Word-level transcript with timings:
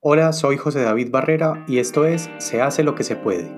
Hola, 0.00 0.32
soy 0.32 0.56
José 0.56 0.82
David 0.82 1.10
Barrera 1.10 1.64
y 1.66 1.80
esto 1.80 2.04
es 2.06 2.30
Se 2.38 2.62
hace 2.62 2.84
lo 2.84 2.94
que 2.94 3.02
se 3.02 3.16
puede. 3.16 3.50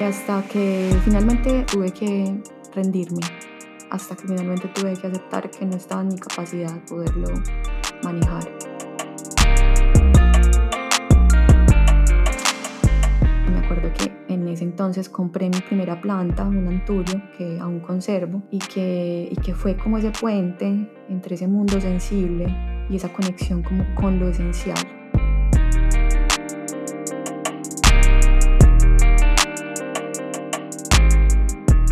Hasta 0.00 0.42
que 0.48 0.90
finalmente 1.04 1.64
tuve 1.70 1.92
que 1.92 2.42
rendirme, 2.74 3.20
hasta 3.90 4.16
que 4.16 4.26
finalmente 4.26 4.66
tuve 4.74 4.94
que 4.94 5.06
aceptar 5.06 5.48
que 5.48 5.64
no 5.64 5.76
estaba 5.76 6.02
en 6.02 6.08
mi 6.08 6.18
capacidad 6.18 6.76
poderlo 6.86 7.28
manejar. 8.02 8.55
Entonces 14.54 15.08
compré 15.08 15.48
mi 15.48 15.60
primera 15.60 16.00
planta, 16.00 16.44
un 16.44 16.66
anturio 16.68 17.20
que 17.36 17.58
aún 17.58 17.80
conservo 17.80 18.42
y 18.50 18.58
que, 18.58 19.28
y 19.30 19.36
que 19.36 19.54
fue 19.54 19.76
como 19.76 19.98
ese 19.98 20.10
puente 20.10 20.88
entre 21.08 21.34
ese 21.34 21.48
mundo 21.48 21.80
sensible 21.80 22.46
y 22.88 22.96
esa 22.96 23.12
conexión 23.12 23.62
como 23.62 23.84
con 23.94 24.18
lo 24.18 24.28
esencial. 24.28 24.78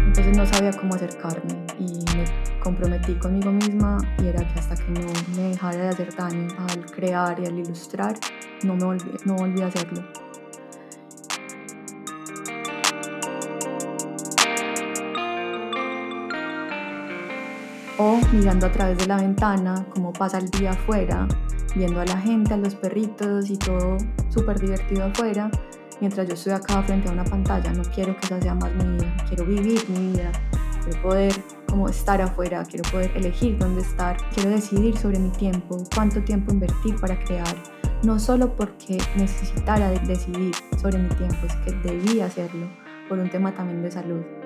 Entonces 0.07 0.37
no 0.37 0.47
sabía 0.47 0.71
cómo 0.73 0.95
acercarme 0.95 1.67
y 1.79 1.99
me 2.17 2.25
comprometí 2.61 3.15
conmigo 3.15 3.51
misma 3.51 3.99
y 4.23 4.29
era 4.29 4.47
que 4.47 4.61
hasta 4.61 4.77
que 4.77 4.93
no 4.93 5.01
me 5.37 5.49
dejara 5.49 5.77
de 5.77 5.89
hacer 5.89 6.15
daño 6.15 6.49
al 6.69 6.87
crear 6.87 7.41
y 7.41 7.47
al 7.47 7.59
ilustrar, 7.59 8.15
no, 8.63 8.77
me 8.77 8.85
volví, 8.85 9.11
no 9.25 9.35
volví 9.35 9.61
a 9.63 9.67
hacerlo. 9.67 10.24
Mirando 18.35 18.67
a 18.67 18.73
través 18.73 18.99
de 18.99 19.07
la 19.07 19.17
ventana 19.17 19.87
cómo 19.95 20.13
pasa 20.13 20.39
el 20.39 20.51
día 20.51 20.73
afuera, 20.73 21.29
viendo 21.75 22.01
a 22.01 22.05
la 22.05 22.17
gente, 22.19 22.55
a 22.55 22.57
los 22.57 22.75
perritos 22.75 23.49
y 23.49 23.57
todo 23.57 23.97
súper 24.29 24.59
divertido 24.59 25.05
afuera, 25.05 25.51
mientras 26.01 26.27
yo 26.27 26.35
estoy 26.35 26.53
acá 26.53 26.83
frente 26.83 27.09
a 27.09 27.13
una 27.13 27.25
pantalla. 27.25 27.73
No 27.73 27.83
quiero 27.95 28.17
que 28.17 28.27
esa 28.27 28.41
sea 28.41 28.55
más 28.55 28.75
mi 28.75 28.97
vida, 28.97 29.17
quiero 29.29 29.45
vivir 29.45 29.89
mi 29.89 30.13
vida, 30.13 30.33
quiero 30.83 31.03
poder 31.03 31.33
como 31.69 31.89
estar 31.89 32.21
afuera, 32.21 32.65
quiero 32.65 32.91
poder 32.91 33.11
elegir 33.17 33.57
dónde 33.59 33.83
estar, 33.83 34.17
quiero 34.35 34.51
decidir 34.51 34.97
sobre 34.97 35.19
mi 35.19 35.31
tiempo, 35.31 35.83
cuánto 35.95 36.23
tiempo 36.23 36.53
invertir 36.53 36.97
para 36.97 37.19
crear, 37.25 37.55
no 38.03 38.19
solo 38.19 38.55
porque 38.57 38.99
necesitara 39.17 39.91
decidir 39.91 40.55
sobre 40.81 40.99
mi 40.99 41.09
tiempo, 41.11 41.47
es 41.47 41.57
que 41.57 41.73
debía 41.89 42.27
hacerlo 42.27 42.69
por 43.09 43.19
un 43.19 43.31
tema 43.31 43.55
también 43.55 43.83
de 43.83 43.91
salud. 43.91 44.44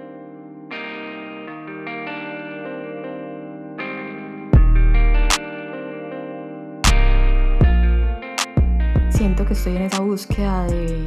Que 9.48 9.54
estoy 9.54 9.77
en 9.77 9.82
esa 9.82 10.00
búsqueda 10.00 10.66
de, 10.66 11.06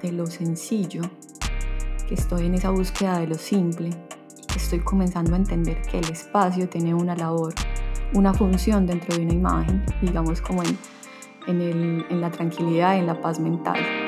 de, 0.00 0.12
lo 0.12 0.24
sencillo, 0.24 1.02
que 2.06 2.14
estoy 2.14 2.46
en 2.46 2.54
esa 2.54 2.70
búsqueda 2.70 3.18
de 3.18 3.26
lo 3.26 3.34
simple, 3.34 3.90
que 4.46 4.58
estoy 4.58 4.78
comenzando 4.78 5.34
a 5.34 5.38
entender 5.38 5.82
que 5.82 5.98
el 5.98 6.08
espacio 6.08 6.68
tiene 6.68 6.94
una 6.94 7.16
labor, 7.16 7.52
una 8.14 8.32
función 8.32 8.86
dentro 8.86 9.16
de 9.16 9.24
una 9.24 9.34
imagen, 9.34 9.84
digamos 10.02 10.40
como 10.40 10.62
en, 10.62 10.78
en, 11.48 11.60
el, 11.60 12.06
en 12.08 12.20
la 12.20 12.30
tranquilidad 12.30 12.96
en 12.96 13.06
la 13.06 13.20
paz 13.20 13.40
mental. 13.40 13.99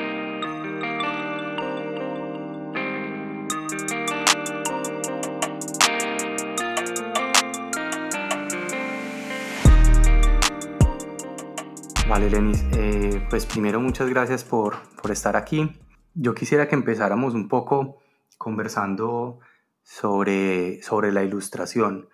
Vale, 12.23 12.37
Lenis, 12.37 12.63
eh, 12.77 13.27
pues 13.29 13.45
primero 13.45 13.81
muchas 13.81 14.09
gracias 14.09 14.45
por, 14.45 14.77
por 15.01 15.11
estar 15.11 15.35
aquí. 15.35 15.69
Yo 16.13 16.33
quisiera 16.33 16.69
que 16.69 16.75
empezáramos 16.75 17.33
un 17.33 17.49
poco 17.49 17.97
conversando 18.37 19.39
sobre, 19.81 20.81
sobre 20.83 21.11
la 21.11 21.21
ilustración. 21.21 22.07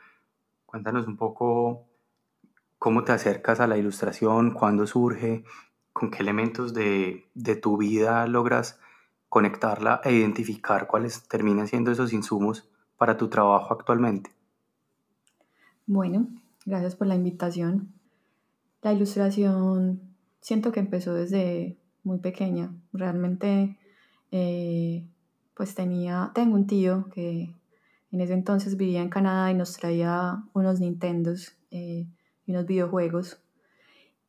Cuéntanos 0.66 1.06
un 1.06 1.16
poco 1.16 1.86
cómo 2.80 3.04
te 3.04 3.12
acercas 3.12 3.60
a 3.60 3.68
la 3.68 3.78
ilustración, 3.78 4.56
cuándo 4.56 4.88
surge, 4.88 5.44
con 5.94 6.10
qué 6.10 6.24
elementos 6.24 6.74
de, 6.74 7.30
de 7.36 7.56
tu 7.56 7.78
vida 7.78 8.26
logras 8.26 8.80
conectarla 9.28 10.02
e 10.04 10.12
identificar 10.12 10.88
cuáles 10.88 11.28
terminan 11.28 11.68
siendo 11.68 11.92
esos 11.92 12.14
insumos 12.14 12.68
para 12.98 13.16
tu 13.16 13.28
trabajo 13.30 13.76
actualmente. 13.76 14.32
Bueno, 15.86 16.30
gracias 16.66 16.96
por 16.96 17.06
la 17.06 17.14
invitación. 17.14 17.99
La 18.82 18.94
ilustración 18.94 20.02
siento 20.40 20.72
que 20.72 20.80
empezó 20.80 21.14
desde 21.14 21.78
muy 22.04 22.20
pequeña. 22.20 22.74
Realmente, 22.94 23.78
eh, 24.32 25.06
pues 25.54 25.76
tenía, 25.76 26.32
tengo 26.34 26.56
un 26.56 26.68
tío 26.68 27.10
que 27.14 27.54
en 28.12 28.22
ese 28.22 28.34
entonces 28.34 28.78
vivía 28.78 29.02
en 29.02 29.10
Canadá 29.10 29.52
y 29.52 29.54
nos 29.54 29.74
traía 29.74 30.44
unos 30.54 30.80
Nintendos 30.80 31.54
eh, 31.72 32.08
y 32.46 32.52
unos 32.52 32.66
videojuegos. 32.66 33.42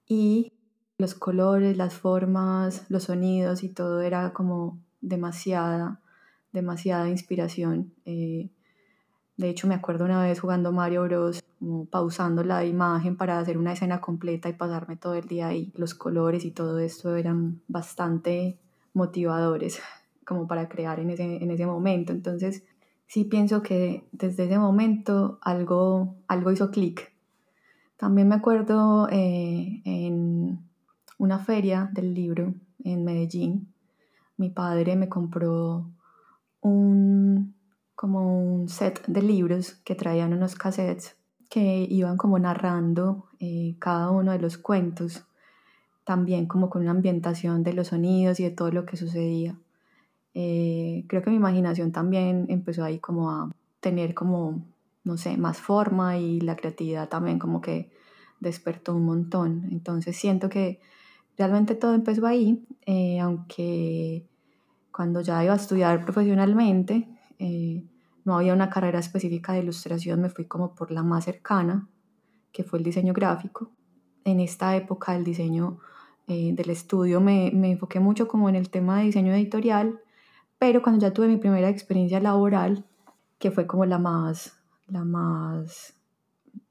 Y 0.06 0.52
los 0.98 1.14
colores, 1.14 1.76
las 1.76 1.94
formas, 1.94 2.84
los 2.88 3.04
sonidos 3.04 3.62
y 3.62 3.68
todo 3.68 4.00
era 4.02 4.32
como 4.32 4.78
demasiada, 5.00 6.00
demasiada 6.52 7.08
inspiración. 7.08 7.94
Eh, 8.04 8.50
de 9.40 9.48
hecho, 9.48 9.66
me 9.66 9.74
acuerdo 9.74 10.04
una 10.04 10.22
vez 10.22 10.38
jugando 10.38 10.70
Mario 10.70 11.04
Bros 11.04 11.42
pausando 11.90 12.44
la 12.44 12.64
imagen 12.66 13.16
para 13.16 13.38
hacer 13.38 13.56
una 13.56 13.72
escena 13.72 14.00
completa 14.00 14.48
y 14.50 14.52
pasarme 14.52 14.96
todo 14.96 15.14
el 15.14 15.26
día 15.26 15.48
ahí. 15.48 15.72
Los 15.76 15.94
colores 15.94 16.44
y 16.44 16.50
todo 16.50 16.78
esto 16.78 17.16
eran 17.16 17.62
bastante 17.66 18.58
motivadores 18.92 19.80
como 20.26 20.46
para 20.46 20.68
crear 20.68 21.00
en 21.00 21.10
ese, 21.10 21.42
en 21.42 21.50
ese 21.50 21.64
momento. 21.64 22.12
Entonces, 22.12 22.64
sí 23.06 23.24
pienso 23.24 23.62
que 23.62 24.04
desde 24.12 24.44
ese 24.44 24.58
momento 24.58 25.38
algo, 25.40 26.16
algo 26.28 26.52
hizo 26.52 26.70
clic. 26.70 27.12
También 27.96 28.28
me 28.28 28.34
acuerdo 28.34 29.08
eh, 29.10 29.80
en 29.86 30.60
una 31.16 31.38
feria 31.38 31.90
del 31.92 32.12
libro 32.12 32.54
en 32.84 33.04
Medellín, 33.04 33.72
mi 34.36 34.50
padre 34.50 34.96
me 34.96 35.08
compró 35.08 35.90
un, 36.60 37.54
como 38.00 38.54
un 38.54 38.70
set 38.70 39.04
de 39.08 39.20
libros 39.20 39.72
que 39.84 39.94
traían 39.94 40.32
unos 40.32 40.54
cassettes 40.54 41.16
que 41.50 41.86
iban 41.90 42.16
como 42.16 42.38
narrando 42.38 43.26
eh, 43.40 43.76
cada 43.78 44.10
uno 44.10 44.32
de 44.32 44.38
los 44.38 44.56
cuentos, 44.56 45.26
también 46.04 46.46
como 46.46 46.70
con 46.70 46.80
una 46.80 46.92
ambientación 46.92 47.62
de 47.62 47.74
los 47.74 47.88
sonidos 47.88 48.40
y 48.40 48.44
de 48.44 48.52
todo 48.52 48.70
lo 48.70 48.86
que 48.86 48.96
sucedía. 48.96 49.54
Eh, 50.32 51.04
creo 51.08 51.20
que 51.20 51.28
mi 51.28 51.36
imaginación 51.36 51.92
también 51.92 52.46
empezó 52.48 52.84
ahí 52.84 53.00
como 53.00 53.30
a 53.30 53.50
tener 53.80 54.14
como, 54.14 54.64
no 55.04 55.18
sé, 55.18 55.36
más 55.36 55.58
forma 55.58 56.16
y 56.16 56.40
la 56.40 56.56
creatividad 56.56 57.10
también 57.10 57.38
como 57.38 57.60
que 57.60 57.90
despertó 58.40 58.94
un 58.94 59.04
montón. 59.04 59.68
Entonces 59.72 60.16
siento 60.16 60.48
que 60.48 60.80
realmente 61.36 61.74
todo 61.74 61.92
empezó 61.92 62.26
ahí, 62.26 62.64
eh, 62.86 63.20
aunque 63.20 64.24
cuando 64.90 65.20
ya 65.20 65.44
iba 65.44 65.52
a 65.52 65.56
estudiar 65.56 66.02
profesionalmente, 66.02 67.06
no 68.24 68.36
había 68.36 68.52
una 68.52 68.70
carrera 68.70 68.98
específica 68.98 69.52
de 69.52 69.60
ilustración, 69.60 70.20
me 70.20 70.30
fui 70.30 70.44
como 70.44 70.74
por 70.74 70.90
la 70.90 71.02
más 71.02 71.24
cercana, 71.24 71.88
que 72.52 72.64
fue 72.64 72.78
el 72.78 72.84
diseño 72.84 73.12
gráfico. 73.12 73.70
En 74.24 74.40
esta 74.40 74.76
época 74.76 75.12
del 75.12 75.24
diseño 75.24 75.78
eh, 76.26 76.52
del 76.54 76.70
estudio 76.70 77.20
me, 77.20 77.50
me, 77.52 77.72
enfoqué 77.72 78.00
mucho 78.00 78.28
como 78.28 78.48
en 78.48 78.54
el 78.54 78.70
tema 78.70 78.98
de 78.98 79.04
diseño 79.04 79.32
editorial, 79.32 80.00
pero 80.58 80.82
cuando 80.82 81.00
ya 81.00 81.12
tuve 81.12 81.28
mi 81.28 81.38
primera 81.38 81.68
experiencia 81.68 82.20
laboral, 82.20 82.84
que 83.38 83.50
fue 83.50 83.66
como 83.66 83.86
la 83.86 83.98
más, 83.98 84.58
la 84.86 85.04
más, 85.04 85.94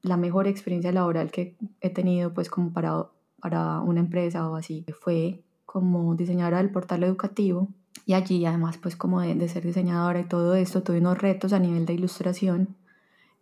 la 0.02 0.16
mejor 0.16 0.46
experiencia 0.46 0.92
laboral 0.92 1.30
que 1.30 1.56
he 1.80 1.90
tenido 1.90 2.32
pues 2.32 2.48
como 2.48 2.72
para, 2.72 3.08
para 3.40 3.80
una 3.80 4.00
empresa 4.00 4.48
o 4.48 4.54
así, 4.54 4.86
fue 5.00 5.42
como 5.66 6.14
diseñadora 6.14 6.58
del 6.58 6.70
portal 6.70 7.02
educativo 7.02 7.68
y 8.06 8.14
allí, 8.14 8.44
además, 8.46 8.78
pues 8.78 8.96
como 8.96 9.20
de, 9.20 9.48
ser 9.48 9.64
diseñadora 9.64 10.20
y 10.20 10.24
todo 10.24 10.54
esto, 10.54 10.82
tuve 10.82 10.98
unos 10.98 11.18
retos 11.18 11.52
a 11.52 11.58
nivel 11.58 11.86
de 11.86 11.94
ilustración 11.94 12.76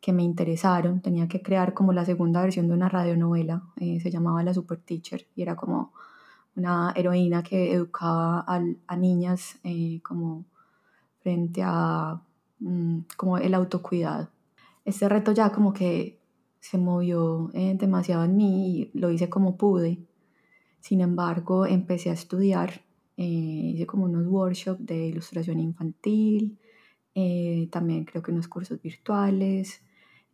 que 0.00 0.12
me 0.12 0.22
interesaron. 0.22 1.00
Tenía 1.00 1.28
que 1.28 1.42
crear 1.42 1.74
como 1.74 1.92
la 1.92 2.04
segunda 2.04 2.42
versión 2.42 2.68
de 2.68 2.74
una 2.74 2.88
radionovela, 2.88 3.62
eh, 3.76 4.00
se 4.00 4.10
llamaba 4.10 4.42
La 4.42 4.54
Super 4.54 4.78
Teacher, 4.78 5.26
y 5.34 5.42
era 5.42 5.56
como 5.56 5.92
una 6.56 6.92
heroína 6.96 7.42
que 7.42 7.72
educaba 7.72 8.44
a, 8.46 8.60
a 8.86 8.96
niñas 8.96 9.58
eh, 9.64 10.00
como 10.02 10.44
frente 11.22 11.62
a 11.64 12.20
mm, 12.60 13.00
como 13.16 13.38
el 13.38 13.54
autocuidado. 13.54 14.28
Este 14.84 15.08
reto 15.08 15.32
ya 15.32 15.50
como 15.52 15.72
que 15.72 16.18
se 16.60 16.78
movió 16.78 17.50
eh, 17.54 17.76
demasiado 17.78 18.24
en 18.24 18.36
mí 18.36 18.90
y 18.92 18.98
lo 18.98 19.10
hice 19.10 19.28
como 19.28 19.56
pude. 19.56 19.98
Sin 20.80 21.00
embargo, 21.00 21.66
empecé 21.66 22.10
a 22.10 22.14
estudiar 22.14 22.82
eh, 23.18 23.72
hice 23.74 23.84
como 23.84 24.04
unos 24.04 24.26
workshops 24.26 24.86
de 24.86 25.08
ilustración 25.08 25.58
infantil, 25.58 26.58
eh, 27.14 27.68
también 27.70 28.04
creo 28.04 28.22
que 28.22 28.30
unos 28.30 28.46
cursos 28.46 28.80
virtuales 28.80 29.82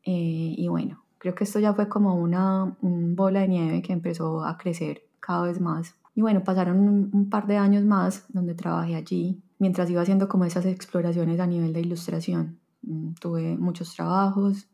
eh, 0.05 0.55
y 0.59 0.69
bueno, 0.69 1.03
creo 1.17 1.35
que 1.35 1.45
esto 1.45 1.59
ya 1.59 1.73
fue 1.73 1.89
como 1.89 2.15
una 2.15 2.77
bola 2.83 3.41
de 3.41 3.49
nieve 3.49 3.83
que 3.83 3.95
empezó 3.95 4.45
a 4.45 4.59
crecer 4.59 5.07
cada 5.19 5.45
vez 5.47 5.61
más. 5.61 5.95
Y 6.15 6.21
bueno, 6.21 6.45
pasaron 6.45 6.79
un, 6.79 7.31
par 7.31 7.47
de 7.47 7.57
años 7.57 7.85
más 7.85 8.27
donde 8.29 8.55
trabajé 8.55 8.95
allí, 8.95 9.43
mientras 9.59 9.89
iba 9.91 10.03
haciendo 10.03 10.29
como 10.29 10.45
esas 10.45 10.67
exploraciones 10.67 11.41
a 11.41 11.47
nivel 11.47 11.73
de 11.73 11.81
ilustración. 11.81 12.61
Mm, 12.83 13.15
tuve 13.15 13.57
muchos 13.57 13.95
trabajos 13.95 14.69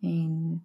en 0.00 0.62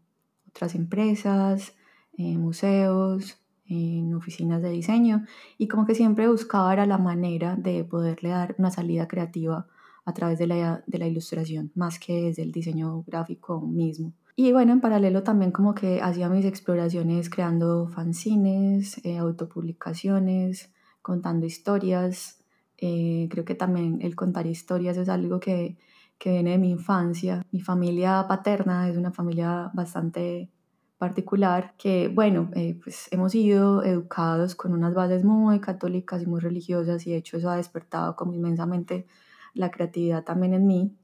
otras 0.47 0.75
empresas, 0.75 1.73
en 2.17 2.39
museos, 2.39 3.37
en 3.67 4.13
oficinas 4.13 4.61
de 4.61 4.69
diseño 4.69 5.25
y 5.57 5.67
como 5.67 5.85
que 5.85 5.95
siempre 5.95 6.27
buscaba 6.27 6.71
era 6.73 6.85
la 6.85 6.97
manera 6.97 7.55
de 7.55 7.83
poderle 7.83 8.29
dar 8.29 8.55
una 8.57 8.71
salida 8.71 9.07
creativa 9.07 9.67
a 10.05 10.13
través 10.13 10.37
de 10.37 10.47
la, 10.47 10.83
de 10.85 10.99
la 10.99 11.07
ilustración, 11.07 11.71
más 11.73 11.99
que 11.99 12.25
desde 12.25 12.43
el 12.43 12.51
diseño 12.51 13.03
gráfico 13.07 13.59
mismo. 13.61 14.13
Y 14.35 14.51
bueno, 14.51 14.73
en 14.73 14.81
paralelo 14.81 15.23
también 15.23 15.51
como 15.51 15.73
que 15.73 16.01
hacía 16.01 16.29
mis 16.29 16.45
exploraciones 16.45 17.29
creando 17.29 17.87
fanzines, 17.87 19.03
eh, 19.05 19.17
autopublicaciones, 19.17 20.73
contando 21.01 21.45
historias. 21.45 22.43
Eh, 22.77 23.29
creo 23.31 23.45
que 23.45 23.55
también 23.55 23.99
el 24.01 24.15
contar 24.15 24.45
historias 24.45 24.97
es 24.97 25.07
algo 25.07 25.39
que, 25.39 25.77
que 26.17 26.31
viene 26.31 26.51
de 26.51 26.57
mi 26.57 26.69
infancia. 26.69 27.45
Mi 27.51 27.61
familia 27.61 28.25
paterna 28.27 28.89
es 28.89 28.97
una 28.97 29.11
familia 29.11 29.71
bastante 29.73 30.51
particular 30.97 31.73
que, 31.77 32.07
bueno, 32.07 32.49
eh, 32.55 32.79
pues 32.81 33.07
hemos 33.11 33.33
sido 33.33 33.83
educados 33.83 34.55
con 34.55 34.73
unas 34.73 34.93
bases 34.93 35.23
muy 35.23 35.59
católicas 35.59 36.21
y 36.21 36.25
muy 36.25 36.39
religiosas 36.39 37.05
y 37.05 37.11
de 37.11 37.17
hecho 37.17 37.37
eso 37.37 37.49
ha 37.49 37.57
despertado 37.57 38.15
como 38.15 38.33
inmensamente 38.33 39.05
la 39.53 39.71
creatividad 39.71 40.23
también 40.23 40.53
en 40.53 40.67
mí, 40.67 40.95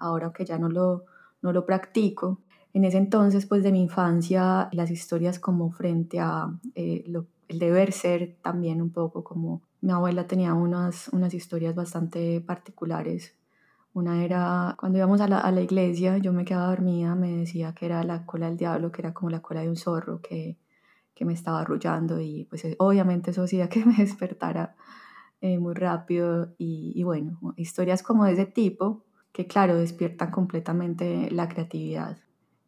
ahora 0.00 0.32
que 0.32 0.44
ya 0.44 0.58
no 0.58 0.68
lo, 0.68 1.04
no 1.40 1.52
lo 1.52 1.64
practico. 1.64 2.40
En 2.74 2.84
ese 2.84 2.98
entonces, 2.98 3.46
pues 3.46 3.62
de 3.62 3.70
mi 3.70 3.82
infancia, 3.82 4.68
las 4.72 4.90
historias 4.90 5.38
como 5.38 5.70
frente 5.70 6.20
a 6.20 6.48
eh, 6.74 7.04
el 7.48 7.58
deber 7.58 7.92
ser 7.92 8.36
también 8.42 8.80
un 8.80 8.90
poco 8.90 9.22
como 9.22 9.62
mi 9.82 9.92
abuela 9.92 10.26
tenía 10.26 10.54
unas, 10.54 11.08
unas 11.08 11.34
historias 11.34 11.74
bastante 11.74 12.40
particulares. 12.40 13.34
Una 13.94 14.24
era 14.24 14.76
cuando 14.78 14.98
íbamos 14.98 15.20
a 15.20 15.28
la, 15.28 15.38
a 15.38 15.52
la 15.52 15.60
iglesia, 15.60 16.18
yo 16.18 16.32
me 16.32 16.44
quedaba 16.44 16.68
dormida, 16.68 17.14
me 17.14 17.36
decía 17.36 17.74
que 17.74 17.86
era 17.86 18.02
la 18.04 18.24
cola 18.24 18.46
del 18.46 18.56
diablo, 18.56 18.90
que 18.90 19.02
era 19.02 19.12
como 19.12 19.30
la 19.30 19.42
cola 19.42 19.60
de 19.60 19.68
un 19.68 19.76
zorro 19.76 20.20
que, 20.20 20.58
que 21.14 21.24
me 21.24 21.34
estaba 21.34 21.60
arrullando 21.60 22.20
y 22.20 22.44
pues 22.44 22.66
obviamente 22.78 23.32
eso 23.32 23.42
hacía 23.42 23.68
que 23.68 23.84
me 23.86 23.96
despertara 23.96 24.76
eh, 25.40 25.58
muy 25.58 25.74
rápido 25.74 26.54
y, 26.58 27.02
bueno, 27.02 27.38
historias 27.56 28.02
como 28.02 28.24
de 28.24 28.32
ese 28.32 28.46
tipo 28.46 29.04
que 29.32 29.46
claro, 29.46 29.76
despiertan 29.76 30.30
completamente 30.30 31.30
la 31.30 31.48
creatividad 31.48 32.18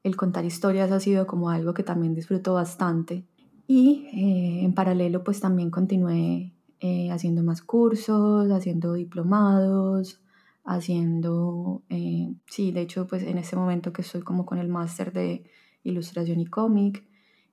el 0.04 0.16
contar 0.16 0.44
historias 0.44 0.92
ha 0.92 1.00
sido 1.00 1.26
como 1.26 1.48
algo 1.48 1.74
que 1.74 1.82
también 1.82 2.14
disfruto 2.14 2.54
bastante. 2.54 3.26
Y 3.66 4.06
eh, 4.12 4.62
en 4.62 4.74
paralelo 4.74 5.24
pues 5.24 5.40
también 5.40 5.70
continué 5.70 6.52
eh, 6.80 7.10
haciendo 7.10 7.42
más 7.42 7.62
cursos, 7.62 8.50
haciendo 8.50 8.92
diplomados, 8.92 10.20
haciendo, 10.64 11.82
eh, 11.88 12.34
sí, 12.46 12.72
de 12.72 12.80
hecho 12.82 13.06
pues 13.06 13.22
en 13.22 13.38
este 13.38 13.56
momento 13.56 13.92
que 13.92 14.02
estoy 14.02 14.22
como 14.22 14.46
con 14.46 14.58
el 14.58 14.68
máster 14.68 15.12
de 15.12 15.44
ilustración 15.82 16.40
y 16.40 16.46
cómic. 16.46 17.04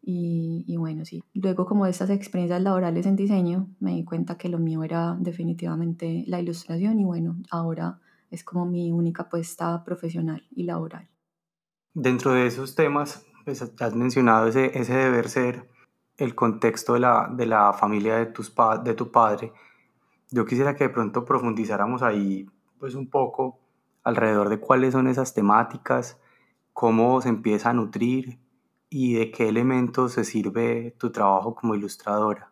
Y, 0.03 0.65
y, 0.67 0.77
bueno, 0.77 1.05
sí, 1.05 1.23
luego 1.35 1.67
como 1.67 1.85
de 1.85 1.91
estas 1.91 2.09
experiencias 2.09 2.59
laborales 2.59 3.05
en 3.05 3.15
diseño 3.15 3.69
me 3.79 3.91
di 3.91 4.03
cuenta 4.03 4.35
que 4.35 4.49
lo 4.49 4.57
mío 4.57 4.83
era 4.83 5.15
definitivamente 5.19 6.23
la 6.25 6.41
ilustración 6.41 6.99
y 6.99 7.03
bueno, 7.03 7.37
ahora 7.51 7.99
es 8.31 8.43
como 8.43 8.65
mi 8.65 8.91
única 8.91 9.23
apuesta 9.23 9.83
profesional 9.83 10.47
y 10.49 10.63
laboral. 10.63 11.07
Dentro 11.93 12.31
de 12.31 12.47
esos 12.47 12.73
temas, 12.73 13.27
pues, 13.45 13.61
has 13.61 13.95
mencionado 13.95 14.47
ese, 14.47 14.77
ese 14.79 14.95
deber 14.95 15.29
ser, 15.29 15.69
el 16.17 16.35
contexto 16.35 16.93
de 16.93 16.99
la, 17.01 17.29
de 17.35 17.45
la 17.45 17.73
familia 17.73 18.17
de, 18.17 18.27
tus 18.27 18.53
de 18.83 18.93
tu 18.93 19.11
padre. 19.11 19.51
Yo 20.29 20.45
quisiera 20.45 20.75
que 20.75 20.85
de 20.85 20.89
pronto 20.89 21.25
profundizáramos 21.25 22.03
ahí 22.03 22.47
pues 22.81 22.95
un 22.95 23.07
poco 23.07 23.59
alrededor 24.03 24.49
de 24.49 24.59
cuáles 24.59 24.93
son 24.93 25.07
esas 25.07 25.35
temáticas, 25.35 26.17
cómo 26.73 27.21
se 27.21 27.29
empieza 27.29 27.69
a 27.69 27.73
nutrir 27.73 28.39
y 28.89 29.13
de 29.13 29.29
qué 29.29 29.47
elementos 29.47 30.13
se 30.13 30.25
sirve 30.25 30.95
tu 30.97 31.11
trabajo 31.11 31.53
como 31.53 31.75
ilustradora. 31.75 32.51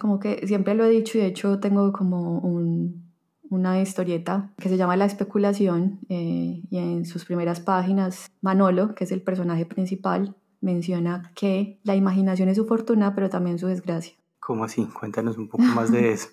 Como 0.00 0.20
que 0.20 0.46
siempre 0.46 0.74
lo 0.74 0.84
he 0.84 0.90
dicho 0.90 1.18
y 1.18 1.22
de 1.22 1.26
hecho 1.26 1.58
tengo 1.58 1.92
como 1.92 2.38
un, 2.38 3.10
una 3.50 3.80
historieta 3.80 4.52
que 4.56 4.68
se 4.68 4.76
llama 4.76 4.96
La 4.96 5.06
especulación 5.06 5.98
eh, 6.08 6.62
y 6.70 6.78
en 6.78 7.04
sus 7.04 7.24
primeras 7.24 7.58
páginas 7.58 8.30
Manolo, 8.40 8.94
que 8.94 9.02
es 9.02 9.10
el 9.10 9.22
personaje 9.22 9.66
principal, 9.66 10.36
menciona 10.60 11.32
que 11.34 11.80
la 11.82 11.96
imaginación 11.96 12.50
es 12.50 12.56
su 12.56 12.66
fortuna, 12.66 13.16
pero 13.16 13.28
también 13.28 13.58
su 13.58 13.66
desgracia. 13.66 14.14
¿Cómo 14.38 14.62
así? 14.62 14.86
Cuéntanos 14.86 15.36
un 15.38 15.48
poco 15.48 15.64
más 15.64 15.90
de 15.90 16.12
eso. 16.12 16.28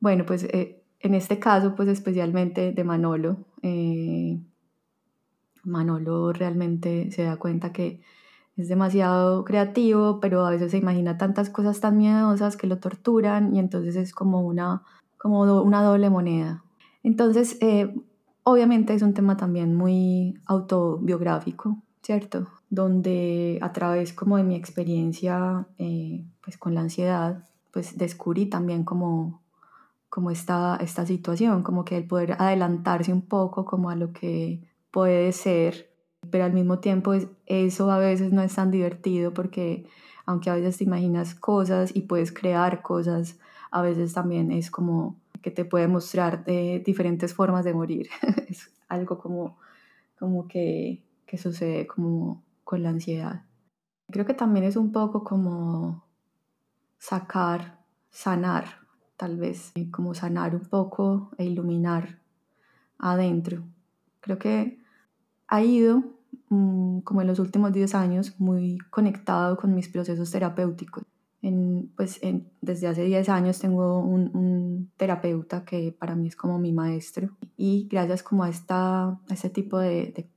bueno, 0.00 0.24
pues 0.24 0.44
eh, 0.44 0.82
en 1.06 1.14
este 1.14 1.38
caso, 1.38 1.74
pues 1.74 1.88
especialmente 1.88 2.72
de 2.72 2.84
Manolo, 2.84 3.38
eh, 3.62 4.40
Manolo 5.64 6.32
realmente 6.32 7.10
se 7.10 7.24
da 7.24 7.36
cuenta 7.36 7.72
que 7.72 8.00
es 8.56 8.68
demasiado 8.68 9.44
creativo, 9.44 10.20
pero 10.20 10.46
a 10.46 10.50
veces 10.50 10.70
se 10.70 10.78
imagina 10.78 11.18
tantas 11.18 11.50
cosas 11.50 11.80
tan 11.80 11.98
miedosas 11.98 12.56
que 12.56 12.66
lo 12.66 12.78
torturan 12.78 13.54
y 13.54 13.58
entonces 13.58 13.96
es 13.96 14.12
como 14.12 14.42
una 14.42 14.82
como 15.18 15.62
una 15.62 15.82
doble 15.82 16.10
moneda. 16.10 16.62
Entonces, 17.02 17.58
eh, 17.60 17.94
obviamente 18.42 18.94
es 18.94 19.02
un 19.02 19.14
tema 19.14 19.36
también 19.36 19.74
muy 19.74 20.34
autobiográfico, 20.46 21.82
¿cierto? 22.02 22.46
Donde 22.70 23.58
a 23.60 23.72
través 23.72 24.12
como 24.12 24.36
de 24.36 24.44
mi 24.44 24.54
experiencia 24.54 25.66
eh, 25.78 26.24
pues 26.44 26.56
con 26.58 26.74
la 26.74 26.82
ansiedad, 26.82 27.44
pues 27.72 27.98
descubrí 27.98 28.46
también 28.46 28.84
como, 28.84 29.42
como 30.08 30.30
esta, 30.30 30.76
esta 30.80 31.06
situación, 31.06 31.62
como 31.62 31.84
que 31.84 31.96
el 31.96 32.06
poder 32.06 32.36
adelantarse 32.38 33.12
un 33.12 33.22
poco 33.22 33.64
como 33.64 33.90
a 33.90 33.96
lo 33.96 34.12
que 34.12 34.62
puede 34.90 35.32
ser, 35.32 35.90
pero 36.30 36.44
al 36.44 36.52
mismo 36.52 36.78
tiempo 36.78 37.12
eso 37.46 37.90
a 37.90 37.98
veces 37.98 38.32
no 38.32 38.42
es 38.42 38.54
tan 38.54 38.70
divertido 38.70 39.32
porque 39.34 39.86
aunque 40.24 40.50
a 40.50 40.54
veces 40.54 40.78
te 40.78 40.84
imaginas 40.84 41.34
cosas 41.34 41.94
y 41.94 42.02
puedes 42.02 42.32
crear 42.32 42.82
cosas, 42.82 43.38
a 43.70 43.82
veces 43.82 44.12
también 44.12 44.50
es 44.50 44.70
como 44.70 45.16
que 45.42 45.50
te 45.50 45.64
puede 45.64 45.86
mostrar 45.86 46.44
de 46.44 46.82
diferentes 46.84 47.32
formas 47.34 47.64
de 47.64 47.74
morir. 47.74 48.08
es 48.48 48.70
algo 48.88 49.18
como, 49.18 49.58
como 50.18 50.48
que, 50.48 51.04
que 51.26 51.38
sucede 51.38 51.86
como 51.86 52.42
con 52.64 52.82
la 52.82 52.90
ansiedad. 52.90 53.44
Creo 54.10 54.26
que 54.26 54.34
también 54.34 54.64
es 54.64 54.76
un 54.76 54.92
poco 54.92 55.22
como 55.22 56.04
sacar, 56.98 57.80
sanar, 58.10 58.85
tal 59.16 59.36
vez, 59.36 59.72
como 59.90 60.14
sanar 60.14 60.54
un 60.54 60.66
poco 60.66 61.30
e 61.38 61.44
iluminar 61.44 62.20
adentro. 62.98 63.62
Creo 64.20 64.38
que 64.38 64.78
ha 65.48 65.62
ido, 65.62 66.02
mm, 66.48 67.00
como 67.00 67.20
en 67.22 67.26
los 67.26 67.38
últimos 67.38 67.72
10 67.72 67.94
años, 67.94 68.38
muy 68.38 68.78
conectado 68.90 69.56
con 69.56 69.74
mis 69.74 69.88
procesos 69.88 70.30
terapéuticos 70.30 71.04
pues 71.94 72.20
desde 72.60 72.88
hace 72.88 73.04
10 73.04 73.28
años 73.28 73.58
tengo 73.58 74.00
un, 74.00 74.90
terapeuta 74.96 75.64
que 75.64 75.94
para 75.96 76.14
mí 76.14 76.28
es 76.28 76.36
como 76.36 76.58
mi 76.58 76.72
maestro 76.72 77.30
y 77.56 77.86
gracias 77.90 78.22
como 78.22 78.44
a, 78.44 78.48
esta, 78.48 79.08
a 79.08 79.20
este 79.30 79.50
tipo 79.50 79.78
de, 79.78 80.12
de, 80.12 80.30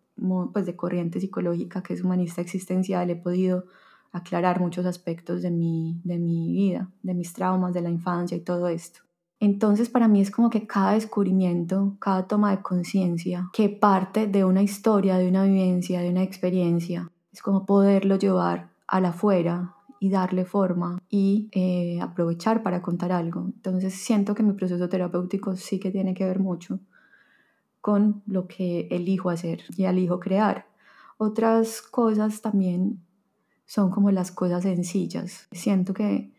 pues 0.53 0.65
de 0.65 0.75
corriente 0.75 1.19
psicológica 1.19 1.81
que 1.81 1.93
es 1.93 2.03
humanista 2.03 2.41
existencial 2.41 3.09
he 3.09 3.15
podido 3.15 3.65
aclarar 4.11 4.59
muchos 4.59 4.85
aspectos 4.85 5.41
de 5.41 5.51
mi, 5.51 5.99
de 6.03 6.17
mi 6.17 6.51
vida, 6.51 6.89
de 7.03 7.13
mis 7.13 7.33
traumas, 7.33 7.73
de 7.73 7.81
la 7.81 7.89
infancia 7.89 8.37
y 8.37 8.41
todo 8.41 8.67
esto. 8.67 9.01
Entonces 9.39 9.89
para 9.89 10.07
mí 10.07 10.21
es 10.21 10.31
como 10.31 10.49
que 10.49 10.67
cada 10.67 10.93
descubrimiento, 10.93 11.95
cada 11.99 12.27
toma 12.27 12.51
de 12.51 12.61
conciencia 12.61 13.49
que 13.53 13.69
parte 13.69 14.27
de 14.27 14.43
una 14.43 14.61
historia, 14.61 15.17
de 15.17 15.29
una 15.29 15.43
vivencia, 15.43 16.01
de 16.01 16.09
una 16.09 16.23
experiencia, 16.23 17.09
es 17.31 17.41
como 17.41 17.65
poderlo 17.65 18.17
llevar 18.17 18.69
a 18.87 18.99
la 18.99 19.09
afuera, 19.09 19.75
y 19.99 20.09
darle 20.09 20.45
forma 20.45 21.01
y 21.09 21.49
eh, 21.51 21.99
aprovechar 22.01 22.63
para 22.63 22.81
contar 22.81 23.11
algo. 23.11 23.45
Entonces 23.45 23.93
siento 23.93 24.33
que 24.33 24.43
mi 24.43 24.53
proceso 24.53 24.87
terapéutico 24.87 25.55
sí 25.55 25.79
que 25.79 25.91
tiene 25.91 26.13
que 26.13 26.25
ver 26.25 26.39
mucho 26.39 26.79
con 27.81 28.23
lo 28.25 28.47
que 28.47 28.87
elijo 28.91 29.29
hacer 29.29 29.63
y 29.75 29.83
elijo 29.85 30.19
crear. 30.19 30.67
Otras 31.17 31.81
cosas 31.81 32.41
también 32.41 33.01
son 33.69 33.91
como 33.91 34.09
las 34.09 34.31
cosas 34.31 34.63
sencillas. 34.63 35.47
Siento 35.51 35.93
que 35.93 36.31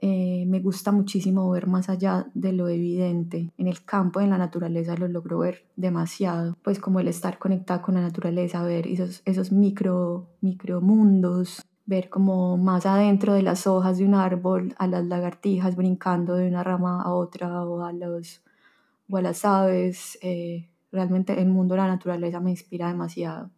eh, 0.00 0.44
me 0.46 0.60
gusta 0.60 0.92
muchísimo 0.92 1.50
ver 1.50 1.66
más 1.66 1.88
allá 1.88 2.28
de 2.32 2.52
lo 2.52 2.68
evidente. 2.68 3.50
En 3.58 3.66
el 3.66 3.84
campo, 3.84 4.20
en 4.20 4.30
la 4.30 4.38
naturaleza, 4.38 4.96
lo 4.96 5.08
logro 5.08 5.40
ver 5.40 5.64
demasiado. 5.74 6.56
Pues 6.62 6.78
como 6.78 7.00
el 7.00 7.08
estar 7.08 7.40
conectada 7.40 7.82
con 7.82 7.96
la 7.96 8.02
naturaleza, 8.02 8.62
ver 8.62 8.86
esos, 8.86 9.20
esos 9.24 9.50
micro, 9.50 10.28
micro 10.40 10.80
mundos 10.80 11.60
ver 11.86 12.08
como 12.08 12.56
más 12.56 12.86
adentro 12.86 13.32
de 13.32 13.42
las 13.42 13.66
hojas 13.66 13.98
de 13.98 14.04
un 14.04 14.14
árbol 14.14 14.74
a 14.78 14.86
las 14.86 15.06
lagartijas 15.06 15.74
brincando 15.74 16.34
de 16.34 16.46
una 16.46 16.62
rama 16.62 17.02
a 17.02 17.14
otra 17.14 17.64
o 17.64 17.82
a, 17.82 17.92
los, 17.92 18.42
o 19.10 19.16
a 19.16 19.22
las 19.22 19.44
aves, 19.44 20.18
eh, 20.20 20.68
realmente 20.92 21.40
el 21.40 21.48
mundo 21.48 21.74
de 21.74 21.80
la 21.80 21.88
naturaleza 21.88 22.40
me 22.40 22.50
inspira 22.50 22.88
demasiado. 22.88 23.50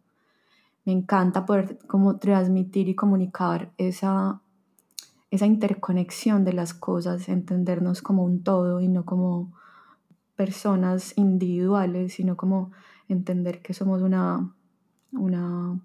Me 0.85 0.91
encanta 0.91 1.45
poder 1.45 1.77
como 1.87 2.17
transmitir 2.17 2.89
y 2.89 2.95
comunicar 2.95 3.71
esa, 3.77 4.41
esa 5.29 5.45
interconexión 5.45 6.43
de 6.43 6.53
las 6.53 6.73
cosas, 6.73 7.29
entendernos 7.29 8.01
como 8.01 8.23
un 8.23 8.43
todo 8.43 8.81
y 8.81 8.87
no 8.87 9.05
como 9.05 9.53
personas 10.35 11.13
individuales, 11.17 12.13
sino 12.13 12.35
como 12.35 12.71
entender 13.07 13.61
que 13.61 13.73
somos 13.73 14.01
una, 14.01 14.53
una 15.11 15.79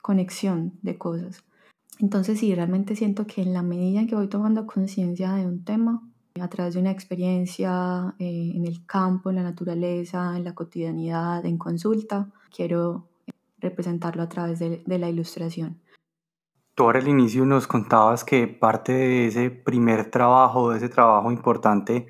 conexión 0.00 0.72
de 0.82 0.96
cosas. 0.96 1.44
Entonces 1.98 2.40
sí, 2.40 2.54
realmente 2.54 2.96
siento 2.96 3.26
que 3.26 3.42
en 3.42 3.52
la 3.52 3.62
medida 3.62 4.00
en 4.00 4.06
que 4.06 4.14
voy 4.14 4.28
tomando 4.28 4.66
conciencia 4.66 5.32
de 5.34 5.46
un 5.46 5.64
tema, 5.64 6.02
a 6.40 6.48
través 6.48 6.74
de 6.74 6.80
una 6.80 6.90
experiencia 6.90 8.14
eh, 8.18 8.52
en 8.54 8.66
el 8.66 8.86
campo, 8.86 9.30
en 9.30 9.36
la 9.36 9.42
naturaleza, 9.42 10.36
en 10.36 10.44
la 10.44 10.54
cotidianidad, 10.54 11.44
en 11.44 11.58
consulta, 11.58 12.30
quiero 12.54 13.06
representarlo 13.62 14.22
a 14.22 14.28
través 14.28 14.58
de, 14.58 14.82
la 14.86 15.08
ilustración. 15.08 15.80
Tú 16.74 16.84
ahora 16.84 16.98
al 16.98 17.08
inicio 17.08 17.46
nos 17.46 17.66
contabas 17.66 18.24
que 18.24 18.46
parte 18.46 18.92
de 18.92 19.26
ese 19.26 19.50
primer 19.50 20.10
trabajo, 20.10 20.70
de 20.70 20.78
ese 20.78 20.88
trabajo 20.88 21.30
importante, 21.30 22.08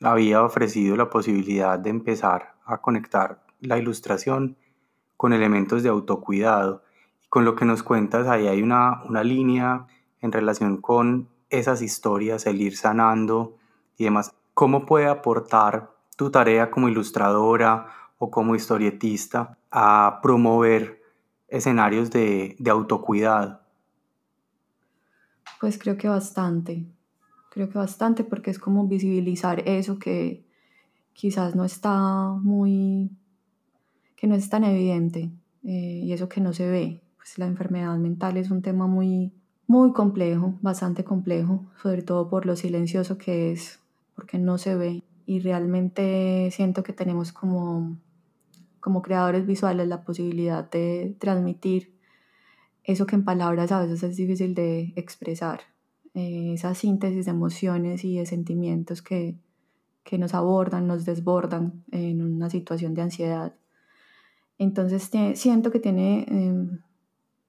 había 0.00 0.42
ofrecido 0.42 0.96
la 0.96 1.10
posibilidad 1.10 1.78
de 1.78 1.90
empezar 1.90 2.54
a 2.64 2.78
conectar 2.78 3.42
la 3.60 3.78
ilustración 3.78 4.56
con 5.16 5.32
elementos 5.32 5.82
de 5.82 5.88
autocuidado. 5.88 6.82
Y 7.24 7.28
con 7.28 7.44
lo 7.44 7.56
que 7.56 7.64
nos 7.64 7.82
cuentas, 7.82 8.28
ahí 8.28 8.46
hay 8.46 8.62
una, 8.62 9.02
una 9.04 9.24
línea 9.24 9.86
en 10.20 10.30
relación 10.30 10.76
con 10.80 11.28
esas 11.48 11.80
historias, 11.82 12.46
el 12.46 12.60
ir 12.60 12.76
sanando 12.76 13.56
y 13.96 14.04
demás. 14.04 14.34
¿Cómo 14.52 14.84
puede 14.84 15.06
aportar 15.06 15.90
tu 16.16 16.30
tarea 16.30 16.70
como 16.70 16.88
ilustradora 16.88 17.88
o 18.18 18.30
como 18.30 18.54
historietista 18.54 19.58
a 19.78 20.20
promover 20.22 21.02
escenarios 21.48 22.10
de, 22.10 22.56
de 22.58 22.70
autocuidado? 22.70 23.60
Pues 25.60 25.78
creo 25.78 25.98
que 25.98 26.08
bastante, 26.08 26.86
creo 27.50 27.68
que 27.68 27.76
bastante 27.76 28.24
porque 28.24 28.50
es 28.50 28.58
como 28.58 28.86
visibilizar 28.88 29.60
eso 29.68 29.98
que 29.98 30.46
quizás 31.12 31.54
no 31.54 31.66
está 31.66 32.30
muy, 32.40 33.10
que 34.16 34.26
no 34.26 34.34
es 34.34 34.48
tan 34.48 34.64
evidente 34.64 35.30
eh, 35.62 36.00
y 36.04 36.10
eso 36.14 36.30
que 36.30 36.40
no 36.40 36.54
se 36.54 36.66
ve. 36.66 37.02
Pues 37.18 37.36
la 37.36 37.46
enfermedad 37.46 37.98
mental 37.98 38.38
es 38.38 38.50
un 38.50 38.62
tema 38.62 38.86
muy, 38.86 39.30
muy 39.66 39.92
complejo, 39.92 40.54
bastante 40.62 41.04
complejo, 41.04 41.66
sobre 41.82 42.00
todo 42.00 42.30
por 42.30 42.46
lo 42.46 42.56
silencioso 42.56 43.18
que 43.18 43.52
es, 43.52 43.78
porque 44.14 44.38
no 44.38 44.56
se 44.56 44.74
ve. 44.74 45.02
Y 45.26 45.40
realmente 45.40 46.48
siento 46.50 46.82
que 46.82 46.94
tenemos 46.94 47.32
como, 47.32 47.98
como 48.86 49.02
creadores 49.02 49.44
visuales 49.44 49.88
la 49.88 50.04
posibilidad 50.04 50.70
de 50.70 51.16
transmitir 51.18 51.98
eso 52.84 53.04
que 53.04 53.16
en 53.16 53.24
palabras 53.24 53.72
a 53.72 53.80
veces 53.80 54.00
es 54.04 54.16
difícil 54.16 54.54
de 54.54 54.92
expresar, 54.94 55.62
eh, 56.14 56.52
esa 56.54 56.72
síntesis 56.72 57.24
de 57.24 57.32
emociones 57.32 58.04
y 58.04 58.16
de 58.16 58.26
sentimientos 58.26 59.02
que, 59.02 59.40
que 60.04 60.18
nos 60.18 60.34
abordan, 60.34 60.86
nos 60.86 61.04
desbordan 61.04 61.82
en 61.90 62.22
una 62.22 62.48
situación 62.48 62.94
de 62.94 63.02
ansiedad. 63.02 63.56
Entonces 64.56 65.10
siento 65.34 65.72
que 65.72 65.80
tiene 65.80 66.24
em, 66.28 66.78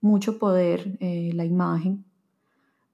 mucho 0.01 0.39
poder 0.39 0.97
eh, 1.01 1.29
la 1.35 1.45
imagen 1.45 2.03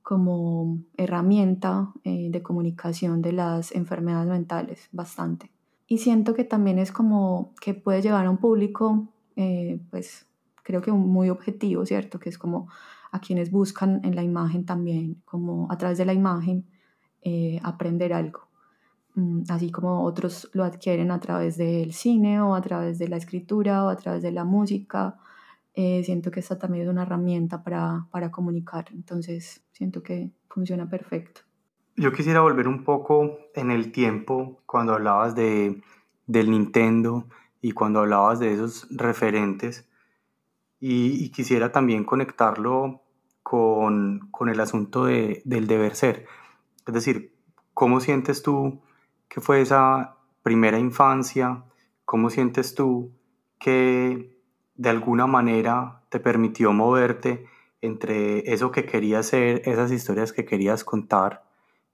como 0.01 0.83
herramienta 0.97 1.93
eh, 2.03 2.27
de 2.29 2.43
comunicación 2.43 3.21
de 3.21 3.31
las 3.31 3.71
enfermedades 3.71 4.27
mentales, 4.27 4.89
bastante. 4.91 5.52
Y 5.93 6.00
siento 6.00 6.33
que 6.33 6.43
también 6.43 6.79
es 6.79 6.91
como 6.91 7.53
que 7.62 7.75
puede 7.75 8.01
llegar 8.01 8.25
a 8.25 8.29
un 8.31 8.38
público, 8.38 9.13
eh, 9.35 9.79
pues 9.91 10.25
creo 10.63 10.81
que 10.81 10.91
muy 10.91 11.29
objetivo, 11.29 11.85
¿cierto? 11.85 12.19
Que 12.19 12.29
es 12.29 12.39
como 12.39 12.67
a 13.12 13.19
quienes 13.19 13.51
buscan 13.51 14.01
en 14.03 14.15
la 14.15 14.23
imagen 14.23 14.65
también, 14.65 15.21
como 15.23 15.71
a 15.71 15.77
través 15.77 16.00
de 16.00 16.05
la 16.05 16.13
imagen, 16.13 16.65
aprender 17.62 18.12
algo. 18.12 18.50
Mm, 19.13 19.43
así 19.50 19.69
como 19.69 20.03
otros 20.03 20.50
lo 20.53 20.63
adquieren 20.63 21.12
a 21.12 21.19
través 21.19 21.57
del 21.57 21.93
cine 21.93 22.41
o 22.41 22.55
a 22.55 22.62
través 22.62 22.97
de 22.97 23.07
la 23.07 23.17
escritura 23.17 23.85
o 23.85 23.89
a 23.89 23.95
través 23.95 24.23
de 24.23 24.31
la 24.31 24.45
música 24.45 25.19
eh, 25.75 26.03
siento 26.03 26.31
que 26.31 26.39
esta 26.39 26.57
también 26.57 26.85
es 26.85 26.89
una 26.89 27.03
herramienta 27.03 27.63
para, 27.63 28.07
para 28.12 28.31
comunicar, 28.31 28.85
entonces 28.91 29.63
siento 29.71 30.01
que 30.01 30.31
funciona 30.50 30.89
perfecto. 30.89 31.41
Yo 31.95 32.12
quisiera 32.12 32.41
volver 32.41 32.67
un 32.67 32.83
poco 32.83 33.38
en 33.53 33.69
el 33.69 33.91
tiempo 33.91 34.62
cuando 34.65 34.93
hablabas 34.93 35.35
de, 35.35 35.83
del 36.25 36.50
Nintendo 36.50 37.27
y 37.62 37.73
cuando 37.73 38.00
hablabas 38.00 38.39
de 38.39 38.51
esos 38.51 38.88
referentes 38.89 39.88
y, 40.79 41.29
quisiera 41.29 41.71
también 41.71 42.03
conectarlo 42.03 43.03
con, 43.43 44.27
con 44.31 44.50
el 44.50 44.59
asunto 44.59 45.05
de, 45.05 45.43
del 45.45 45.67
deber 45.67 45.95
ser. 45.95 46.25
Es 46.85 46.93
decir, 46.93 47.33
¿cómo 47.73 48.00
sientes 48.00 48.41
tú 48.41 48.81
que 49.29 49.39
fue 49.39 49.62
esa 49.62 50.17
primera 50.41 50.79
infancia? 50.79 51.63
¿Cómo 52.05 52.31
sientes 52.31 52.73
tú 52.73 53.12
que 53.59 54.41
de 54.75 54.89
alguna 54.89 55.27
manera 55.27 56.01
te 56.09 56.19
permitió 56.19 56.73
moverte 56.73 57.45
entre 57.81 58.51
eso 58.51 58.71
que 58.71 58.85
querías 58.85 59.27
ser, 59.27 59.62
esas 59.65 59.91
historias 59.91 60.33
que 60.33 60.43
querías 60.43 60.83
contar 60.83 61.42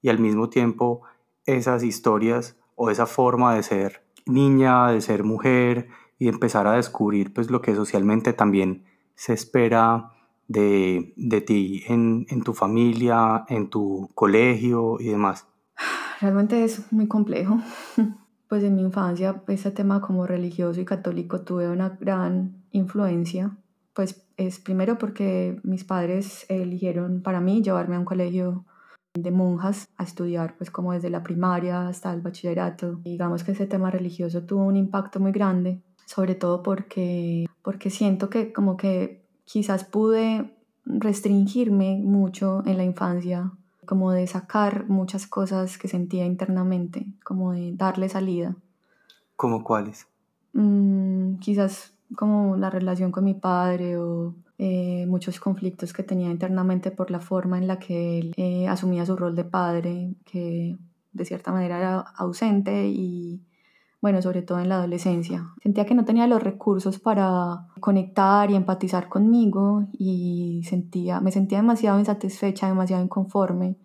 y 0.02 0.08
al 0.08 0.18
mismo 0.18 0.48
tiempo 0.48 1.02
esas 1.44 1.82
historias 1.82 2.56
o 2.74 2.90
esa 2.90 3.06
forma 3.06 3.54
de 3.54 3.62
ser 3.62 4.04
niña, 4.26 4.90
de 4.90 5.00
ser 5.00 5.24
mujer 5.24 5.88
y 6.18 6.28
empezar 6.28 6.66
a 6.66 6.72
descubrir 6.72 7.32
pues 7.32 7.50
lo 7.50 7.60
que 7.60 7.74
socialmente 7.74 8.32
también 8.32 8.84
se 9.14 9.32
espera 9.32 10.12
de, 10.48 11.12
de 11.16 11.40
ti 11.40 11.84
en, 11.86 12.26
en 12.28 12.42
tu 12.42 12.54
familia, 12.54 13.44
en 13.48 13.70
tu 13.70 14.10
colegio 14.14 14.96
y 14.98 15.08
demás. 15.08 15.46
Realmente 16.20 16.64
es 16.64 16.92
muy 16.92 17.08
complejo. 17.08 17.58
Pues 18.50 18.64
en 18.64 18.74
mi 18.74 18.82
infancia 18.82 19.44
ese 19.46 19.70
tema 19.70 20.00
como 20.00 20.26
religioso 20.26 20.80
y 20.80 20.84
católico 20.84 21.42
tuve 21.42 21.70
una 21.70 21.90
gran 21.90 22.64
influencia. 22.72 23.56
Pues 23.94 24.26
es 24.36 24.58
primero 24.58 24.98
porque 24.98 25.60
mis 25.62 25.84
padres 25.84 26.46
eligieron 26.48 27.22
para 27.22 27.40
mí 27.40 27.62
llevarme 27.62 27.94
a 27.94 28.00
un 28.00 28.04
colegio 28.04 28.64
de 29.14 29.30
monjas 29.30 29.88
a 29.96 30.04
estudiar 30.04 30.56
pues 30.56 30.70
como 30.70 30.92
desde 30.92 31.10
la 31.10 31.22
primaria 31.22 31.88
hasta 31.88 32.12
el 32.12 32.20
bachillerato. 32.20 32.96
digamos 33.02 33.44
que 33.44 33.52
ese 33.52 33.66
tema 33.66 33.90
religioso 33.90 34.42
tuvo 34.42 34.64
un 34.64 34.76
impacto 34.76 35.20
muy 35.20 35.32
grande, 35.32 35.82
sobre 36.06 36.34
todo 36.34 36.62
porque, 36.62 37.46
porque 37.62 37.90
siento 37.90 38.30
que 38.30 38.52
como 38.52 38.76
que 38.76 39.24
quizás 39.44 39.84
pude 39.84 40.56
restringirme 40.84 42.00
mucho 42.02 42.62
en 42.66 42.76
la 42.76 42.84
infancia 42.84 43.52
como 43.86 44.12
de 44.12 44.26
sacar 44.28 44.88
muchas 44.88 45.26
cosas 45.26 45.76
que 45.76 45.88
sentía 45.88 46.24
internamente, 46.24 47.06
como 47.24 47.52
de 47.52 47.72
darle 47.74 48.08
salida. 48.08 48.54
¿Cómo 49.34 49.64
cuáles? 49.64 50.06
Mm, 50.52 51.38
quizás 51.38 51.92
como 52.14 52.56
la 52.56 52.70
relación 52.70 53.10
con 53.10 53.24
mi 53.24 53.34
padre 53.34 53.98
o 53.98 54.36
eh, 54.62 55.06
muchos 55.06 55.40
conflictos 55.40 55.94
que 55.94 56.02
tenía 56.02 56.30
internamente 56.30 56.90
por 56.90 57.10
la 57.10 57.18
forma 57.18 57.56
en 57.56 57.66
la 57.66 57.78
que 57.78 58.18
él 58.18 58.34
eh, 58.36 58.68
asumía 58.68 59.06
su 59.06 59.16
rol 59.16 59.34
de 59.34 59.44
padre, 59.44 60.16
que 60.26 60.76
de 61.14 61.24
cierta 61.24 61.50
manera 61.50 61.78
era 61.78 62.00
ausente 62.00 62.86
y 62.86 63.40
bueno, 64.02 64.20
sobre 64.20 64.42
todo 64.42 64.60
en 64.60 64.68
la 64.68 64.74
adolescencia. 64.74 65.48
Sentía 65.62 65.86
que 65.86 65.94
no 65.94 66.04
tenía 66.04 66.26
los 66.26 66.42
recursos 66.42 66.98
para 66.98 67.68
conectar 67.80 68.50
y 68.50 68.54
empatizar 68.54 69.08
conmigo 69.08 69.86
y 69.92 70.60
sentía, 70.68 71.22
me 71.22 71.32
sentía 71.32 71.56
demasiado 71.56 71.98
insatisfecha, 71.98 72.68
demasiado 72.68 73.02
inconforme, 73.02 73.78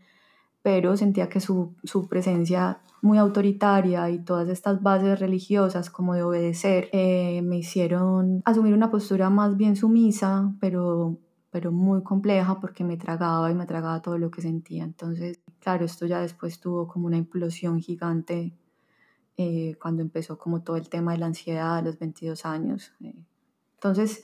pero 0.65 0.97
sentía 0.97 1.29
que 1.29 1.39
su, 1.39 1.75
su 1.83 2.07
presencia 2.07 2.79
muy 3.03 3.19
autoritaria 3.19 4.09
y 4.09 4.17
todas 4.17 4.49
estas 4.49 4.81
bases 4.81 5.19
religiosas 5.19 5.91
como 5.91 6.15
de 6.15 6.23
obedecer 6.23 6.89
eh, 6.91 7.43
me 7.43 7.57
hicieron 7.57 8.41
asumir 8.45 8.73
una 8.73 8.89
postura 8.89 9.29
más 9.29 9.57
bien 9.57 9.75
sumisa, 9.75 10.55
pero 10.59 11.19
pero 11.51 11.71
muy 11.71 12.01
compleja 12.01 12.59
porque 12.59 12.83
me 12.83 12.97
tragaba 12.97 13.51
y 13.51 13.53
me 13.53 13.67
tragaba 13.67 14.01
todo 14.01 14.17
lo 14.17 14.31
que 14.31 14.41
sentía. 14.41 14.83
Entonces, 14.83 15.39
claro, 15.59 15.85
esto 15.85 16.07
ya 16.07 16.19
después 16.19 16.59
tuvo 16.59 16.87
como 16.87 17.05
una 17.05 17.17
implosión 17.17 17.79
gigante 17.79 18.51
eh, 19.37 19.75
cuando 19.79 20.01
empezó 20.01 20.39
como 20.39 20.63
todo 20.63 20.77
el 20.77 20.89
tema 20.89 21.11
de 21.11 21.19
la 21.19 21.27
ansiedad 21.27 21.77
a 21.77 21.81
los 21.83 21.99
22 21.99 22.43
años. 22.43 22.91
Eh. 23.01 23.13
Entonces, 23.75 24.23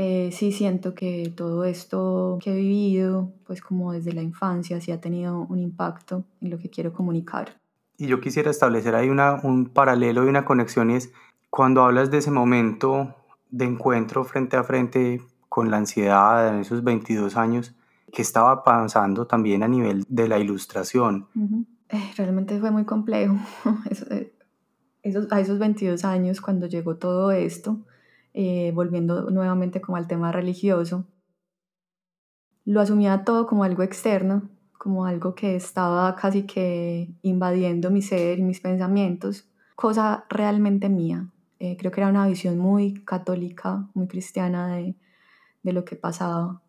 eh, 0.00 0.30
sí 0.30 0.52
siento 0.52 0.94
que 0.94 1.32
todo 1.34 1.64
esto 1.64 2.38
que 2.40 2.52
he 2.52 2.56
vivido, 2.56 3.32
pues 3.44 3.60
como 3.60 3.90
desde 3.90 4.12
la 4.12 4.22
infancia, 4.22 4.80
sí 4.80 4.92
ha 4.92 5.00
tenido 5.00 5.40
un 5.48 5.58
impacto 5.58 6.24
en 6.40 6.50
lo 6.50 6.58
que 6.60 6.70
quiero 6.70 6.92
comunicar. 6.92 7.60
Y 7.96 8.06
yo 8.06 8.20
quisiera 8.20 8.48
establecer 8.48 8.94
ahí 8.94 9.08
una, 9.08 9.40
un 9.42 9.66
paralelo 9.66 10.24
y 10.24 10.28
una 10.28 10.44
conexión 10.44 10.92
y 10.92 10.94
es 10.94 11.12
cuando 11.50 11.82
hablas 11.82 12.12
de 12.12 12.18
ese 12.18 12.30
momento 12.30 13.16
de 13.50 13.64
encuentro 13.64 14.22
frente 14.22 14.56
a 14.56 14.62
frente 14.62 15.20
con 15.48 15.68
la 15.68 15.78
ansiedad 15.78 16.46
en 16.46 16.60
esos 16.60 16.84
22 16.84 17.36
años, 17.36 17.74
que 18.12 18.22
estaba 18.22 18.62
pasando 18.62 19.26
también 19.26 19.64
a 19.64 19.68
nivel 19.68 20.04
de 20.08 20.28
la 20.28 20.38
ilustración? 20.38 21.26
Eh, 21.88 22.12
realmente 22.16 22.60
fue 22.60 22.70
muy 22.70 22.84
complejo. 22.84 23.34
Eh, 24.10 24.32
esos, 25.02 25.32
a 25.32 25.40
esos 25.40 25.58
22 25.58 26.04
años, 26.04 26.40
cuando 26.40 26.66
llegó 26.66 26.96
todo 26.96 27.32
esto, 27.32 27.80
eh, 28.40 28.70
volviendo 28.72 29.30
nuevamente 29.30 29.80
como 29.80 29.96
al 29.96 30.06
tema 30.06 30.30
religioso, 30.30 31.04
lo 32.64 32.80
asumía 32.80 33.24
todo 33.24 33.48
como 33.48 33.64
algo 33.64 33.82
externo, 33.82 34.48
como 34.78 35.06
algo 35.06 35.34
que 35.34 35.56
estaba 35.56 36.14
casi 36.14 36.44
que 36.44 37.10
invadiendo 37.22 37.90
mi 37.90 38.00
ser 38.00 38.38
y 38.38 38.42
mis 38.42 38.60
pensamientos, 38.60 39.48
cosa 39.74 40.24
realmente 40.30 40.88
mía. 40.88 41.26
Eh, 41.58 41.76
creo 41.76 41.90
que 41.90 42.00
era 42.00 42.10
una 42.10 42.28
visión 42.28 42.58
muy 42.58 43.02
católica, 43.02 43.88
muy 43.92 44.06
cristiana 44.06 44.76
de, 44.76 44.94
lo 45.64 45.84
que 45.84 45.96
pasaba. 45.96 46.62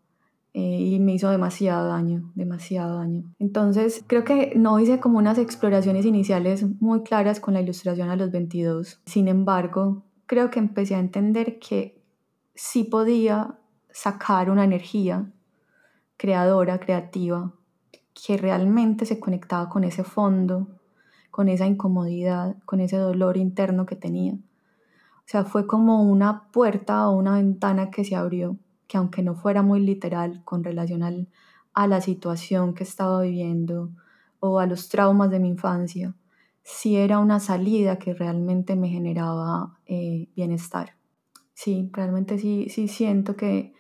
Eh, 0.56 0.80
y 0.82 1.00
me 1.00 1.14
hizo 1.14 1.30
demasiado 1.30 1.88
daño, 1.90 2.32
demasiado 2.34 2.98
daño. 2.98 3.32
Entonces, 3.38 4.04
creo 4.08 4.24
que 4.24 4.54
no 4.56 4.80
hice 4.80 5.00
como 5.00 5.20
unas 5.20 5.38
exploraciones 5.38 6.04
iniciales 6.08 6.66
muy 6.82 7.04
claras 7.04 7.40
con 7.40 7.54
la 7.54 7.62
ilustración 7.62 8.10
a 8.10 8.16
los 8.16 8.32
22. 8.32 9.02
Sin 9.06 9.28
embargo, 9.28 10.04
creo 10.30 10.52
que 10.52 10.60
empecé 10.60 10.94
a 10.94 11.00
entender 11.00 11.58
que 11.58 12.00
sí 12.54 12.84
podía 12.84 13.58
sacar 13.90 14.52
una 14.52 14.64
energía 14.64 15.32
creadora, 16.18 16.80
creativa, 16.80 17.52
que 18.14 18.38
realmente 18.38 19.08
se 19.08 19.20
conectaba 19.20 19.70
con 19.70 19.84
ese 19.84 20.04
fondo, 20.04 20.68
con 21.32 21.50
esa 21.50 21.66
incomodidad, 21.66 22.58
con 22.66 22.80
ese 22.80 22.98
dolor 22.98 23.38
interno 23.38 23.88
que 23.88 23.96
tenía. 23.96 24.34
O 24.34 25.26
sea, 25.26 25.46
fue 25.46 25.66
como 25.66 26.04
una 26.04 26.52
puerta 26.52 27.10
o 27.10 27.18
una 27.18 27.38
ventana 27.38 27.90
que 27.90 28.06
se 28.06 28.16
abrió 28.16 28.56
que 28.88 28.98
aunque 28.98 29.24
no 29.24 29.34
fuera 29.34 29.64
muy 29.64 29.80
literal 29.80 30.44
con 30.46 30.64
relación 30.64 31.28
a 31.74 31.88
la 31.88 32.02
situación 32.02 32.76
que 32.76 32.84
estaba 32.84 33.22
viviendo 33.22 33.90
o 34.40 34.60
a 34.60 34.68
los 34.68 34.90
traumas 34.90 35.32
de 35.32 35.40
mi 35.40 35.48
infancia, 35.50 36.14
sí 36.70 36.96
era 36.96 37.20
una 37.20 37.40
salida 37.40 37.98
que 37.98 38.14
realmente 38.14 38.76
me 38.76 38.90
generaba 38.90 39.80
eh, 39.86 40.30
bienestar. 40.36 40.96
Sí, 41.54 41.90
realmente 41.92 42.38
sí, 42.38 42.68
sí 42.70 42.88
siento 42.88 43.36
que, 43.36 43.74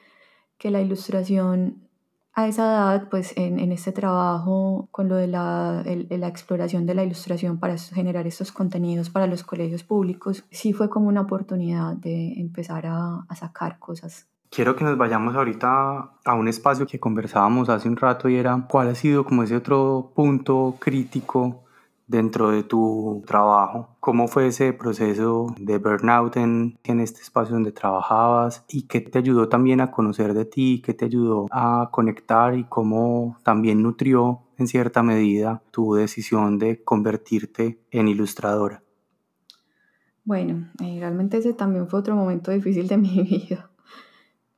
que 0.57 0.71
la 0.71 0.81
ilustración 0.81 1.87
a 2.33 2.47
esa 2.47 2.63
edad, 2.63 3.09
pues 3.09 3.33
en, 3.37 3.59
en, 3.59 3.71
este 3.71 3.91
trabajo 3.91 4.87
con 4.91 5.07
lo 5.07 5.15
de 5.15 5.27
la, 5.27 5.83
la, 5.85 6.27
exploración 6.27 6.85
de 6.85 6.95
la 6.95 7.03
ilustración 7.03 7.59
para 7.59 7.77
generar 7.77 8.27
estos 8.27 8.51
contenidos 8.51 9.09
para 9.09 9.27
los 9.27 9.43
colegios 9.43 9.83
públicos, 9.83 10.45
sí 10.49 10.73
fue 10.73 10.89
como 10.89 11.07
una 11.07 11.21
oportunidad 11.21 11.95
de 11.95 12.33
empezar 12.39 12.85
a, 12.85 13.25
a 13.27 13.35
sacar 13.35 13.79
cosas 13.79 14.27
Quiero 14.51 14.75
que 14.75 14.83
nos 14.83 14.97
vayamos 14.97 15.35
ahorita 15.35 16.11
a 16.25 16.33
un 16.33 16.47
espacio 16.47 16.87
que 16.87 16.99
conversábamos 16.99 17.69
hace 17.69 17.87
un 17.87 17.95
rato 17.95 18.29
y 18.29 18.35
era 18.35 18.65
cuál 18.67 18.89
ha 18.89 18.95
sido 18.95 19.23
como 19.23 19.43
ese 19.43 19.55
otro 19.55 20.11
punto 20.15 20.75
crítico 20.79 21.65
dentro 22.09 22.51
de 22.51 22.63
tu 22.63 23.23
trabajo. 23.25 23.95
¿Cómo 24.01 24.27
fue 24.27 24.47
ese 24.47 24.73
proceso 24.73 25.55
de 25.57 25.77
burnout 25.77 26.35
en, 26.35 26.77
en 26.83 26.99
este 26.99 27.21
espacio 27.21 27.53
donde 27.53 27.71
trabajabas 27.71 28.65
y 28.67 28.87
qué 28.87 28.99
te 28.99 29.19
ayudó 29.19 29.47
también 29.47 29.79
a 29.79 29.91
conocer 29.91 30.33
de 30.33 30.43
ti, 30.43 30.81
qué 30.83 30.93
te 30.93 31.05
ayudó 31.05 31.45
a 31.51 31.89
conectar 31.91 32.55
y 32.55 32.65
cómo 32.65 33.37
también 33.43 33.81
nutrió 33.81 34.41
en 34.57 34.67
cierta 34.67 35.03
medida 35.03 35.63
tu 35.71 35.93
decisión 35.93 36.57
de 36.59 36.83
convertirte 36.83 37.79
en 37.91 38.07
ilustradora? 38.09 38.83
Bueno, 40.25 40.67
eh, 40.83 40.97
realmente 40.99 41.37
ese 41.37 41.53
también 41.53 41.87
fue 41.87 41.99
otro 41.99 42.15
momento 42.15 42.51
difícil 42.51 42.87
de 42.87 42.97
mi 42.97 43.23
vida 43.23 43.69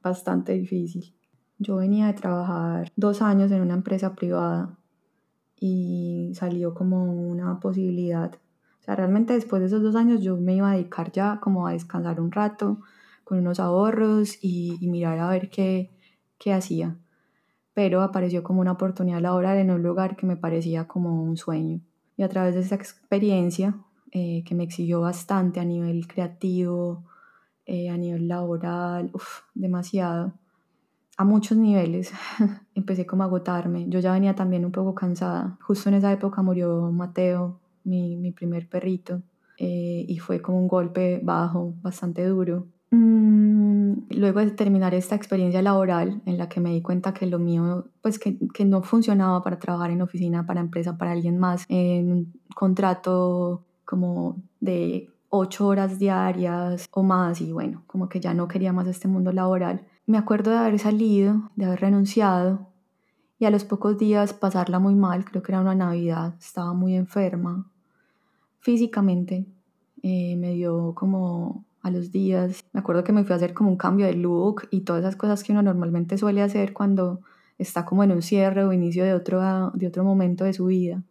bastante 0.02 0.54
difícil. 0.54 1.14
Yo 1.60 1.76
venía 1.76 2.08
de 2.08 2.14
trabajar 2.14 2.92
dos 2.96 3.22
años 3.22 3.52
en 3.52 3.62
una 3.62 3.76
empresa 3.76 4.16
privada 4.16 4.78
y 5.64 6.32
salió 6.34 6.74
como 6.74 7.06
una 7.06 7.60
posibilidad. 7.60 8.34
O 8.80 8.84
sea, 8.84 8.96
realmente 8.96 9.34
después 9.34 9.62
de 9.62 9.68
esos 9.68 9.84
dos 9.84 9.96
años 9.96 10.22
yo 10.22 10.36
me 10.36 10.56
iba 10.56 10.72
a 10.72 10.74
dedicar 10.74 11.12
ya 11.12 11.40
como 11.40 11.68
a 11.68 11.74
descansar 11.74 12.20
un 12.20 12.32
rato 12.32 12.80
con 13.24 13.38
unos 13.38 13.60
ahorros 13.60 14.40
y, 14.42 14.80
mirar 14.82 15.20
a 15.20 15.30
ver 15.30 15.52
qué, 15.52 15.92
qué 16.40 16.52
hacía. 16.52 16.98
Pero 17.76 18.02
apareció 18.02 18.42
como 18.42 18.60
una 18.60 18.72
oportunidad 18.72 19.22
laboral 19.22 19.60
en 19.60 19.70
un 19.70 19.84
lugar 19.84 20.16
que 20.18 20.26
me 20.26 20.36
parecía 20.36 20.88
como 20.88 21.22
un 21.24 21.38
sueño. 21.38 21.80
Y 22.18 22.24
a 22.24 22.30
través 22.30 22.56
de 22.56 22.62
esa 22.62 22.76
experiencia, 22.76 23.76
eh, 24.12 24.44
que 24.44 24.56
me 24.56 24.64
exigió 24.64 25.02
bastante 25.02 25.60
a 25.60 25.64
nivel 25.64 26.08
creativo, 26.08 27.06
eh, 27.68 27.90
a 27.92 27.98
nivel 27.98 28.28
laboral, 28.28 29.12
demasiado, 29.54 30.34
a 31.18 31.26
muchos 31.26 31.58
niveles. 31.58 32.12
Empecé 32.76 33.06
como 33.06 33.24
a 33.24 33.26
agotarme. 33.28 33.88
Yo 33.90 34.00
ya 34.00 34.14
venía 34.14 34.36
también 34.36 34.66
un 34.66 34.72
poco 34.72 34.96
cansada. 34.96 35.58
Justo 35.62 35.90
en 35.90 35.96
esa 35.96 36.12
época 36.12 36.42
murió 36.42 36.92
Mateo, 36.92 37.60
mi, 37.84 38.16
mi 38.16 38.32
primer 38.32 38.68
perrito, 38.68 39.22
eh, 39.58 40.06
y 40.08 40.18
fue 40.20 40.42
como 40.42 40.60
un 40.60 40.68
golpe 40.68 41.20
bajo, 41.24 41.74
bastante 41.82 42.26
duro. 42.26 42.68
Mm, 42.92 44.10
luego 44.10 44.42
de 44.42 44.52
terminar 44.52 44.94
esta 44.94 45.16
experiencia 45.16 45.62
laboral 45.62 46.22
en 46.26 46.38
la 46.38 46.50
que 46.50 46.60
me 46.60 46.72
di 46.72 46.82
cuenta 46.82 47.14
que 47.14 47.26
lo 47.26 47.40
mío, 47.40 47.86
pues 48.02 48.20
que, 48.20 48.38
que 48.54 48.66
no 48.66 48.82
funcionaba 48.84 49.44
para 49.44 49.60
trabajar 49.60 49.92
en 49.92 50.02
oficina, 50.02 50.46
para 50.46 50.60
empresa, 50.60 50.98
para 50.98 51.12
alguien 51.12 51.38
más, 51.38 51.66
en 51.70 52.12
un 52.12 52.34
contrato 52.54 53.64
como 53.86 54.42
de 54.60 55.10
ocho 55.30 55.68
horas 55.68 55.98
diarias 55.98 56.88
o 56.92 57.04
más 57.04 57.40
y 57.42 57.52
bueno, 57.54 57.84
como 57.88 58.10
que 58.10 58.20
ya 58.20 58.34
no 58.34 58.48
quería 58.48 58.74
más 58.74 58.88
este 58.88 59.08
mundo 59.08 59.32
laboral. 59.32 59.86
Me 60.06 60.18
acuerdo 60.18 60.52
de 60.52 60.58
haber 60.58 60.80
salido, 60.80 61.52
de 61.56 61.66
haber 61.66 61.82
renunciado 61.82 62.68
y 63.40 63.46
a 63.46 63.52
los 63.52 63.64
pocos 63.64 63.98
días 63.98 64.34
pasarla 64.34 64.80
muy 64.80 64.96
mal, 64.96 65.26
creo 65.26 65.42
que 65.42 65.52
era 65.52 65.62
una 65.62 65.76
Navidad, 65.76 66.36
estaba 66.40 66.74
muy 66.74 66.96
enferma 66.96 67.70
físicamente, 68.60 69.46
eh, 70.04 70.36
me 70.38 70.54
dio 70.54 70.94
como 70.96 71.66
a 71.82 71.90
los 71.90 72.12
días, 72.12 72.64
me 72.74 72.80
acuerdo 72.80 73.04
que 73.04 73.12
me 73.12 73.24
fui 73.24 73.34
a 73.34 73.38
hacer 73.38 73.54
como 73.54 73.70
un 73.70 73.78
cambio 73.78 74.06
de 74.06 74.14
look 74.14 74.68
y 74.70 74.82
todas 74.82 75.02
esas 75.02 75.16
cosas 75.16 75.44
que 75.44 75.52
uno 75.52 75.64
normalmente 75.64 76.18
suele 76.18 76.42
hacer 76.42 76.74
cuando 76.74 77.22
está 77.58 77.86
como 77.86 78.04
en 78.04 78.12
un 78.12 78.22
cierre 78.22 78.64
o 78.64 78.74
inicio 78.74 79.04
de 79.04 79.14
otro, 79.14 79.72
de 79.74 79.88
otro 79.88 80.04
momento 80.04 80.44
de 80.44 80.54
su 80.54 80.66
vida 80.66 81.04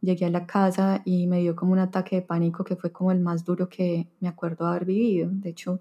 llegué 0.00 0.26
a 0.26 0.30
la 0.30 0.46
casa 0.46 1.02
y 1.04 1.26
me 1.26 1.40
dio 1.40 1.56
como 1.56 1.72
un 1.72 1.78
ataque 1.78 2.16
de 2.16 2.22
pánico 2.22 2.64
que 2.64 2.76
fue 2.76 2.92
como 2.92 3.12
el 3.12 3.20
más 3.20 3.44
duro 3.44 3.68
que 3.68 4.08
me 4.20 4.28
acuerdo 4.28 4.66
haber 4.66 4.84
vivido. 4.84 5.28
De 5.30 5.50
hecho, 5.50 5.80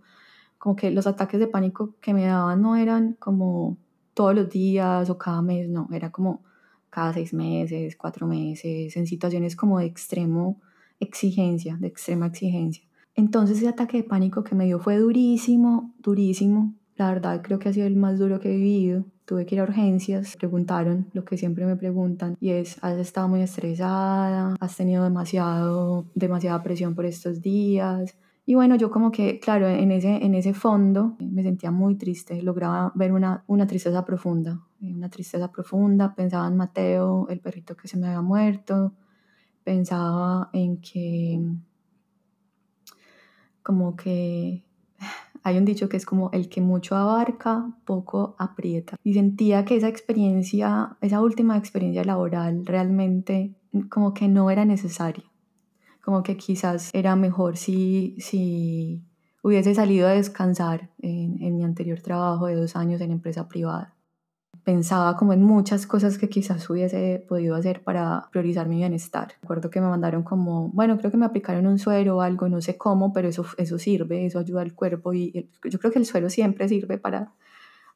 como 0.65 0.75
que 0.75 0.89
los 0.89 1.05
ataques 1.05 1.39
de 1.39 1.45
pánico 1.45 1.93
que 2.01 2.11
me 2.11 2.25
daban 2.25 2.59
no 2.59 2.75
eran 2.75 3.13
como 3.19 3.77
todos 4.15 4.33
los 4.33 4.49
días 4.49 5.07
o 5.11 5.17
cada 5.19 5.43
mes, 5.43 5.69
no, 5.69 5.87
era 5.93 6.11
como 6.11 6.41
cada 6.89 7.13
seis 7.13 7.35
meses, 7.35 7.95
cuatro 7.95 8.25
meses, 8.25 8.97
en 8.97 9.05
situaciones 9.05 9.55
como 9.55 9.77
de 9.77 9.85
extremo 9.85 10.59
exigencia, 10.99 11.77
de 11.79 11.85
extrema 11.85 12.25
exigencia. 12.25 12.83
Entonces 13.13 13.59
ese 13.59 13.67
ataque 13.67 13.97
de 13.97 14.05
pánico 14.05 14.43
que 14.43 14.55
me 14.55 14.65
dio 14.65 14.79
fue 14.79 14.97
durísimo, 14.97 15.93
durísimo. 15.99 16.73
La 16.95 17.09
verdad 17.09 17.43
creo 17.43 17.59
que 17.59 17.69
ha 17.69 17.73
sido 17.73 17.85
el 17.85 17.95
más 17.95 18.17
duro 18.17 18.39
que 18.39 18.51
he 18.51 18.57
vivido 18.57 19.05
tuve 19.25 19.45
que 19.45 19.55
ir 19.55 19.61
a 19.61 19.63
urgencias, 19.63 20.35
preguntaron 20.37 21.07
lo 21.13 21.25
que 21.25 21.37
siempre 21.37 21.65
me 21.65 21.75
preguntan 21.75 22.37
y 22.39 22.51
es, 22.51 22.77
¿has 22.83 22.97
estado 22.97 23.27
muy 23.27 23.41
estresada? 23.41 24.55
¿Has 24.59 24.77
tenido 24.77 25.03
demasiado, 25.03 26.05
demasiada 26.13 26.61
presión 26.61 26.93
por 26.93 27.05
estos 27.05 27.41
días? 27.41 28.15
Y 28.47 28.53
bueno, 28.53 28.75
yo 28.75 28.91
como 28.91 29.11
que, 29.11 29.39
claro, 29.39 29.67
en 29.67 29.91
ese, 29.91 30.23
en 30.23 30.35
ese 30.35 30.53
fondo 30.53 31.15
me 31.19 31.41
sentía 31.41 31.71
muy 31.71 31.95
triste, 31.95 32.43
lograba 32.43 32.91
ver 32.93 33.11
una, 33.11 33.43
una 33.47 33.65
tristeza 33.65 34.05
profunda, 34.05 34.61
una 34.81 35.09
tristeza 35.09 35.51
profunda, 35.51 36.13
pensaba 36.13 36.47
en 36.47 36.55
Mateo, 36.55 37.27
el 37.29 37.39
perrito 37.39 37.75
que 37.75 37.87
se 37.87 37.97
me 37.97 38.05
había 38.05 38.21
muerto, 38.21 38.93
pensaba 39.63 40.51
en 40.53 40.79
que 40.79 41.41
como 43.63 43.95
que 43.95 44.63
hay 45.43 45.57
un 45.57 45.65
dicho 45.65 45.89
que 45.89 45.97
es 45.97 46.05
como 46.05 46.29
el 46.31 46.47
que 46.47 46.61
mucho 46.61 46.95
abarca, 46.95 47.71
poco 47.83 48.35
aprieta. 48.37 48.95
Y 49.03 49.15
sentía 49.15 49.65
que 49.65 49.75
esa 49.75 49.87
experiencia, 49.87 50.97
esa 51.01 51.19
última 51.19 51.57
experiencia 51.57 52.03
laboral 52.03 52.63
realmente 52.63 53.55
como 53.89 54.13
que 54.13 54.27
no 54.27 54.51
era 54.51 54.65
necesaria. 54.65 55.23
Como 56.05 56.23
que 56.23 56.37
quizás 56.37 56.91
era 56.93 57.15
mejor 57.15 57.57
si, 57.57 58.15
si 58.19 59.03
hubiese 59.41 59.75
salido 59.75 60.07
a 60.07 60.11
descansar 60.11 60.91
en, 60.99 61.41
en 61.41 61.57
mi 61.57 61.63
anterior 61.63 61.99
trabajo 62.01 62.45
de 62.45 62.55
dos 62.55 62.75
años 62.75 63.01
en 63.01 63.11
empresa 63.11 63.47
privada 63.47 63.95
pensaba 64.65 65.15
como 65.15 65.31
en 65.31 65.43
muchas 65.43 65.85
cosas 65.85 66.17
que 66.17 66.27
quizás 66.27 66.67
hubiese 66.69 67.23
podido 67.29 67.55
hacer 67.55 67.83
para 67.83 68.27
priorizar 68.31 68.67
mi 68.67 68.77
bienestar. 68.77 69.33
Recuerdo 69.41 69.69
que 69.69 69.79
me 69.79 69.87
mandaron 69.87 70.23
como, 70.23 70.69
bueno, 70.69 70.97
creo 70.97 71.11
que 71.11 71.17
me 71.17 71.25
aplicaron 71.25 71.67
un 71.67 71.77
suero 71.77 72.17
o 72.17 72.21
algo, 72.21 72.49
no 72.49 72.59
sé 72.61 72.75
cómo, 72.75 73.13
pero 73.13 73.29
eso, 73.29 73.45
eso 73.57 73.77
sirve, 73.77 74.25
eso 74.25 74.39
ayuda 74.39 74.61
al 74.61 74.73
cuerpo 74.73 75.13
y 75.13 75.49
yo 75.63 75.79
creo 75.79 75.91
que 75.91 75.99
el 75.99 76.05
suero 76.05 76.31
siempre 76.31 76.67
sirve 76.67 76.97
para, 76.97 77.31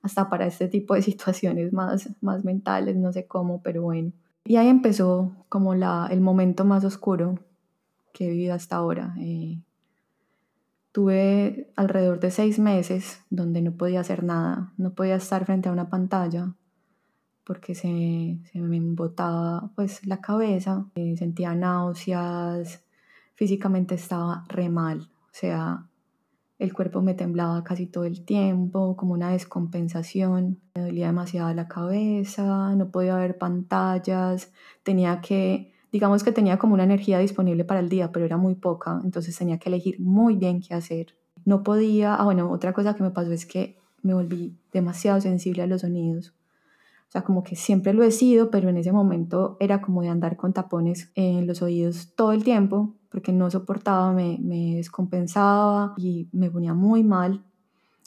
hasta 0.03 0.29
para 0.29 0.45
este 0.45 0.67
tipo 0.67 0.93
de 0.93 1.01
situaciones 1.11 1.73
más, 1.73 2.07
más 2.21 2.45
mentales, 2.45 2.95
no 2.95 3.11
sé 3.11 3.25
cómo, 3.25 3.61
pero 3.63 3.81
bueno. 3.81 4.11
Y 4.45 4.57
ahí 4.57 4.67
empezó 4.67 5.31
como 5.49 5.73
la, 5.73 6.07
el 6.11 6.21
momento 6.21 6.65
más 6.65 6.85
oscuro 6.85 7.39
que 8.13 8.25
he 8.25 8.29
vivido 8.29 8.53
hasta 8.53 8.77
ahora. 8.77 9.15
Eh, 9.19 9.61
tuve 10.91 11.71
alrededor 11.75 12.19
de 12.19 12.31
seis 12.31 12.59
meses 12.59 13.21
donde 13.29 13.61
no 13.61 13.73
podía 13.73 14.01
hacer 14.01 14.23
nada, 14.23 14.73
no 14.77 14.93
podía 14.93 15.15
estar 15.15 15.45
frente 15.45 15.69
a 15.69 15.71
una 15.71 15.89
pantalla, 15.89 16.53
porque 17.43 17.75
se, 17.75 18.39
se 18.51 18.59
me 18.59 18.77
embotaba 18.77 19.71
pues 19.75 20.05
la 20.05 20.21
cabeza, 20.21 20.85
eh, 20.95 21.15
sentía 21.17 21.55
náuseas, 21.55 22.83
físicamente 23.35 23.95
estaba 23.95 24.45
re 24.49 24.69
mal, 24.69 25.09
o 25.25 25.33
sea, 25.33 25.89
el 26.59 26.73
cuerpo 26.73 27.01
me 27.01 27.13
temblaba 27.13 27.63
casi 27.63 27.87
todo 27.87 28.03
el 28.03 28.25
tiempo, 28.25 28.97
como 28.97 29.13
una 29.13 29.31
descompensación, 29.31 30.59
me 30.75 30.81
dolía 30.81 31.07
demasiado 31.07 31.53
la 31.53 31.69
cabeza, 31.69 32.75
no 32.75 32.91
podía 32.91 33.15
ver 33.15 33.37
pantallas, 33.37 34.51
tenía 34.83 35.21
que, 35.21 35.71
digamos 35.91 36.23
que 36.23 36.31
tenía 36.31 36.57
como 36.57 36.73
una 36.73 36.83
energía 36.83 37.19
disponible 37.19 37.65
para 37.65 37.79
el 37.79 37.89
día, 37.89 38.11
pero 38.11 38.25
era 38.25 38.37
muy 38.37 38.55
poca, 38.55 38.99
entonces 39.03 39.37
tenía 39.37 39.57
que 39.57 39.69
elegir 39.69 39.99
muy 39.99 40.35
bien 40.35 40.61
qué 40.61 40.73
hacer. 40.73 41.15
No 41.45 41.63
podía, 41.63 42.15
ah 42.15 42.23
bueno, 42.25 42.51
otra 42.51 42.73
cosa 42.73 42.95
que 42.95 43.03
me 43.03 43.11
pasó 43.11 43.31
es 43.31 43.45
que 43.45 43.77
me 44.01 44.13
volví 44.13 44.55
demasiado 44.71 45.19
sensible 45.21 45.63
a 45.63 45.67
los 45.67 45.81
sonidos. 45.81 46.33
O 47.07 47.11
sea, 47.11 47.23
como 47.23 47.43
que 47.43 47.55
siempre 47.55 47.93
lo 47.93 48.03
he 48.03 48.11
sido, 48.11 48.51
pero 48.51 48.69
en 48.69 48.77
ese 48.77 48.91
momento 48.91 49.57
era 49.59 49.81
como 49.81 50.03
de 50.03 50.09
andar 50.09 50.37
con 50.37 50.53
tapones 50.53 51.11
en 51.15 51.47
los 51.47 51.63
oídos 51.63 52.13
todo 52.15 52.33
el 52.33 52.43
tiempo, 52.43 52.93
porque 53.09 53.33
no 53.33 53.49
soportaba, 53.49 54.13
me, 54.13 54.37
me 54.39 54.75
descompensaba 54.75 55.95
y 55.97 56.29
me 56.31 56.51
ponía 56.51 56.75
muy 56.75 57.03
mal. 57.03 57.43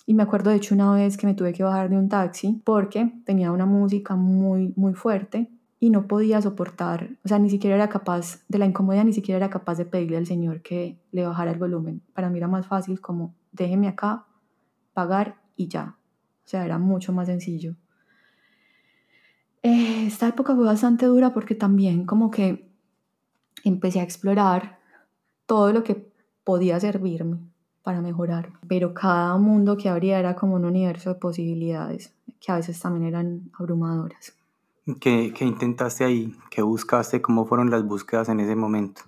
Y 0.06 0.14
me 0.14 0.22
acuerdo 0.22 0.50
de 0.50 0.56
hecho 0.56 0.74
una 0.74 0.92
vez 0.92 1.16
que 1.16 1.26
me 1.26 1.34
tuve 1.34 1.52
que 1.52 1.64
bajar 1.64 1.90
de 1.90 1.96
un 1.96 2.08
taxi 2.08 2.60
porque 2.64 3.12
tenía 3.24 3.50
una 3.50 3.66
música 3.66 4.14
muy, 4.14 4.72
muy 4.76 4.94
fuerte 4.94 5.50
y 5.82 5.90
no 5.90 6.06
podía 6.06 6.40
soportar, 6.40 7.10
o 7.24 7.28
sea, 7.28 7.40
ni 7.40 7.50
siquiera 7.50 7.74
era 7.74 7.88
capaz, 7.88 8.44
de 8.46 8.58
la 8.58 8.66
incomodidad 8.66 9.04
ni 9.04 9.12
siquiera 9.12 9.38
era 9.38 9.50
capaz 9.50 9.78
de 9.78 9.84
pedirle 9.84 10.16
al 10.16 10.26
señor 10.26 10.62
que 10.62 10.96
le 11.10 11.26
bajara 11.26 11.50
el 11.50 11.58
volumen. 11.58 12.00
Para 12.14 12.30
mí 12.30 12.38
era 12.38 12.46
más 12.46 12.68
fácil 12.68 13.00
como, 13.00 13.34
déjeme 13.50 13.88
acá, 13.88 14.24
pagar 14.94 15.40
y 15.56 15.66
ya. 15.66 15.96
O 16.44 16.48
sea, 16.48 16.64
era 16.64 16.78
mucho 16.78 17.12
más 17.12 17.26
sencillo. 17.26 17.74
Eh, 19.64 20.06
esta 20.06 20.28
época 20.28 20.54
fue 20.54 20.64
bastante 20.64 21.06
dura 21.06 21.34
porque 21.34 21.56
también 21.56 22.06
como 22.06 22.30
que 22.30 22.70
empecé 23.64 23.98
a 23.98 24.04
explorar 24.04 24.78
todo 25.46 25.72
lo 25.72 25.82
que 25.82 26.12
podía 26.44 26.78
servirme 26.78 27.40
para 27.82 28.00
mejorar, 28.00 28.52
pero 28.68 28.94
cada 28.94 29.36
mundo 29.36 29.76
que 29.76 29.88
abría 29.88 30.20
era 30.20 30.36
como 30.36 30.54
un 30.54 30.64
universo 30.64 31.12
de 31.12 31.18
posibilidades 31.18 32.14
que 32.38 32.52
a 32.52 32.56
veces 32.56 32.78
también 32.78 33.06
eran 33.06 33.50
abrumadoras. 33.58 34.36
¿Qué, 35.00 35.32
¿Qué, 35.32 35.44
intentaste 35.44 36.02
ahí? 36.02 36.34
¿Qué 36.50 36.60
buscaste? 36.60 37.22
¿Cómo 37.22 37.44
fueron 37.46 37.70
las 37.70 37.84
búsquedas 37.84 38.28
en 38.28 38.40
ese 38.40 38.56
momento? 38.56 39.02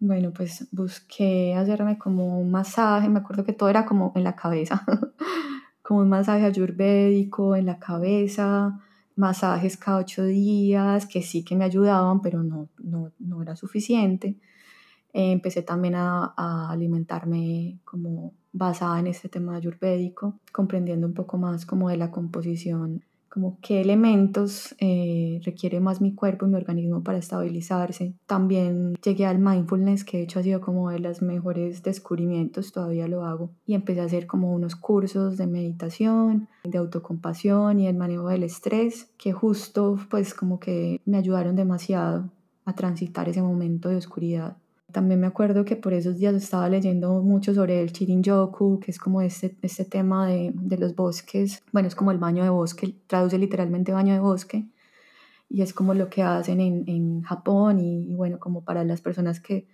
Bueno, 0.00 0.32
pues 0.32 0.66
busqué 0.72 1.54
hacerme 1.54 1.98
como 1.98 2.40
un 2.40 2.50
masaje, 2.50 3.08
me 3.08 3.20
acuerdo 3.20 3.44
que 3.44 3.52
todo 3.52 3.68
era 3.68 3.86
como 3.86 4.12
en 4.16 4.24
la 4.24 4.34
cabeza, 4.34 4.84
como 5.82 6.00
un 6.00 6.08
masaje 6.08 6.44
ayurvédico 6.44 7.54
en 7.54 7.66
la 7.66 7.78
cabeza, 7.78 8.80
masajes 9.14 9.76
cada 9.76 9.98
ocho 9.98 10.24
días, 10.24 11.06
que 11.06 11.22
sí 11.22 11.44
que 11.44 11.54
me 11.54 11.64
ayudaban, 11.64 12.20
pero 12.20 12.42
no, 12.42 12.68
no, 12.82 13.12
no 13.20 13.40
era 13.40 13.54
suficiente. 13.54 14.36
Eh, 15.12 15.30
empecé 15.30 15.62
también 15.62 15.94
a, 15.94 16.34
a, 16.36 16.72
alimentarme 16.72 17.78
como 17.84 18.34
basada 18.52 18.98
en 18.98 19.06
este 19.06 19.28
tema 19.28 19.54
ayurvédico, 19.54 20.40
comprendiendo 20.50 21.06
un 21.06 21.14
poco 21.14 21.38
más 21.38 21.64
como 21.66 21.88
de 21.88 21.98
la 21.98 22.10
composición 22.10 23.04
como 23.34 23.58
qué 23.60 23.80
elementos 23.80 24.76
eh, 24.78 25.40
requiere 25.44 25.80
más 25.80 26.00
mi 26.00 26.14
cuerpo 26.14 26.46
y 26.46 26.50
mi 26.50 26.54
organismo 26.54 27.02
para 27.02 27.18
estabilizarse. 27.18 28.14
También 28.26 28.94
llegué 29.02 29.26
al 29.26 29.40
mindfulness, 29.40 30.04
que 30.04 30.18
de 30.18 30.22
hecho 30.22 30.38
ha 30.38 30.44
sido 30.44 30.60
como 30.60 30.90
de 30.90 31.00
los 31.00 31.20
mejores 31.20 31.82
descubrimientos, 31.82 32.70
todavía 32.70 33.08
lo 33.08 33.24
hago. 33.24 33.50
Y 33.66 33.74
empecé 33.74 34.02
a 34.02 34.04
hacer 34.04 34.28
como 34.28 34.54
unos 34.54 34.76
cursos 34.76 35.36
de 35.36 35.48
meditación, 35.48 36.48
de 36.62 36.78
autocompasión 36.78 37.80
y 37.80 37.88
el 37.88 37.96
manejo 37.96 38.28
del 38.28 38.44
estrés, 38.44 39.10
que 39.18 39.32
justo 39.32 39.98
pues 40.10 40.32
como 40.32 40.60
que 40.60 41.00
me 41.04 41.18
ayudaron 41.18 41.56
demasiado 41.56 42.30
a 42.64 42.74
transitar 42.76 43.28
ese 43.28 43.42
momento 43.42 43.88
de 43.88 43.96
oscuridad. 43.96 44.58
También 44.94 45.18
me 45.18 45.26
acuerdo 45.26 45.64
que 45.64 45.74
por 45.74 45.92
esos 45.92 46.18
días 46.18 46.36
estaba 46.36 46.68
leyendo 46.68 47.20
mucho 47.20 47.52
sobre 47.52 47.82
el 47.82 47.92
Chirin-yoku, 47.92 48.78
que 48.78 48.92
es 48.92 48.98
como 49.00 49.22
este, 49.22 49.56
este 49.60 49.84
tema 49.84 50.28
de, 50.28 50.52
de, 50.54 50.78
los 50.78 50.94
bosques. 50.94 51.64
Bueno, 51.72 51.88
es 51.88 51.96
como 51.96 52.12
el 52.12 52.18
baño 52.18 52.44
de 52.44 52.50
bosque, 52.50 52.94
traduce 53.08 53.36
literalmente 53.36 53.90
baño 53.90 54.12
de 54.14 54.20
bosque. 54.20 54.68
Y 55.48 55.62
es 55.62 55.74
como 55.74 55.94
lo 55.94 56.08
que 56.08 56.22
hacen 56.22 56.60
en, 56.60 56.84
en 56.86 57.22
Japón 57.22 57.80
y, 57.80 58.08
y, 58.08 58.14
bueno, 58.14 58.38
como 58.38 58.62
para 58.62 58.84
las 58.84 59.00
personas 59.00 59.40
que, 59.40 59.66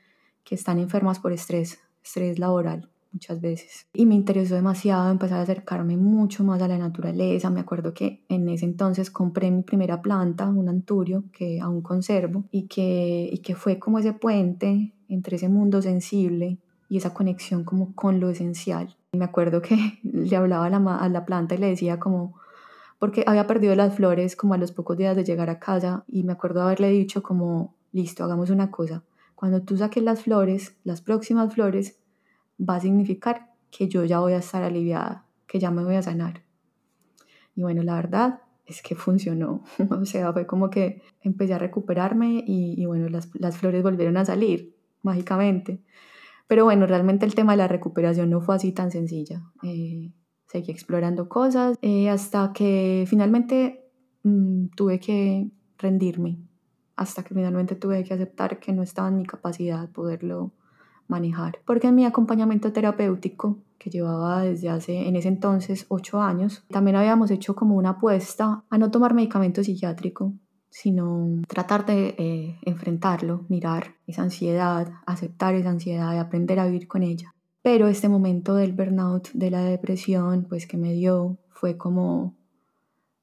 que 0.42 0.54
están 0.54 0.78
enfermas 0.78 1.18
por 1.18 1.32
estrés, 1.34 1.78
estrés 2.02 2.38
laboral 2.38 2.88
muchas 3.12 3.42
veces. 3.42 3.88
Y 3.92 4.06
me 4.06 4.14
interesó 4.14 4.54
demasiado 4.54 5.10
empezar 5.10 5.40
a 5.40 5.42
acercarme 5.42 5.98
mucho 5.98 6.44
más 6.44 6.62
a 6.62 6.68
la 6.68 6.78
naturaleza. 6.78 7.50
Me 7.50 7.60
acuerdo 7.60 7.92
que 7.92 8.24
en 8.30 8.48
ese 8.48 8.64
entonces 8.64 9.10
compré 9.10 9.50
mi 9.50 9.64
primera 9.64 10.00
planta, 10.00 10.48
un 10.48 10.70
anturio, 10.70 11.24
que 11.30 11.60
aún 11.60 11.82
conservo, 11.82 12.44
y 12.50 12.68
que, 12.68 13.28
y 13.30 13.38
que 13.40 13.54
fue 13.54 13.78
como 13.78 13.98
ese 13.98 14.14
puente 14.14 14.94
entre 15.10 15.36
ese 15.36 15.48
mundo 15.48 15.82
sensible 15.82 16.58
y 16.88 16.96
esa 16.96 17.12
conexión 17.12 17.64
como 17.64 17.94
con 17.94 18.20
lo 18.20 18.30
esencial. 18.30 18.96
Me 19.12 19.24
acuerdo 19.24 19.60
que 19.60 19.98
le 20.02 20.36
hablaba 20.36 20.66
a 20.66 21.08
la, 21.08 21.24
planta 21.26 21.54
y 21.54 21.58
le 21.58 21.68
decía 21.68 21.98
como, 21.98 22.34
porque 22.98 23.24
había 23.26 23.46
perdido 23.46 23.74
las 23.74 23.94
flores 23.94 24.36
como 24.36 24.54
a 24.54 24.58
los 24.58 24.72
pocos 24.72 24.96
días 24.96 25.16
de 25.16 25.24
llegar 25.24 25.50
a 25.50 25.58
casa 25.58 26.04
y 26.08 26.22
me 26.22 26.32
acuerdo 26.32 26.62
haberle 26.62 26.90
dicho 26.90 27.22
como, 27.22 27.74
listo, 27.92 28.24
hagamos 28.24 28.50
una 28.50 28.70
cosa. 28.70 29.02
Cuando 29.34 29.62
tú 29.62 29.76
saques 29.76 30.02
las 30.02 30.22
flores, 30.22 30.76
las 30.84 31.00
próximas 31.00 31.52
flores, 31.52 31.98
va 32.60 32.76
a 32.76 32.80
significar 32.80 33.52
que 33.70 33.88
yo 33.88 34.04
ya 34.04 34.20
voy 34.20 34.34
a 34.34 34.38
estar 34.38 34.62
aliviada, 34.62 35.24
que 35.46 35.58
ya 35.58 35.70
me 35.70 35.82
voy 35.82 35.94
a 35.94 36.02
sanar. 36.02 36.42
Y 37.54 37.62
bueno, 37.62 37.82
la 37.82 37.94
verdad 37.94 38.40
es 38.66 38.82
que 38.82 38.94
funcionó. 38.94 39.62
o 39.90 40.04
sea, 40.04 40.32
fue 40.32 40.46
como 40.46 40.70
que 40.70 41.02
empecé 41.22 41.54
a 41.54 41.58
recuperarme 41.58 42.44
y, 42.46 42.80
y 42.80 42.86
bueno, 42.86 43.08
las, 43.08 43.56
flores 43.56 43.82
volvieron 43.82 44.16
a 44.16 44.24
salir 44.24 44.79
mágicamente. 45.02 45.82
Pero 46.46 46.64
bueno, 46.64 46.86
realmente 46.86 47.26
el 47.26 47.34
tema 47.34 47.52
de 47.52 47.58
la 47.58 47.68
recuperación 47.68 48.30
no 48.30 48.40
fue 48.40 48.56
así 48.56 48.72
tan 48.72 48.90
sencilla. 48.90 49.42
Eh, 49.62 50.12
seguí 50.46 50.72
explorando 50.72 51.28
cosas 51.28 51.78
eh, 51.80 52.10
hasta 52.10 52.52
que 52.52 53.04
finalmente 53.08 53.84
mmm, 54.24 54.66
tuve 54.76 54.98
que 54.98 55.50
rendirme, 55.78 56.38
hasta 56.96 57.22
que 57.22 57.34
finalmente 57.34 57.76
tuve 57.76 58.02
que 58.04 58.14
aceptar 58.14 58.58
que 58.58 58.72
no 58.72 58.82
estaba 58.82 59.08
en 59.08 59.16
mi 59.16 59.26
capacidad 59.26 59.88
poderlo 59.90 60.52
manejar. 61.06 61.60
Porque 61.64 61.88
en 61.88 61.94
mi 61.94 62.04
acompañamiento 62.04 62.72
terapéutico, 62.72 63.58
que 63.78 63.90
llevaba 63.90 64.42
desde 64.42 64.68
hace, 64.68 65.08
en 65.08 65.16
ese 65.16 65.28
entonces, 65.28 65.86
ocho 65.88 66.20
años, 66.20 66.64
también 66.68 66.96
habíamos 66.96 67.30
hecho 67.30 67.54
como 67.54 67.76
una 67.76 67.90
apuesta 67.90 68.64
a 68.68 68.78
no 68.78 68.90
tomar 68.90 69.14
medicamento 69.14 69.64
psiquiátrico, 69.64 70.34
sino 70.70 71.42
tratar 71.48 71.84
de 71.84 72.14
eh, 72.16 72.58
enfrentarlo, 72.62 73.44
mirar 73.48 73.96
esa 74.06 74.22
ansiedad, 74.22 74.92
aceptar 75.04 75.54
esa 75.54 75.70
ansiedad 75.70 76.14
y 76.14 76.18
aprender 76.18 76.60
a 76.60 76.66
vivir 76.66 76.86
con 76.86 77.02
ella. 77.02 77.34
Pero 77.62 77.88
este 77.88 78.08
momento 78.08 78.54
del 78.54 78.72
burnout, 78.72 79.30
de 79.32 79.50
la 79.50 79.62
depresión, 79.64 80.46
pues 80.48 80.66
que 80.66 80.76
me 80.76 80.92
dio, 80.92 81.36
fue 81.50 81.76
como 81.76 82.34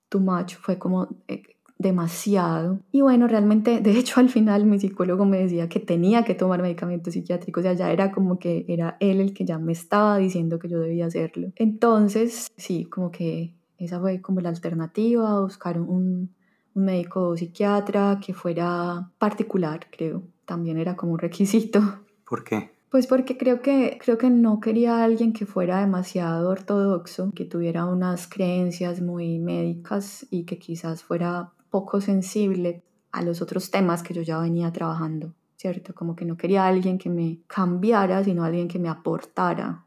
too 0.10 0.20
much, 0.20 0.56
fue 0.56 0.78
como 0.78 1.08
eh, 1.28 1.44
demasiado. 1.80 2.80
Y 2.92 3.02
bueno, 3.02 3.28
realmente, 3.28 3.80
de 3.82 3.98
hecho, 3.98 4.20
al 4.20 4.30
final 4.30 4.66
mi 4.66 4.80
psicólogo 4.80 5.26
me 5.26 5.40
decía 5.40 5.70
que 5.70 5.80
tenía 5.80 6.24
que 6.24 6.36
tomar 6.36 6.62
medicamentos 6.62 7.14
psiquiátricos, 7.14 7.62
o 7.62 7.64
sea, 7.64 7.74
ya 7.74 7.92
era 7.92 8.12
como 8.12 8.40
que 8.40 8.66
era 8.68 8.98
él 9.00 9.22
el 9.22 9.34
que 9.34 9.46
ya 9.46 9.58
me 9.58 9.72
estaba 9.72 10.18
diciendo 10.18 10.60
que 10.60 10.70
yo 10.70 10.80
debía 10.80 11.08
hacerlo. 11.08 11.52
Entonces, 11.56 12.52
sí, 12.58 12.86
como 12.86 13.10
que 13.10 13.54
esa 13.78 14.00
fue 14.00 14.22
como 14.22 14.42
la 14.42 14.50
alternativa, 14.50 15.40
buscar 15.42 15.80
un, 15.80 16.36
un 16.78 16.86
médico 16.86 17.36
psiquiatra 17.36 18.20
que 18.24 18.34
fuera 18.34 19.10
particular, 19.18 19.88
creo. 19.90 20.24
También 20.46 20.78
era 20.78 20.96
como 20.96 21.14
un 21.14 21.20
requisito. 21.20 21.82
¿Por 22.30 22.44
qué? 22.44 22.72
Pues 22.90 23.08
porque 23.08 23.38
creo 23.38 23.62
que, 23.62 23.98
creo 24.02 24.18
que 24.18 24.30
no 24.30 24.62
quería 24.62 24.98
a 24.98 25.04
alguien 25.04 25.34
que 25.34 25.46
fuera 25.46 25.82
demasiado 25.82 26.50
ortodoxo, 26.50 27.32
que 27.36 27.44
tuviera 27.44 27.86
unas 27.86 28.28
creencias 28.28 29.02
muy 29.02 29.40
médicas 29.40 30.26
y 30.30 30.46
que 30.46 30.58
quizás 30.58 31.04
fuera 31.04 31.52
poco 31.70 32.00
sensible 32.00 32.84
a 33.12 33.22
los 33.24 33.42
otros 33.42 33.72
temas 33.72 34.04
que 34.04 34.14
yo 34.14 34.22
ya 34.22 34.40
venía 34.40 34.72
trabajando, 34.72 35.34
¿cierto? 35.58 35.94
Como 35.94 36.16
que 36.16 36.24
no 36.24 36.38
quería 36.38 36.66
alguien 36.66 36.98
que 36.98 37.10
me 37.10 37.40
cambiara, 37.48 38.24
sino 38.24 38.46
alguien 38.46 38.70
que 38.70 38.80
me 38.80 38.88
aportara 38.88 39.84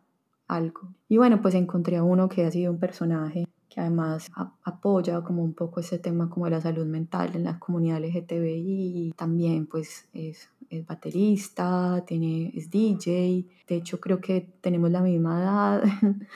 algo. 0.47 0.93
Y 1.09 1.17
bueno, 1.17 1.41
pues 1.41 1.55
encontré 1.55 1.97
a 1.97 2.03
uno 2.03 2.29
que 2.29 2.45
ha 2.45 2.51
sido 2.51 2.71
un 2.73 2.79
personaje 2.79 3.47
que 3.71 3.81
además 3.81 4.31
apoya 4.65 5.23
como 5.23 5.43
un 5.43 5.55
poco 5.55 5.81
ese 5.81 5.99
tema 5.99 6.29
como 6.29 6.47
de 6.47 6.51
la 6.51 6.61
salud 6.61 6.85
mental 6.85 7.31
en 7.35 7.45
la 7.45 7.59
comunidad 7.59 8.01
LGTBI 8.01 9.15
también 9.17 9.67
pues 9.67 10.09
es, 10.13 10.51
es 10.69 10.85
baterista, 10.85 12.05
tiene, 12.07 12.53
es 12.55 12.69
DJ, 12.69 13.47
de 13.69 13.77
hecho 13.77 14.01
creo 14.01 14.21
que 14.21 14.53
tenemos 14.61 14.91
la 14.91 15.01
misma 15.01 15.41
edad. 15.41 15.85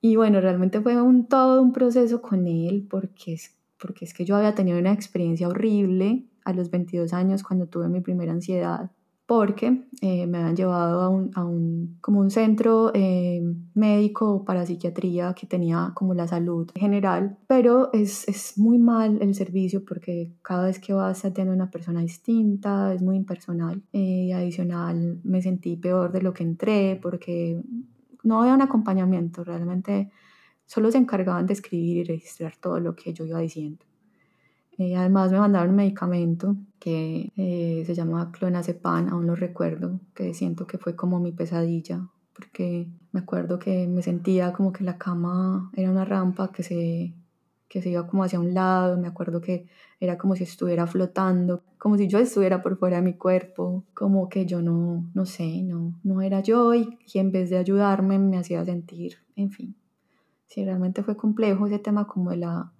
Y 0.00 0.16
bueno, 0.16 0.38
realmente 0.42 0.82
fue 0.82 1.00
un, 1.00 1.28
todo 1.28 1.62
un 1.62 1.72
proceso 1.72 2.20
con 2.20 2.46
él 2.46 2.86
porque 2.90 3.32
es 3.32 3.56
porque 3.78 4.04
es 4.04 4.12
que 4.12 4.26
yo 4.26 4.36
había 4.36 4.54
tenido 4.54 4.78
una 4.78 4.92
experiencia 4.92 5.48
horrible 5.48 6.24
a 6.44 6.52
los 6.52 6.70
22 6.70 7.12
años 7.14 7.42
cuando 7.42 7.66
tuve 7.66 7.88
mi 7.88 8.00
primera 8.00 8.32
ansiedad 8.32 8.90
porque 9.26 9.86
eh, 10.02 10.26
me 10.26 10.38
habían 10.38 10.56
llevado 10.56 11.00
a 11.00 11.08
un, 11.08 11.30
a 11.34 11.44
un 11.44 11.98
como 12.00 12.20
un 12.20 12.30
centro 12.30 12.90
eh, 12.94 13.42
médico 13.74 14.44
para 14.44 14.66
psiquiatría 14.66 15.34
que 15.34 15.46
tenía 15.46 15.92
como 15.94 16.12
la 16.14 16.28
salud 16.28 16.70
general, 16.74 17.38
pero 17.46 17.90
es, 17.92 18.28
es, 18.28 18.58
muy 18.58 18.78
mal 18.78 19.18
el 19.22 19.34
servicio 19.34 19.84
porque 19.84 20.32
cada 20.42 20.66
vez 20.66 20.78
que 20.78 20.92
vas 20.92 21.24
a 21.24 21.32
tener 21.32 21.52
una 21.52 21.70
persona 21.70 22.00
distinta, 22.00 22.92
es 22.92 23.02
muy 23.02 23.16
impersonal. 23.16 23.82
y 23.92 24.32
adicional, 24.32 25.20
me 25.24 25.40
sentí 25.42 25.76
peor 25.76 26.12
de 26.12 26.22
lo 26.22 26.32
que 26.34 26.42
entré 26.42 26.98
porque 27.00 27.62
no 28.22 28.40
había 28.40 28.54
un 28.54 28.62
acompañamiento, 28.62 29.44
realmente 29.44 30.10
solo 30.66 30.90
se 30.90 30.98
encargaban 30.98 31.46
de 31.46 31.54
escribir 31.54 31.98
y 31.98 32.04
registrar 32.04 32.56
todo 32.56 32.80
lo 32.80 32.94
que 32.94 33.12
yo 33.12 33.24
iba 33.24 33.38
diciendo. 33.40 33.84
Eh, 34.76 34.96
además 34.96 35.30
me 35.30 35.38
mandaron 35.38 35.70
un 35.70 35.76
medicamento 35.76 36.56
que 36.80 37.32
eh, 37.36 37.84
se 37.86 37.94
llama 37.94 38.32
clonazepam, 38.32 39.08
aún 39.08 39.26
lo 39.26 39.36
recuerdo, 39.36 40.00
que 40.14 40.34
siento 40.34 40.66
que 40.66 40.78
fue 40.78 40.96
como 40.96 41.20
mi 41.20 41.32
pesadilla, 41.32 42.08
porque 42.34 42.88
me 43.12 43.20
acuerdo 43.20 43.58
que 43.58 43.86
me 43.86 44.02
sentía 44.02 44.52
como 44.52 44.72
que 44.72 44.82
la 44.84 44.98
cama 44.98 45.70
era 45.74 45.90
una 45.90 46.04
rampa 46.04 46.50
que 46.50 46.64
se, 46.64 47.14
que 47.68 47.82
se 47.82 47.90
iba 47.90 48.06
como 48.06 48.24
hacia 48.24 48.40
un 48.40 48.52
lado, 48.52 48.98
me 48.98 49.06
acuerdo 49.06 49.40
que 49.40 49.66
era 50.00 50.18
como 50.18 50.34
si 50.34 50.42
estuviera 50.42 50.86
flotando, 50.88 51.62
como 51.78 51.96
si 51.96 52.08
yo 52.08 52.18
estuviera 52.18 52.60
por 52.60 52.76
fuera 52.76 52.96
de 52.96 53.02
mi 53.02 53.14
cuerpo, 53.14 53.84
como 53.94 54.28
que 54.28 54.44
yo 54.44 54.60
no, 54.60 55.08
no 55.14 55.24
sé, 55.24 55.62
no, 55.62 55.94
no 56.02 56.20
era 56.20 56.40
yo 56.40 56.74
y, 56.74 56.98
y 57.12 57.18
en 57.20 57.30
vez 57.30 57.48
de 57.50 57.58
ayudarme 57.58 58.18
me 58.18 58.38
hacía 58.38 58.64
sentir, 58.64 59.18
en 59.36 59.50
fin. 59.50 59.76
Sí, 60.46 60.64
realmente 60.64 61.02
fue 61.02 61.16
complejo 61.16 61.66
ese 61.66 61.78
tema 61.78 62.06
como 62.06 62.30
de 62.30 62.36
la 62.38 62.72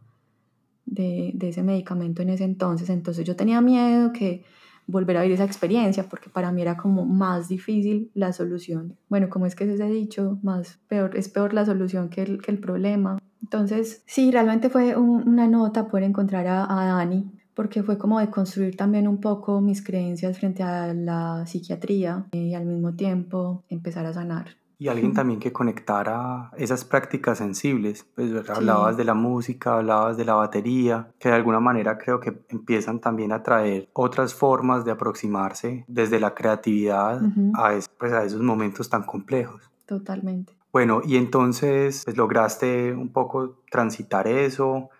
de, 0.86 1.32
de, 1.34 1.48
ese 1.48 1.62
medicamento 1.62 2.22
en 2.22 2.30
ese 2.30 2.44
entonces. 2.44 2.90
Entonces 2.90 3.26
yo 3.26 3.36
tenía 3.36 3.60
miedo 3.60 4.12
que 4.12 4.44
volver 4.86 5.16
a 5.16 5.22
vivir 5.22 5.34
esa 5.34 5.44
experiencia 5.44 6.08
porque 6.08 6.28
para 6.28 6.52
mí 6.52 6.62
era 6.62 6.76
como 6.76 7.04
más 7.04 7.48
difícil 7.48 8.10
la 8.14 8.32
solución. 8.32 8.96
Bueno, 9.08 9.28
como 9.30 9.46
es 9.46 9.54
que 9.54 9.76
se 9.76 9.82
ha 9.82 9.86
dicho, 9.86 10.38
más 10.42 10.78
peor, 10.88 11.16
es 11.16 11.28
peor 11.28 11.54
la 11.54 11.64
solución 11.64 12.08
que 12.08 12.22
el, 12.22 12.58
problema. 12.58 13.18
Entonces, 13.42 14.02
sí, 14.06 14.30
realmente 14.30 14.70
fue 14.70 14.96
una 14.96 15.46
nota 15.46 15.88
poder 15.88 16.04
encontrar 16.04 16.46
a, 16.46 16.64
a 16.64 16.86
Dani 16.86 17.30
porque 17.54 17.82
fue 17.82 17.98
como 17.98 18.18
de 18.18 18.30
construir 18.30 18.76
también 18.76 19.06
un 19.06 19.20
poco 19.20 19.60
mis 19.60 19.82
creencias 19.82 20.38
frente 20.38 20.62
a 20.62 20.92
la 20.92 21.46
psiquiatría 21.46 22.26
y 22.32 22.54
al 22.54 22.66
mismo 22.66 22.94
tiempo 22.94 23.62
empezar 23.68 24.06
a 24.06 24.12
sanar 24.12 24.56
y 24.78 24.88
alguien 24.88 25.14
también 25.14 25.40
que 25.40 25.52
conectara 25.52 26.50
esas 26.56 26.84
prácticas 26.84 27.38
sensibles. 27.38 28.06
Pues 28.14 28.48
hablabas 28.50 28.96
de 28.96 29.04
la 29.04 29.14
música, 29.14 29.76
hablabas 29.76 30.16
de 30.16 30.24
la 30.24 30.34
batería, 30.34 31.08
que 31.18 31.28
de 31.28 31.34
alguna 31.34 31.60
manera 31.60 31.98
creo 31.98 32.20
que 32.20 32.44
empiezan 32.48 33.00
también 33.00 33.32
a 33.32 33.42
traer 33.42 33.88
otras 33.92 34.34
formas 34.34 34.84
de 34.84 34.90
aproximarse 34.90 35.84
desde 35.88 36.20
la 36.20 36.34
creatividad 36.34 37.20
a, 37.54 37.78
pues, 37.98 38.12
a 38.12 38.24
esos 38.24 38.40
momentos 38.40 38.88
tan 38.88 39.04
complejos. 39.04 39.70
Totalmente. 39.86 40.54
Bueno, 40.72 41.02
y 41.04 41.16
entonces 41.16 42.02
pues, 42.04 42.16
lograste 42.16 42.92
un 42.92 43.12
poco 43.12 43.58
transitar 43.70 44.26
eso, 44.26 44.90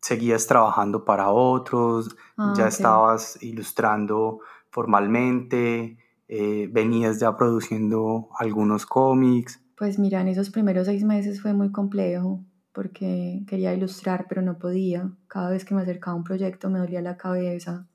seguías 0.00 0.46
trabajando 0.46 1.04
para 1.04 1.28
otros, 1.30 2.16
ah, 2.38 2.54
ya 2.56 2.68
estabas 2.68 3.42
ilustrando 3.42 4.40
formalmente, 4.70 5.98
eh, 6.28 6.68
venías 6.70 7.18
ya 7.18 7.34
produciendo 7.36 8.28
algunos 8.38 8.84
cómics. 8.84 9.60
Pues 9.76 9.98
mira, 9.98 10.20
en 10.20 10.28
esos 10.28 10.50
primeros 10.50 10.86
seis 10.86 11.02
meses 11.02 11.40
fue 11.40 11.54
muy 11.54 11.72
complejo 11.72 12.44
porque 12.72 13.42
quería 13.46 13.72
ilustrar 13.74 14.26
pero 14.28 14.42
no 14.42 14.58
podía. 14.58 15.10
Cada 15.26 15.50
vez 15.50 15.64
que 15.64 15.74
me 15.74 15.82
acercaba 15.82 16.12
a 16.14 16.18
un 16.18 16.24
proyecto 16.24 16.68
me 16.68 16.78
dolía 16.78 17.00
la 17.00 17.16
cabeza, 17.16 17.86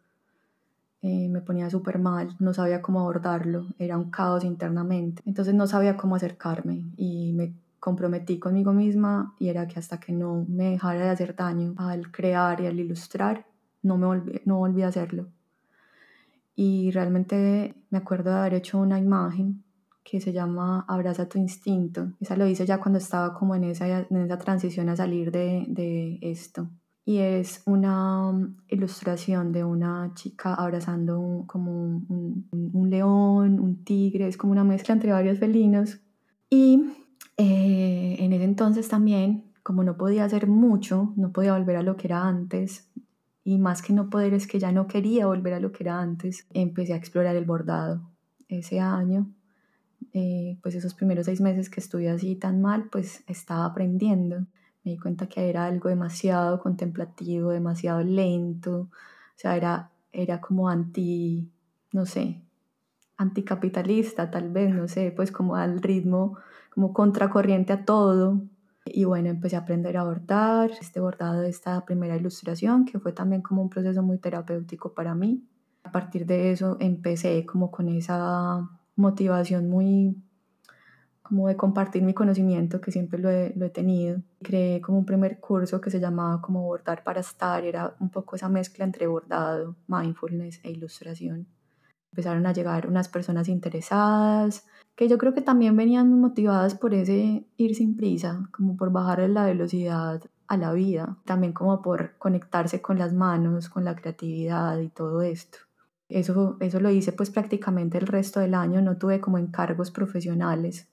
eh, 1.01 1.29
me 1.29 1.41
ponía 1.41 1.69
súper 1.69 1.99
mal, 1.99 2.35
no 2.39 2.53
sabía 2.53 2.81
cómo 2.81 3.01
abordarlo, 3.01 3.67
era 3.77 3.97
un 3.97 4.09
caos 4.09 4.43
internamente. 4.43 5.21
Entonces 5.25 5.53
no 5.53 5.67
sabía 5.67 5.95
cómo 5.95 6.15
acercarme 6.15 6.85
y 6.97 7.33
me 7.33 7.53
comprometí 7.79 8.39
conmigo 8.39 8.73
misma 8.73 9.35
y 9.37 9.49
era 9.49 9.67
que 9.67 9.77
hasta 9.77 9.99
que 9.99 10.13
no 10.13 10.45
me 10.47 10.71
dejara 10.71 11.05
de 11.05 11.09
hacer 11.09 11.35
daño 11.35 11.75
al 11.77 12.11
crear 12.11 12.61
y 12.61 12.67
al 12.67 12.79
ilustrar, 12.79 13.45
no, 13.83 13.97
me 13.97 14.07
volví, 14.07 14.41
no 14.45 14.57
volví 14.57 14.81
a 14.81 14.87
hacerlo 14.87 15.27
y 16.55 16.91
realmente 16.91 17.75
me 17.89 17.97
acuerdo 17.97 18.31
de 18.31 18.37
haber 18.37 18.53
hecho 18.55 18.79
una 18.79 18.99
imagen 18.99 19.63
que 20.03 20.19
se 20.19 20.33
llama 20.33 20.85
Abraza 20.87 21.29
tu 21.29 21.39
instinto. 21.39 22.11
Esa 22.19 22.35
lo 22.35 22.47
hice 22.47 22.65
ya 22.65 22.79
cuando 22.79 22.99
estaba 22.99 23.33
como 23.33 23.55
en 23.55 23.63
esa, 23.63 24.01
en 24.01 24.17
esa 24.17 24.37
transición 24.37 24.89
a 24.89 24.95
salir 24.95 25.31
de, 25.31 25.65
de 25.67 26.19
esto. 26.21 26.69
Y 27.05 27.17
es 27.17 27.61
una 27.65 28.29
um, 28.29 28.55
ilustración 28.69 29.51
de 29.51 29.63
una 29.63 30.11
chica 30.13 30.53
abrazando 30.53 31.43
como 31.47 32.01
un, 32.07 32.89
león, 32.89 33.59
un 33.59 33.83
tigre, 33.83 34.27
es 34.27 34.37
como 34.37 34.53
una 34.53 34.63
mezcla 34.63 34.93
entre 34.93 35.11
varios 35.11 35.37
felinos. 35.37 35.99
Y 36.49 36.81
eh, 37.35 38.15
en 38.19 38.31
ese 38.31 38.45
entonces 38.45 38.87
también, 38.87 39.51
como 39.63 39.83
no 39.83 39.97
podía 39.97 40.23
hacer 40.23 40.47
mucho, 40.47 41.13
no 41.17 41.33
podía 41.33 41.57
volver 41.57 41.75
a 41.75 41.83
lo 41.83 41.97
que 41.97 42.07
era 42.07 42.25
antes, 42.25 42.89
y 43.43 43.57
más 43.57 43.81
que 43.81 43.93
no 43.93 44.09
poder 44.09 44.33
es 44.33 44.47
que 44.47 44.59
ya 44.59 44.71
no 44.71 44.87
quería 44.87 45.27
volver 45.27 45.53
a 45.53 45.59
lo 45.59 45.71
que 45.71 45.83
era 45.83 45.99
antes, 45.99 46.47
empecé 46.53 46.93
a 46.93 46.97
explorar 46.97 47.35
el 47.35 47.45
bordado. 47.45 48.01
Ese 48.47 48.79
año, 48.79 49.27
eh, 50.13 50.57
pues 50.61 50.75
esos 50.75 50.93
primeros 50.93 51.25
seis 51.25 51.41
meses 51.41 51.69
que 51.69 51.79
estuve 51.79 52.09
así 52.09 52.35
tan 52.35 52.61
mal, 52.61 52.89
pues 52.91 53.23
estaba 53.27 53.65
aprendiendo. 53.65 54.45
Me 54.83 54.91
di 54.91 54.97
cuenta 54.97 55.27
que 55.27 55.49
era 55.49 55.65
algo 55.65 55.89
demasiado 55.89 56.59
contemplativo, 56.59 57.51
demasiado 57.51 58.01
lento, 58.03 58.81
o 58.81 59.37
sea, 59.37 59.55
era, 59.57 59.91
era 60.11 60.39
como 60.39 60.69
anti, 60.69 61.49
no 61.91 62.05
sé, 62.05 62.41
anticapitalista 63.17 64.29
tal 64.29 64.51
vez, 64.51 64.73
no 64.73 64.87
sé, 64.87 65.11
pues 65.15 65.31
como 65.31 65.55
al 65.55 65.81
ritmo, 65.81 66.37
como 66.73 66.93
contracorriente 66.93 67.73
a 67.73 67.85
todo, 67.85 68.41
y 68.85 69.05
bueno, 69.05 69.29
empecé 69.29 69.55
a 69.55 69.59
aprender 69.59 69.97
a 69.97 70.03
bordar, 70.03 70.71
este 70.71 70.99
bordado 70.99 71.41
de 71.41 71.49
esta 71.49 71.85
primera 71.85 72.15
ilustración, 72.15 72.85
que 72.85 72.99
fue 72.99 73.13
también 73.13 73.41
como 73.41 73.61
un 73.61 73.69
proceso 73.69 74.03
muy 74.03 74.17
terapéutico 74.17 74.93
para 74.93 75.15
mí. 75.15 75.47
A 75.83 75.91
partir 75.91 76.25
de 76.25 76.51
eso 76.51 76.77
empecé 76.79 77.45
como 77.45 77.71
con 77.71 77.89
esa 77.89 78.69
motivación 78.95 79.69
muy 79.69 80.15
como 81.23 81.47
de 81.47 81.55
compartir 81.55 82.03
mi 82.03 82.13
conocimiento, 82.13 82.81
que 82.81 82.91
siempre 82.91 83.17
lo 83.17 83.29
he, 83.29 83.53
lo 83.55 83.65
he 83.65 83.69
tenido. 83.69 84.21
Creé 84.41 84.81
como 84.81 84.99
un 84.99 85.05
primer 85.05 85.39
curso 85.39 85.79
que 85.79 85.89
se 85.89 85.99
llamaba 85.99 86.41
como 86.41 86.63
bordar 86.63 87.03
para 87.03 87.21
estar, 87.21 87.63
era 87.63 87.95
un 87.99 88.09
poco 88.09 88.35
esa 88.35 88.49
mezcla 88.49 88.83
entre 88.83 89.07
bordado, 89.07 89.77
mindfulness 89.87 90.59
e 90.63 90.71
ilustración. 90.71 91.47
Empezaron 92.11 92.45
a 92.45 92.53
llegar 92.53 92.87
unas 92.87 93.07
personas 93.07 93.47
interesadas, 93.47 94.65
que 94.95 95.07
yo 95.07 95.17
creo 95.17 95.33
que 95.33 95.41
también 95.41 95.75
venían 95.75 96.19
motivadas 96.19 96.75
por 96.75 96.93
ese 96.93 97.45
ir 97.57 97.75
sin 97.75 97.97
prisa, 97.97 98.47
como 98.51 98.77
por 98.77 98.91
bajarle 98.91 99.27
la 99.27 99.45
velocidad 99.45 100.21
a 100.47 100.57
la 100.57 100.73
vida, 100.73 101.17
también 101.25 101.53
como 101.53 101.81
por 101.81 102.17
conectarse 102.17 102.81
con 102.81 102.99
las 102.99 103.13
manos, 103.13 103.69
con 103.69 103.85
la 103.85 103.95
creatividad 103.95 104.77
y 104.79 104.89
todo 104.89 105.21
esto. 105.21 105.57
Eso, 106.09 106.57
eso 106.59 106.79
lo 106.79 106.91
hice 106.91 107.11
pues 107.11 107.31
prácticamente 107.31 107.97
el 107.97 108.05
resto 108.05 108.39
del 108.39 108.53
año, 108.53 108.81
no 108.81 108.97
tuve 108.97 109.19
como 109.19 109.39
encargos 109.39 109.89
profesionales, 109.89 110.87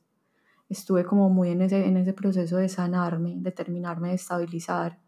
estuve 0.68 1.04
como 1.04 1.28
muy 1.28 1.50
en 1.50 1.62
ese, 1.62 1.86
en 1.86 1.96
ese 1.98 2.14
proceso 2.14 2.56
de 2.56 2.68
sanarme, 2.68 3.34
de 3.36 3.52
terminarme 3.52 4.10
de 4.10 4.14
estabilizar. 4.14 4.98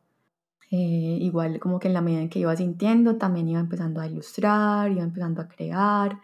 Eh, 0.70 1.18
igual 1.20 1.60
como 1.60 1.78
que 1.78 1.88
en 1.88 1.94
la 1.94 2.00
medida 2.00 2.22
en 2.22 2.30
que 2.30 2.38
iba 2.40 2.56
sintiendo, 2.56 3.16
también 3.16 3.48
iba 3.48 3.60
empezando 3.60 4.00
a 4.00 4.06
ilustrar, 4.06 4.90
iba 4.90 5.02
empezando 5.02 5.42
a 5.42 5.48
crear 5.48 6.18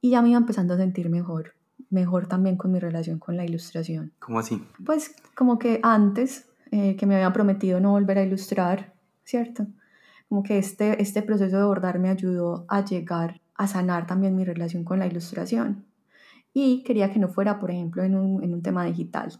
y 0.00 0.10
ya 0.10 0.22
me 0.22 0.30
iba 0.30 0.38
empezando 0.38 0.74
a 0.74 0.78
sentir 0.78 1.10
mejor 1.10 1.55
mejor 1.90 2.26
también 2.26 2.56
con 2.56 2.72
mi 2.72 2.78
relación 2.78 3.18
con 3.18 3.36
la 3.36 3.44
ilustración. 3.44 4.12
¿Cómo 4.18 4.38
así? 4.38 4.62
Pues 4.84 5.14
como 5.34 5.58
que 5.58 5.80
antes 5.82 6.46
eh, 6.70 6.96
que 6.96 7.06
me 7.06 7.14
habían 7.14 7.32
prometido 7.32 7.80
no 7.80 7.92
volver 7.92 8.18
a 8.18 8.22
ilustrar, 8.22 8.92
¿cierto? 9.24 9.66
Como 10.28 10.42
que 10.42 10.58
este, 10.58 11.00
este 11.00 11.22
proceso 11.22 11.56
de 11.56 11.64
bordar 11.64 11.98
me 11.98 12.08
ayudó 12.08 12.64
a 12.68 12.84
llegar 12.84 13.40
a 13.54 13.66
sanar 13.66 14.06
también 14.06 14.34
mi 14.34 14.44
relación 14.44 14.84
con 14.84 14.98
la 14.98 15.06
ilustración. 15.06 15.84
Y 16.52 16.82
quería 16.84 17.12
que 17.12 17.18
no 17.18 17.28
fuera, 17.28 17.58
por 17.58 17.70
ejemplo, 17.70 18.02
en 18.02 18.14
un, 18.14 18.42
en 18.42 18.54
un 18.54 18.62
tema 18.62 18.84
digital. 18.84 19.30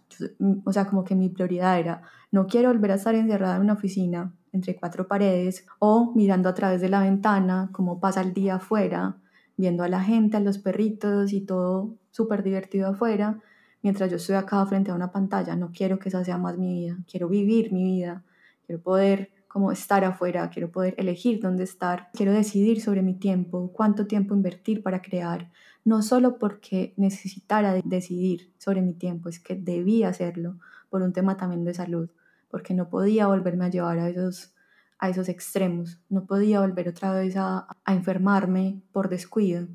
o 0.64 0.72
sea, 0.72 0.86
como 0.86 1.02
que 1.02 1.14
mi 1.14 1.28
prioridad 1.30 1.78
era, 1.78 2.02
no 2.30 2.46
quiero 2.46 2.68
volver 2.68 2.92
a 2.92 2.96
estar 2.96 3.14
encerrada 3.14 3.56
en 3.56 3.62
una 3.62 3.72
oficina 3.72 4.32
entre 4.52 4.76
cuatro 4.76 5.08
paredes 5.08 5.66
o 5.78 6.12
mirando 6.14 6.48
a 6.48 6.54
través 6.54 6.80
de 6.80 6.88
la 6.88 7.00
ventana 7.00 7.70
cómo 7.72 8.00
pasa 8.00 8.20
el 8.20 8.34
día 8.34 8.56
afuera, 8.56 9.16
viendo 9.56 9.82
a 9.82 9.88
la 9.88 10.02
gente, 10.02 10.36
a 10.36 10.40
los 10.40 10.58
perritos 10.58 11.32
y 11.32 11.40
todo 11.40 11.96
súper 12.10 12.42
divertido 12.42 12.88
afuera, 12.88 13.40
mientras 13.82 14.10
yo 14.10 14.16
estoy 14.16 14.36
acá 14.36 14.64
frente 14.66 14.90
a 14.90 14.94
una 14.94 15.12
pantalla. 15.12 15.56
No 15.56 15.70
quiero 15.72 15.98
que 15.98 16.08
esa 16.08 16.24
sea 16.24 16.38
más 16.38 16.58
mi 16.58 16.72
vida, 16.72 16.98
quiero 17.10 17.28
vivir 17.28 17.72
mi 17.72 17.84
vida, 17.84 18.24
quiero 18.66 18.82
poder 18.82 19.30
como 19.56 19.72
estar 19.72 20.04
afuera, 20.04 20.50
quiero 20.50 20.70
poder 20.70 20.94
elegir 20.98 21.40
dónde 21.40 21.64
estar, 21.64 22.10
quiero 22.12 22.32
decidir 22.32 22.82
sobre 22.82 23.00
mi 23.00 23.14
tiempo, 23.14 23.72
cuánto 23.72 24.06
tiempo 24.06 24.34
invertir 24.34 24.82
para 24.82 25.00
crear, 25.00 25.50
no 25.82 26.02
solo 26.02 26.38
porque 26.38 26.92
necesitara 26.98 27.72
decidir 27.84 28.52
sobre 28.58 28.82
mi 28.82 28.92
tiempo, 28.92 29.30
es 29.30 29.40
que 29.40 29.54
debía 29.54 30.08
hacerlo 30.08 30.58
por 30.90 31.00
un 31.00 31.14
tema 31.14 31.38
también 31.38 31.64
de 31.64 31.72
salud, 31.72 32.10
porque 32.50 32.74
no 32.74 32.90
podía 32.90 33.28
volverme 33.28 33.64
a 33.64 33.70
llevar 33.70 33.98
a 33.98 34.10
esos, 34.10 34.52
a 34.98 35.08
esos 35.08 35.28
extremos, 35.28 35.98
no 36.08 36.24
podía 36.24 36.60
volver 36.60 36.88
otra 36.88 37.12
vez 37.12 37.36
a, 37.36 37.66
a 37.84 37.94
enfermarme 37.94 38.82
por 38.92 39.08
descuido, 39.08 39.66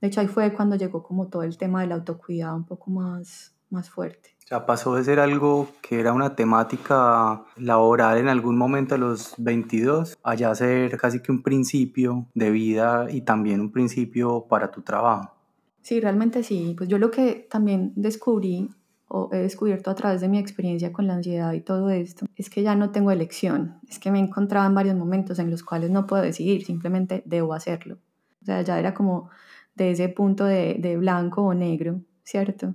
De 0.00 0.08
hecho, 0.08 0.20
ahí 0.20 0.28
fue 0.28 0.52
cuando 0.52 0.76
llegó 0.76 1.02
como 1.02 1.28
todo 1.28 1.42
el 1.42 1.56
tema 1.56 1.80
del 1.82 1.92
autocuidado 1.92 2.56
un 2.56 2.64
poco 2.64 2.90
más, 2.90 3.54
más 3.70 3.88
fuerte. 3.88 4.30
O 4.44 4.48
sea, 4.48 4.66
pasó 4.66 4.94
de 4.96 5.04
ser 5.04 5.20
algo 5.20 5.68
que 5.80 6.00
era 6.00 6.12
una 6.12 6.34
temática 6.34 7.44
laboral 7.56 8.18
en 8.18 8.28
algún 8.28 8.58
momento 8.58 8.96
a 8.96 8.98
los 8.98 9.34
22 9.38 10.18
a 10.22 10.34
ya 10.34 10.54
ser 10.54 10.96
casi 10.98 11.20
que 11.20 11.32
un 11.32 11.42
principio 11.42 12.26
de 12.34 12.50
vida 12.50 13.06
y 13.10 13.22
también 13.22 13.60
un 13.60 13.72
principio 13.72 14.46
para 14.48 14.70
tu 14.70 14.82
trabajo. 14.82 15.34
Sí, 15.80 16.00
realmente 16.00 16.42
sí. 16.42 16.74
Pues 16.76 16.88
yo 16.88 16.98
lo 16.98 17.10
que 17.10 17.46
también 17.50 17.92
descubrí 17.96 18.68
o 19.14 19.28
he 19.30 19.36
descubierto 19.36 19.90
a 19.90 19.94
través 19.94 20.22
de 20.22 20.28
mi 20.28 20.38
experiencia 20.38 20.90
con 20.90 21.06
la 21.06 21.14
ansiedad 21.14 21.52
y 21.52 21.60
todo 21.60 21.90
esto, 21.90 22.24
es 22.34 22.48
que 22.48 22.62
ya 22.62 22.74
no 22.74 22.92
tengo 22.92 23.10
elección, 23.10 23.78
es 23.86 23.98
que 23.98 24.10
me 24.10 24.18
he 24.18 24.22
encontrado 24.22 24.66
en 24.66 24.74
varios 24.74 24.96
momentos 24.96 25.38
en 25.38 25.50
los 25.50 25.62
cuales 25.62 25.90
no 25.90 26.06
puedo 26.06 26.22
decidir, 26.22 26.64
simplemente 26.64 27.22
debo 27.26 27.52
hacerlo. 27.52 27.98
O 28.40 28.46
sea, 28.46 28.62
ya 28.62 28.78
era 28.78 28.94
como 28.94 29.28
de 29.74 29.90
ese 29.90 30.08
punto 30.08 30.46
de, 30.46 30.76
de 30.78 30.96
blanco 30.96 31.42
o 31.42 31.52
negro, 31.52 32.00
¿cierto? 32.24 32.74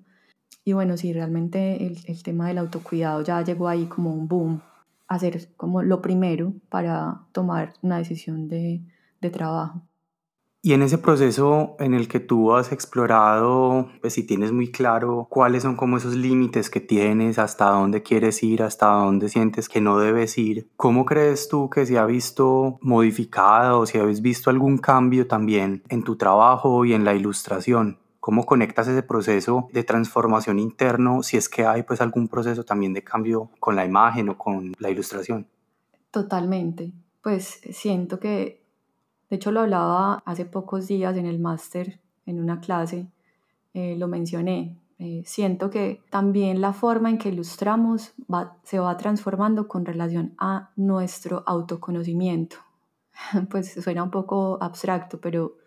Y 0.63 0.73
bueno, 0.73 0.95
sí, 0.95 1.11
realmente 1.11 1.87
el, 1.87 1.97
el, 2.05 2.21
tema 2.21 2.49
del 2.49 2.59
autocuidado 2.59 3.23
ya 3.23 3.41
llegó 3.41 3.67
ahí 3.67 3.87
como 3.87 4.13
un 4.13 4.27
boom, 4.27 4.61
hacer 5.07 5.49
como 5.57 5.81
lo 5.81 6.03
primero 6.03 6.53
para 6.69 7.21
tomar 7.31 7.73
una 7.81 7.97
decisión 7.97 8.47
de, 8.47 8.83
de 9.21 9.29
trabajo. 9.31 9.81
Y 10.61 10.73
en 10.73 10.81
ese 10.81 10.97
proceso 10.97 11.75
en 11.79 11.93
el 11.93 12.07
que 12.07 12.19
tú 12.19 12.53
has 12.53 12.71
explorado, 12.71 13.89
pues 14.01 14.13
si 14.13 14.23
tienes 14.23 14.51
muy 14.51 14.71
claro 14.71 15.27
cuáles 15.29 15.63
son 15.63 15.75
como 15.75 15.97
esos 15.97 16.15
límites 16.15 16.69
que 16.69 16.81
tienes, 16.81 17.39
hasta 17.39 17.69
dónde 17.69 18.01
quieres 18.01 18.41
ir, 18.43 18.63
hasta 18.63 18.87
dónde 18.87 19.29
sientes 19.29 19.69
que 19.69 19.81
no 19.81 19.99
debes 19.99 20.37
ir, 20.37 20.67
¿cómo 20.75 21.05
crees 21.05 21.47
tú 21.47 21.69
que 21.69 21.85
se 21.85 21.97
ha 21.97 22.05
visto 22.05 22.79
modificado 22.81 23.79
o 23.79 23.85
si 23.85 23.97
habéis 23.99 24.21
visto 24.21 24.49
algún 24.49 24.77
cambio 24.77 25.27
también 25.27 25.83
en 25.89 26.03
tu 26.03 26.17
trabajo 26.17 26.83
y 26.85 26.93
en 26.93 27.05
la 27.05 27.13
ilustración? 27.13 27.99
¿Cómo 28.19 28.45
conectas 28.45 28.89
ese 28.89 29.03
proceso 29.03 29.69
de 29.71 29.85
transformación 29.85 30.59
interno 30.59 31.23
si 31.23 31.37
es 31.37 31.47
que 31.47 31.65
hay 31.65 31.83
pues 31.83 32.01
algún 32.01 32.27
proceso 32.27 32.65
también 32.65 32.93
de 32.93 33.03
cambio 33.03 33.51
con 33.59 33.77
la 33.77 33.85
imagen 33.85 34.27
o 34.27 34.37
con 34.37 34.73
la 34.79 34.89
ilustración? 34.89 35.47
Totalmente. 36.11 36.91
Pues 37.21 37.61
siento 37.71 38.19
que 38.19 38.66
de 39.29 39.35
hecho, 39.35 39.51
lo 39.51 39.61
hablaba 39.61 40.23
hace 40.25 40.45
pocos 40.45 40.87
días 40.87 41.15
en 41.17 41.25
el 41.25 41.39
máster, 41.39 41.99
en 42.25 42.39
una 42.39 42.59
clase, 42.59 43.07
eh, 43.73 43.95
lo 43.97 44.07
mencioné. 44.07 44.77
Eh, 44.99 45.21
siento 45.25 45.69
que 45.69 46.01
también 46.09 46.61
la 46.61 46.73
forma 46.73 47.09
en 47.09 47.17
que 47.17 47.29
ilustramos 47.29 48.13
se 48.63 48.79
va 48.79 48.97
transformando 48.97 49.67
con 49.67 49.85
relación 49.85 50.33
a 50.37 50.71
nuestro 50.75 51.43
autoconocimiento. 51.45 52.57
pues 53.49 53.73
suena 53.73 54.03
un 54.03 54.11
poco 54.11 54.57
abstracto, 54.61 55.19
pero, 55.19 55.57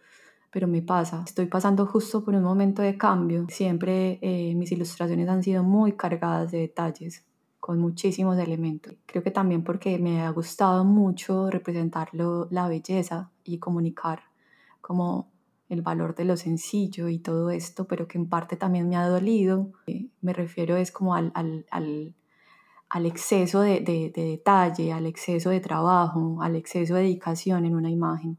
pero 0.50 0.66
me 0.66 0.82
pasa. 0.82 1.22
Estoy 1.26 1.46
pasando 1.46 1.86
justo 1.86 2.24
por 2.24 2.34
un 2.34 2.42
momento 2.42 2.82
de 2.82 2.96
cambio. 2.96 3.46
Siempre 3.50 4.18
eh, 4.22 4.54
mis 4.54 4.72
ilustraciones 4.72 5.28
han 5.28 5.42
sido 5.42 5.62
muy 5.62 5.92
cargadas 5.92 6.50
de 6.50 6.60
detalles 6.60 7.24
con 7.60 7.78
muchísimos 7.78 8.38
elementos. 8.38 8.94
Creo 9.06 9.22
que 9.22 9.30
también 9.30 9.62
porque 9.62 9.98
me 9.98 10.22
ha 10.22 10.30
gustado 10.30 10.84
mucho 10.84 11.50
representar 11.50 12.08
la 12.12 12.68
belleza 12.68 13.30
y 13.44 13.58
comunicar 13.58 14.22
como 14.80 15.30
el 15.68 15.82
valor 15.82 16.16
de 16.16 16.24
lo 16.24 16.36
sencillo 16.36 17.08
y 17.08 17.18
todo 17.18 17.50
esto, 17.50 17.86
pero 17.86 18.08
que 18.08 18.18
en 18.18 18.28
parte 18.28 18.56
también 18.56 18.88
me 18.88 18.96
ha 18.96 19.06
dolido. 19.06 19.70
Eh, 19.86 20.08
me 20.20 20.32
refiero 20.32 20.76
es 20.76 20.90
como 20.90 21.14
al, 21.14 21.30
al, 21.34 21.64
al, 21.70 22.16
al 22.88 23.06
exceso 23.06 23.60
de, 23.60 23.80
de, 23.80 24.10
de, 24.12 24.24
detalle, 24.24 24.92
al 24.92 25.06
exceso 25.06 25.50
de 25.50 25.60
trabajo, 25.60 26.42
al 26.42 26.56
exceso 26.56 26.96
de 26.96 27.02
dedicación 27.02 27.66
en 27.66 27.76
una 27.76 27.90
imagen. 27.90 28.38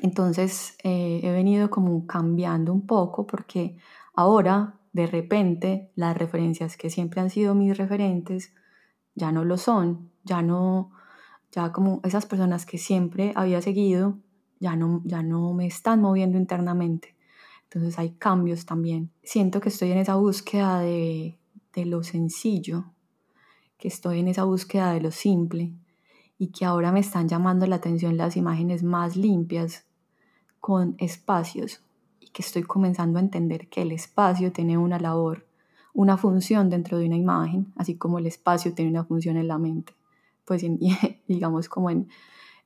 Entonces 0.00 0.78
eh, 0.82 1.20
he 1.22 1.32
venido 1.32 1.68
como 1.68 2.06
cambiando 2.06 2.72
un 2.72 2.86
poco 2.86 3.26
porque 3.26 3.76
ahora 4.14 4.78
de 4.92 5.06
repente 5.06 5.90
las 5.94 6.16
referencias 6.16 6.76
que 6.76 6.88
siempre 6.88 7.20
han 7.20 7.30
sido 7.30 7.54
mis 7.54 7.76
referentes 7.76 8.54
ya 9.14 9.32
no 9.32 9.44
lo 9.44 9.56
son, 9.56 10.10
ya 10.24 10.42
no, 10.42 10.90
ya 11.52 11.72
como 11.72 12.00
esas 12.04 12.26
personas 12.26 12.66
que 12.66 12.78
siempre 12.78 13.32
había 13.34 13.60
seguido, 13.62 14.18
ya 14.58 14.76
no, 14.76 15.02
ya 15.04 15.22
no 15.22 15.52
me 15.52 15.66
están 15.66 16.00
moviendo 16.00 16.38
internamente. 16.38 17.16
Entonces 17.64 17.98
hay 17.98 18.10
cambios 18.12 18.66
también. 18.66 19.10
Siento 19.22 19.60
que 19.60 19.68
estoy 19.68 19.92
en 19.92 19.98
esa 19.98 20.16
búsqueda 20.16 20.80
de, 20.80 21.38
de 21.72 21.84
lo 21.86 22.02
sencillo, 22.02 22.92
que 23.78 23.88
estoy 23.88 24.20
en 24.20 24.28
esa 24.28 24.44
búsqueda 24.44 24.92
de 24.92 25.00
lo 25.00 25.10
simple 25.10 25.72
y 26.36 26.48
que 26.48 26.64
ahora 26.64 26.92
me 26.92 27.00
están 27.00 27.28
llamando 27.28 27.66
la 27.66 27.76
atención 27.76 28.16
las 28.16 28.36
imágenes 28.36 28.82
más 28.82 29.16
limpias 29.16 29.86
con 30.58 30.94
espacios 30.98 31.82
y 32.18 32.28
que 32.28 32.42
estoy 32.42 32.62
comenzando 32.62 33.18
a 33.18 33.22
entender 33.22 33.68
que 33.68 33.82
el 33.82 33.92
espacio 33.92 34.52
tiene 34.52 34.78
una 34.78 34.98
labor 34.98 35.46
una 35.92 36.16
función 36.16 36.70
dentro 36.70 36.98
de 36.98 37.06
una 37.06 37.16
imagen, 37.16 37.72
así 37.76 37.96
como 37.96 38.18
el 38.18 38.26
espacio 38.26 38.74
tiene 38.74 38.90
una 38.90 39.04
función 39.04 39.36
en 39.36 39.48
la 39.48 39.58
mente, 39.58 39.94
pues 40.44 40.64
digamos 41.28 41.68
como 41.68 41.90
en, 41.90 42.08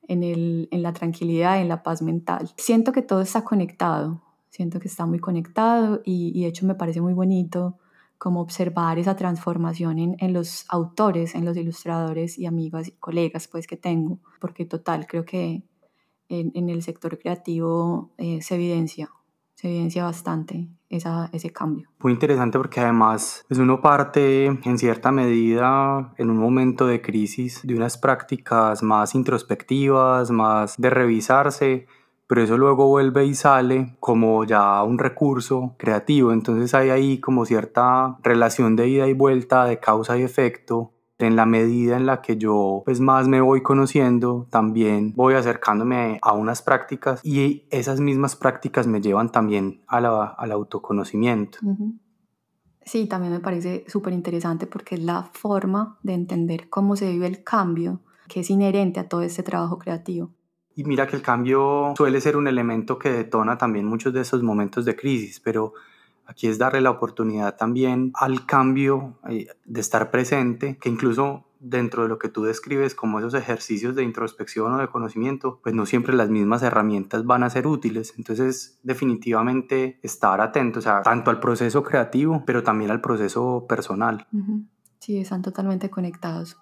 en, 0.07 0.23
el, 0.23 0.67
en 0.71 0.83
la 0.83 0.93
tranquilidad, 0.93 1.61
en 1.61 1.69
la 1.69 1.83
paz 1.83 2.01
mental. 2.01 2.51
Siento 2.57 2.91
que 2.91 3.01
todo 3.01 3.21
está 3.21 3.43
conectado, 3.43 4.21
siento 4.49 4.79
que 4.79 4.87
está 4.87 5.05
muy 5.05 5.19
conectado 5.19 6.01
y, 6.05 6.31
y 6.37 6.43
de 6.43 6.49
hecho 6.49 6.65
me 6.65 6.75
parece 6.75 7.01
muy 7.01 7.13
bonito 7.13 7.77
como 8.17 8.39
observar 8.39 8.97
esa 8.97 9.15
transformación 9.15 9.99
en, 9.99 10.15
en, 10.19 10.33
los 10.33 10.65
autores, 10.69 11.35
en 11.35 11.43
los 11.45 11.57
ilustradores 11.57 12.37
y 12.37 12.45
amigas 12.45 12.87
y 12.87 12.91
colegas 12.91 13.47
pues 13.47 13.67
que 13.67 13.75
tengo, 13.77 14.19
porque 14.39 14.65
total 14.65 15.05
creo 15.05 15.25
que 15.25 15.63
en, 16.29 16.51
en 16.55 16.69
el 16.69 16.81
sector 16.81 17.19
creativo 17.19 18.11
eh, 18.17 18.41
se 18.41 18.55
evidencia 18.55 19.09
se 19.55 19.69
evidencia 19.69 20.03
bastante 20.03 20.67
esa, 20.89 21.29
ese 21.33 21.51
cambio. 21.51 21.89
Muy 21.99 22.13
interesante 22.13 22.57
porque 22.57 22.81
además 22.81 23.43
pues 23.47 23.59
uno 23.59 23.81
parte 23.81 24.45
en 24.45 24.77
cierta 24.77 25.11
medida 25.11 26.13
en 26.17 26.29
un 26.29 26.37
momento 26.37 26.85
de 26.87 27.01
crisis 27.01 27.61
de 27.63 27.75
unas 27.75 27.97
prácticas 27.97 28.83
más 28.83 29.15
introspectivas, 29.15 30.29
más 30.29 30.75
de 30.77 30.89
revisarse, 30.89 31.87
pero 32.27 32.41
eso 32.41 32.57
luego 32.57 32.87
vuelve 32.87 33.25
y 33.25 33.35
sale 33.35 33.95
como 33.99 34.43
ya 34.45 34.81
un 34.83 34.97
recurso 34.97 35.75
creativo, 35.77 36.33
entonces 36.33 36.73
hay 36.73 36.89
ahí 36.89 37.19
como 37.19 37.45
cierta 37.45 38.17
relación 38.23 38.75
de 38.75 38.87
ida 38.87 39.07
y 39.07 39.13
vuelta, 39.13 39.65
de 39.65 39.79
causa 39.79 40.17
y 40.17 40.23
efecto, 40.23 40.91
en 41.17 41.35
la 41.35 41.45
medida 41.45 41.97
en 41.97 42.05
la 42.05 42.21
que 42.21 42.37
yo 42.37 42.81
pues 42.85 42.99
más 42.99 43.27
me 43.27 43.41
voy 43.41 43.61
conociendo, 43.61 44.47
también 44.49 45.13
voy 45.15 45.35
acercándome 45.35 46.19
a 46.21 46.33
unas 46.33 46.61
prácticas 46.61 47.21
y 47.23 47.67
esas 47.69 47.99
mismas 47.99 48.35
prácticas 48.35 48.87
me 48.87 49.01
llevan 49.01 49.31
también 49.31 49.81
a 49.87 50.01
la, 50.01 50.25
al 50.25 50.51
autoconocimiento. 50.51 51.59
Sí, 52.83 53.07
también 53.07 53.33
me 53.33 53.39
parece 53.39 53.85
súper 53.87 54.13
interesante 54.13 54.67
porque 54.67 54.95
es 54.95 55.01
la 55.01 55.23
forma 55.33 55.97
de 56.03 56.13
entender 56.13 56.69
cómo 56.69 56.95
se 56.95 57.09
vive 57.11 57.27
el 57.27 57.43
cambio 57.43 58.01
que 58.27 58.41
es 58.41 58.49
inherente 58.49 58.99
a 58.99 59.07
todo 59.07 59.21
este 59.21 59.43
trabajo 59.43 59.77
creativo. 59.77 60.31
Y 60.75 60.83
mira 60.83 61.07
que 61.07 61.15
el 61.15 61.21
cambio 61.21 61.93
suele 61.95 62.19
ser 62.19 62.35
un 62.35 62.47
elemento 62.47 62.99
que 62.99 63.09
detona 63.09 63.57
también 63.57 63.85
muchos 63.85 64.13
de 64.13 64.21
esos 64.21 64.43
momentos 64.43 64.83
de 64.83 64.95
crisis, 64.95 65.39
pero 65.39 65.73
Aquí 66.25 66.47
es 66.47 66.57
darle 66.57 66.81
la 66.81 66.91
oportunidad 66.91 67.55
también 67.55 68.11
al 68.15 68.45
cambio 68.45 69.19
eh, 69.29 69.47
de 69.65 69.81
estar 69.81 70.11
presente, 70.11 70.77
que 70.77 70.89
incluso 70.89 71.45
dentro 71.59 72.03
de 72.03 72.09
lo 72.09 72.19
que 72.19 72.29
tú 72.29 72.43
describes 72.43 72.93
como 72.93 73.19
esos 73.19 73.33
ejercicios 73.33 73.95
de 73.95 74.03
introspección 74.03 74.73
o 74.73 74.77
de 74.77 74.87
conocimiento, 74.87 75.59
pues 75.63 75.73
no 75.73 75.85
siempre 75.85 76.13
las 76.13 76.29
mismas 76.29 76.61
herramientas 76.61 77.25
van 77.25 77.43
a 77.43 77.49
ser 77.49 77.67
útiles. 77.67 78.13
Entonces, 78.17 78.79
definitivamente 78.83 79.99
estar 80.03 80.41
atentos, 80.41 80.85
o 80.85 80.89
sea, 80.89 81.01
tanto 81.01 81.31
al 81.31 81.39
proceso 81.39 81.83
creativo, 81.83 82.43
pero 82.45 82.63
también 82.63 82.91
al 82.91 83.01
proceso 83.01 83.65
personal. 83.67 84.27
Sí, 84.99 85.17
están 85.17 85.41
totalmente 85.41 85.89
conectados. 85.89 86.57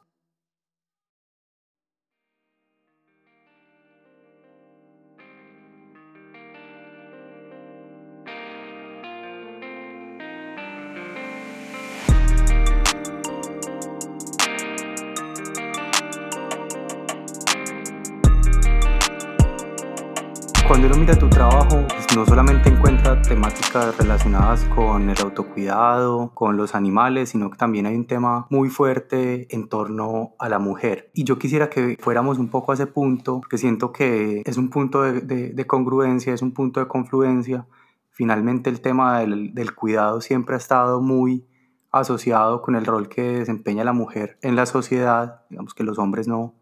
Mira 21.03 21.19
tu 21.19 21.27
trabajo, 21.27 21.85
pues, 21.85 22.15
no 22.15 22.25
solamente 22.25 22.69
encuentra 22.69 23.21
temáticas 23.21 23.97
relacionadas 23.97 24.63
con 24.73 25.09
el 25.09 25.19
autocuidado, 25.19 26.31
con 26.33 26.55
los 26.55 26.75
animales, 26.75 27.31
sino 27.31 27.51
que 27.51 27.57
también 27.57 27.85
hay 27.85 27.95
un 27.95 28.07
tema 28.07 28.47
muy 28.49 28.69
fuerte 28.69 29.53
en 29.53 29.67
torno 29.67 30.31
a 30.39 30.47
la 30.47 30.59
mujer. 30.59 31.11
Y 31.13 31.25
yo 31.25 31.37
quisiera 31.37 31.69
que 31.69 31.97
fuéramos 31.99 32.37
un 32.37 32.47
poco 32.47 32.71
a 32.71 32.75
ese 32.75 32.87
punto, 32.87 33.41
que 33.41 33.57
siento 33.57 33.91
que 33.91 34.43
es 34.45 34.55
un 34.55 34.69
punto 34.69 35.01
de, 35.01 35.65
congruencia, 35.67 36.33
es 36.33 36.41
un 36.41 36.53
punto 36.53 36.79
de 36.79 36.87
confluencia. 36.87 37.67
Finalmente 38.11 38.69
el 38.69 38.79
tema 38.79 39.19
del 39.19 39.75
cuidado 39.75 40.21
siempre 40.21 40.55
ha 40.55 40.57
estado 40.57 41.01
muy 41.01 41.45
asociado 41.91 42.61
con 42.61 42.77
el 42.77 42.85
rol 42.85 43.09
que 43.09 43.39
desempeña 43.39 43.83
la 43.83 43.91
mujer 43.91 44.37
en 44.41 44.55
la 44.55 44.65
sociedad, 44.65 45.41
digamos 45.49 45.73
que 45.73 45.83
los 45.83 45.99
hombres 45.99 46.29
no, 46.29 46.53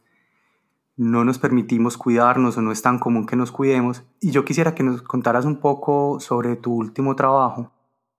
no 1.01 1.25
nos 1.25 1.39
permitimos 1.39 1.97
cuidarnos 1.97 2.59
o 2.59 2.61
no 2.61 2.71
es 2.71 2.83
tan 2.83 2.99
común 2.99 3.25
que 3.25 3.35
nos 3.35 3.51
cuidemos. 3.51 4.03
Y 4.19 4.29
yo 4.29 4.45
quisiera 4.45 4.75
que 4.75 4.83
nos 4.83 5.01
contaras 5.01 5.45
un 5.45 5.57
poco 5.57 6.19
sobre 6.19 6.55
tu 6.55 6.75
último 6.75 7.15
trabajo, 7.15 7.71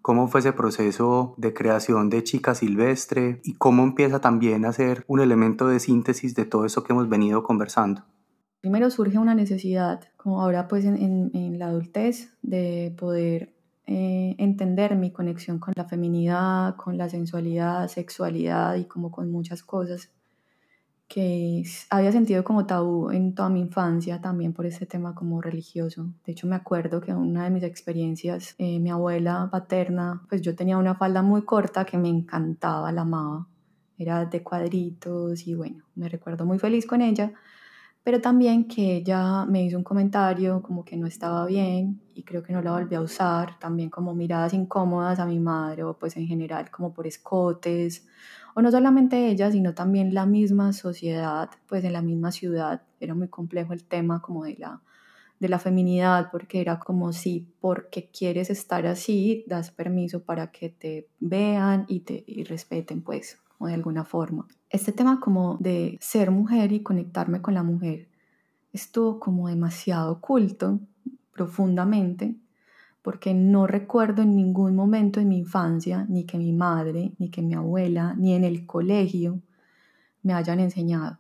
cómo 0.02 0.26
fue 0.26 0.40
ese 0.40 0.52
proceso 0.52 1.34
de 1.36 1.54
creación 1.54 2.10
de 2.10 2.24
Chica 2.24 2.56
Silvestre 2.56 3.40
y 3.44 3.54
cómo 3.54 3.84
empieza 3.84 4.20
también 4.20 4.64
a 4.64 4.72
ser 4.72 5.04
un 5.06 5.20
elemento 5.20 5.68
de 5.68 5.78
síntesis 5.78 6.34
de 6.34 6.44
todo 6.44 6.66
eso 6.66 6.82
que 6.82 6.92
hemos 6.92 7.08
venido 7.08 7.44
conversando. 7.44 8.02
Primero 8.60 8.90
surge 8.90 9.16
una 9.16 9.36
necesidad, 9.36 10.00
como 10.16 10.42
ahora 10.42 10.66
pues 10.66 10.84
en, 10.84 11.58
la 11.60 11.66
adultez, 11.66 12.36
de 12.42 12.92
poder 12.98 13.54
eh, 13.86 14.34
entender 14.38 14.96
mi 14.96 15.12
conexión 15.12 15.60
con 15.60 15.72
la 15.76 15.84
feminidad, 15.84 16.74
con 16.74 16.98
la 16.98 17.08
sensualidad, 17.08 17.86
sexualidad 17.86 18.74
y 18.74 18.86
como 18.86 19.12
con 19.12 19.30
muchas 19.30 19.62
cosas 19.62 20.10
que 21.12 21.62
había 21.90 22.10
sentido 22.10 22.42
como 22.42 22.64
tabú 22.64 23.10
en 23.10 23.34
toda 23.34 23.50
mi 23.50 23.60
infancia 23.60 24.22
también 24.22 24.54
por 24.54 24.64
ese 24.64 24.86
tema 24.86 25.14
como 25.14 25.42
religioso. 25.42 26.06
De 26.24 26.32
hecho 26.32 26.46
me 26.46 26.56
acuerdo 26.56 27.02
que 27.02 27.12
una 27.12 27.44
de 27.44 27.50
mis 27.50 27.64
experiencias, 27.64 28.54
eh, 28.56 28.80
mi 28.80 28.90
abuela 28.90 29.50
paterna, 29.52 30.22
pues 30.30 30.40
yo 30.40 30.56
tenía 30.56 30.78
una 30.78 30.94
falda 30.94 31.20
muy 31.20 31.42
corta 31.42 31.84
que 31.84 31.98
me 31.98 32.08
encantaba, 32.08 32.90
la 32.92 33.02
amaba. 33.02 33.46
Era 33.98 34.24
de 34.24 34.42
cuadritos 34.42 35.46
y 35.46 35.54
bueno, 35.54 35.84
me 35.96 36.08
recuerdo 36.08 36.46
muy 36.46 36.58
feliz 36.58 36.86
con 36.86 37.02
ella, 37.02 37.30
pero 38.02 38.22
también 38.22 38.66
que 38.66 38.96
ella 38.96 39.44
me 39.44 39.64
hizo 39.64 39.76
un 39.76 39.84
comentario 39.84 40.62
como 40.62 40.82
que 40.82 40.96
no 40.96 41.06
estaba 41.06 41.44
bien 41.44 42.00
y 42.14 42.22
creo 42.22 42.42
que 42.42 42.54
no 42.54 42.62
la 42.62 42.72
volví 42.72 42.94
a 42.94 43.02
usar, 43.02 43.58
también 43.58 43.90
como 43.90 44.14
miradas 44.14 44.54
incómodas 44.54 45.18
a 45.18 45.26
mi 45.26 45.40
madre 45.40 45.84
o 45.84 45.92
pues 45.92 46.16
en 46.16 46.26
general 46.26 46.70
como 46.70 46.94
por 46.94 47.06
escotes 47.06 48.06
o 48.54 48.62
no 48.62 48.70
solamente 48.70 49.28
ella, 49.28 49.50
sino 49.50 49.74
también 49.74 50.14
la 50.14 50.26
misma 50.26 50.72
sociedad, 50.72 51.50
pues 51.66 51.84
en 51.84 51.92
la 51.92 52.02
misma 52.02 52.32
ciudad. 52.32 52.82
Era 53.00 53.14
muy 53.14 53.28
complejo 53.28 53.72
el 53.72 53.84
tema 53.84 54.20
como 54.20 54.44
de 54.44 54.56
la, 54.58 54.80
de 55.40 55.48
la 55.48 55.58
feminidad, 55.58 56.30
porque 56.30 56.60
era 56.60 56.78
como 56.78 57.12
si 57.12 57.46
porque 57.60 58.10
quieres 58.10 58.50
estar 58.50 58.86
así, 58.86 59.44
das 59.46 59.70
permiso 59.70 60.22
para 60.24 60.50
que 60.50 60.68
te 60.68 61.08
vean 61.20 61.84
y 61.88 62.00
te 62.00 62.24
y 62.26 62.44
respeten, 62.44 63.02
pues, 63.02 63.38
o 63.58 63.66
de 63.66 63.74
alguna 63.74 64.04
forma. 64.04 64.46
Este 64.70 64.92
tema 64.92 65.20
como 65.20 65.56
de 65.58 65.98
ser 66.00 66.30
mujer 66.30 66.72
y 66.72 66.82
conectarme 66.82 67.42
con 67.42 67.54
la 67.54 67.62
mujer 67.62 68.08
estuvo 68.72 69.20
como 69.20 69.48
demasiado 69.48 70.12
oculto 70.12 70.80
profundamente 71.32 72.36
porque 73.02 73.34
no 73.34 73.66
recuerdo 73.66 74.22
en 74.22 74.36
ningún 74.36 74.76
momento 74.76 75.20
en 75.20 75.28
mi 75.28 75.38
infancia, 75.38 76.06
ni 76.08 76.24
que 76.24 76.38
mi 76.38 76.52
madre, 76.52 77.12
ni 77.18 77.30
que 77.30 77.42
mi 77.42 77.54
abuela, 77.54 78.14
ni 78.16 78.34
en 78.34 78.44
el 78.44 78.64
colegio 78.64 79.40
me 80.22 80.32
hayan 80.34 80.60
enseñado. 80.60 81.18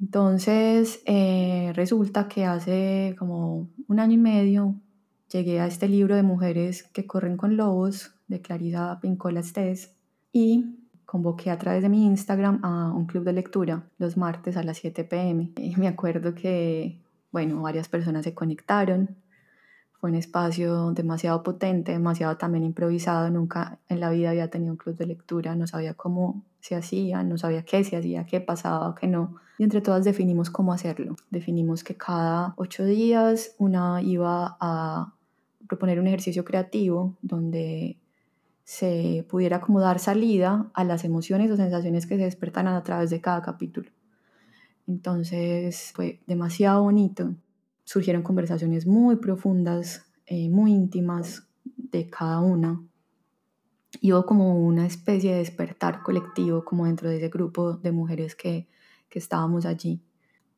Entonces, 0.00 1.02
eh, 1.04 1.72
resulta 1.74 2.26
que 2.26 2.46
hace 2.46 3.14
como 3.18 3.68
un 3.86 4.00
año 4.00 4.14
y 4.14 4.18
medio 4.18 4.74
llegué 5.30 5.60
a 5.60 5.66
este 5.66 5.88
libro 5.88 6.16
de 6.16 6.22
mujeres 6.22 6.84
que 6.84 7.06
corren 7.06 7.36
con 7.36 7.56
lobos 7.56 8.14
de 8.26 8.40
Clarisa 8.40 8.98
Pincola 9.00 9.40
Estés 9.40 9.94
y 10.32 10.76
convoqué 11.04 11.50
a 11.50 11.58
través 11.58 11.82
de 11.82 11.88
mi 11.88 12.06
Instagram 12.06 12.64
a 12.64 12.92
un 12.92 13.04
club 13.06 13.24
de 13.24 13.32
lectura 13.34 13.84
los 13.98 14.16
martes 14.16 14.56
a 14.56 14.62
las 14.62 14.78
7 14.78 15.04
pm. 15.04 15.50
Y 15.56 15.76
me 15.76 15.88
acuerdo 15.88 16.34
que, 16.34 16.98
bueno, 17.30 17.60
varias 17.60 17.88
personas 17.88 18.24
se 18.24 18.32
conectaron, 18.32 19.16
fue 20.00 20.08
un 20.08 20.16
espacio 20.16 20.92
demasiado 20.92 21.42
potente, 21.42 21.92
demasiado 21.92 22.38
también 22.38 22.64
improvisado. 22.64 23.28
Nunca 23.30 23.80
en 23.88 24.00
la 24.00 24.08
vida 24.08 24.30
había 24.30 24.48
tenido 24.48 24.72
un 24.72 24.78
club 24.78 24.96
de 24.96 25.04
lectura, 25.06 25.54
no 25.56 25.66
sabía 25.66 25.92
cómo 25.92 26.42
se 26.60 26.74
hacía, 26.74 27.22
no 27.22 27.36
sabía 27.36 27.64
qué 27.64 27.84
se 27.84 27.98
hacía, 27.98 28.24
qué 28.24 28.40
pasaba, 28.40 28.94
qué 28.94 29.06
no. 29.06 29.36
Y 29.58 29.64
entre 29.64 29.82
todas 29.82 30.02
definimos 30.04 30.48
cómo 30.48 30.72
hacerlo. 30.72 31.16
Definimos 31.30 31.84
que 31.84 31.96
cada 31.96 32.54
ocho 32.56 32.82
días 32.84 33.54
una 33.58 34.00
iba 34.00 34.56
a 34.58 35.12
proponer 35.68 36.00
un 36.00 36.06
ejercicio 36.06 36.46
creativo 36.46 37.18
donde 37.20 37.98
se 38.64 39.26
pudiera 39.28 39.60
como 39.60 39.80
dar 39.80 39.98
salida 39.98 40.70
a 40.72 40.84
las 40.84 41.04
emociones 41.04 41.50
o 41.50 41.56
sensaciones 41.56 42.06
que 42.06 42.16
se 42.16 42.22
despertaran 42.22 42.74
a 42.74 42.82
través 42.82 43.10
de 43.10 43.20
cada 43.20 43.42
capítulo. 43.42 43.90
Entonces 44.88 45.92
fue 45.94 46.20
demasiado 46.26 46.84
bonito 46.84 47.34
surgieron 47.90 48.22
conversaciones 48.22 48.86
muy 48.86 49.16
profundas, 49.16 50.06
eh, 50.24 50.48
muy 50.48 50.70
íntimas 50.70 51.48
de 51.64 52.08
cada 52.08 52.38
una. 52.38 52.80
Y 54.00 54.12
hubo 54.12 54.24
como 54.26 54.64
una 54.64 54.86
especie 54.86 55.32
de 55.32 55.38
despertar 55.38 56.04
colectivo 56.04 56.64
como 56.64 56.86
dentro 56.86 57.10
de 57.10 57.16
ese 57.16 57.30
grupo 57.30 57.72
de 57.72 57.90
mujeres 57.90 58.36
que, 58.36 58.68
que 59.08 59.18
estábamos 59.18 59.66
allí. 59.66 60.00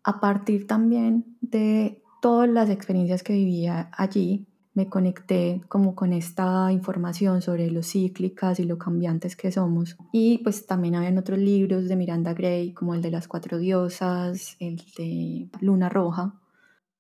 A 0.05 0.21
partir 0.21 0.67
también 0.67 1.39
de 1.41 2.03
todas 2.21 2.51
las 2.51 2.69
experiencias 2.69 3.23
que 3.23 3.33
vivía 3.33 3.89
allí, 3.97 4.47
me 4.75 4.91
conecté 4.91 5.63
como 5.69 5.95
con 5.95 6.13
esta 6.13 6.71
información 6.71 7.41
sobre 7.41 7.71
lo 7.71 7.83
cíclicas 7.83 8.61
y 8.61 8.65
lo 8.65 8.77
cambiantes 8.77 9.37
que 9.37 9.51
somos. 9.51 9.97
Y 10.13 10.37
pues 10.45 10.67
también 10.67 10.97
habían 10.97 11.17
otros 11.17 11.39
libros 11.39 11.89
de 11.89 11.97
Miranda 11.97 12.35
Gray, 12.35 12.75
como 12.75 12.95
el 12.95 13.01
de 13.01 13.11
las 13.11 13.27
cuatro 13.27 13.57
diosas, 13.57 14.55
el 14.61 14.83
de 14.99 15.49
Luna 15.61 15.89
Roja, 15.89 16.42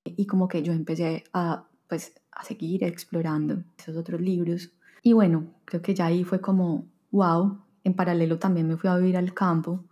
y 0.04 0.26
como 0.26 0.48
que 0.48 0.62
yo 0.62 0.72
empecé 0.72 1.24
a, 1.32 1.64
pues, 1.88 2.14
a 2.30 2.44
seguir 2.44 2.84
explorando 2.84 3.62
esos 3.78 3.96
otros 3.96 4.20
libros. 4.20 4.72
Y 5.02 5.12
bueno, 5.12 5.46
creo 5.64 5.82
que 5.82 5.94
ya 5.94 6.06
ahí 6.06 6.24
fue 6.24 6.40
como, 6.40 6.86
wow, 7.10 7.58
en 7.84 7.94
paralelo 7.94 8.38
también 8.38 8.68
me 8.68 8.76
fui 8.76 8.88
a 8.88 8.96
vivir 8.96 9.16
al 9.16 9.34
campo, 9.34 9.84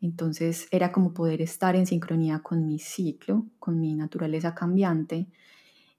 entonces 0.00 0.68
era 0.70 0.90
como 0.90 1.14
poder 1.14 1.40
estar 1.40 1.76
en 1.76 1.86
sincronía 1.86 2.40
con 2.40 2.66
mi 2.66 2.78
ciclo, 2.78 3.46
con 3.58 3.80
mi 3.80 3.94
naturaleza 3.94 4.54
cambiante 4.54 5.28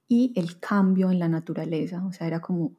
y 0.08 0.34
el 0.36 0.60
cambio 0.60 1.10
en 1.10 1.20
la 1.20 1.30
naturaleza, 1.30 2.06
o 2.06 2.12
sea, 2.12 2.28
era 2.28 2.41
como 2.41 2.74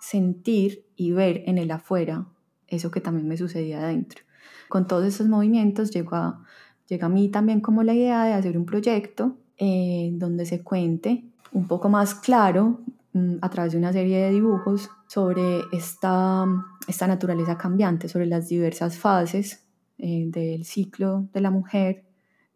sentir 0.00 0.86
y 0.96 1.12
ver 1.12 1.42
en 1.46 1.58
el 1.58 1.70
afuera 1.72 2.26
eso 2.68 2.90
que 2.90 3.00
también 3.00 3.28
me 3.28 3.36
sucedía 3.36 3.80
adentro. 3.80 4.22
Con 4.68 4.86
todos 4.86 5.04
esos 5.04 5.28
movimientos 5.28 5.90
llegó 5.90 6.14
a, 6.16 6.44
llega 6.86 7.06
a 7.06 7.10
mí 7.10 7.28
también 7.28 7.60
como 7.60 7.82
la 7.82 7.92
idea 7.92 8.24
de 8.24 8.32
hacer 8.32 8.56
un 8.56 8.64
proyecto 8.64 9.36
eh, 9.62 10.10
donde 10.14 10.46
se 10.46 10.62
cuente 10.62 11.22
un 11.52 11.66
poco 11.68 11.90
más 11.90 12.14
claro 12.14 12.80
mm, 13.12 13.34
a 13.42 13.50
través 13.50 13.72
de 13.72 13.78
una 13.78 13.92
serie 13.92 14.16
de 14.16 14.30
dibujos 14.30 14.88
sobre 15.06 15.60
esta, 15.70 16.46
esta 16.88 17.06
naturaleza 17.06 17.58
cambiante, 17.58 18.08
sobre 18.08 18.24
las 18.24 18.48
diversas 18.48 18.96
fases 18.96 19.66
eh, 19.98 20.24
del 20.28 20.64
ciclo 20.64 21.28
de 21.34 21.42
la 21.42 21.50
mujer, 21.50 22.04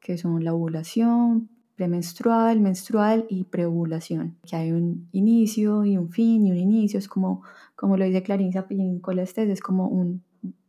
que 0.01 0.17
son 0.17 0.43
la 0.43 0.55
ovulación, 0.55 1.51
premenstrual, 1.77 2.61
menstrual 2.61 3.27
y 3.29 3.45
preovulación, 3.45 4.39
que 4.47 4.57
hay 4.57 4.73
un 4.73 5.07
inicio 5.13 5.85
y 5.85 5.99
un 5.99 6.09
fin 6.09 6.47
y 6.47 6.53
un 6.53 6.57
inicio, 6.57 6.99
es 6.99 7.07
como, 7.07 7.43
como 7.77 7.99
lo 7.99 8.07
dice 8.07 8.23
Clarice 8.23 8.63
Pincolestes, 8.63 9.51
es 9.51 9.61
como, 9.61 9.89
un, 9.89 10.23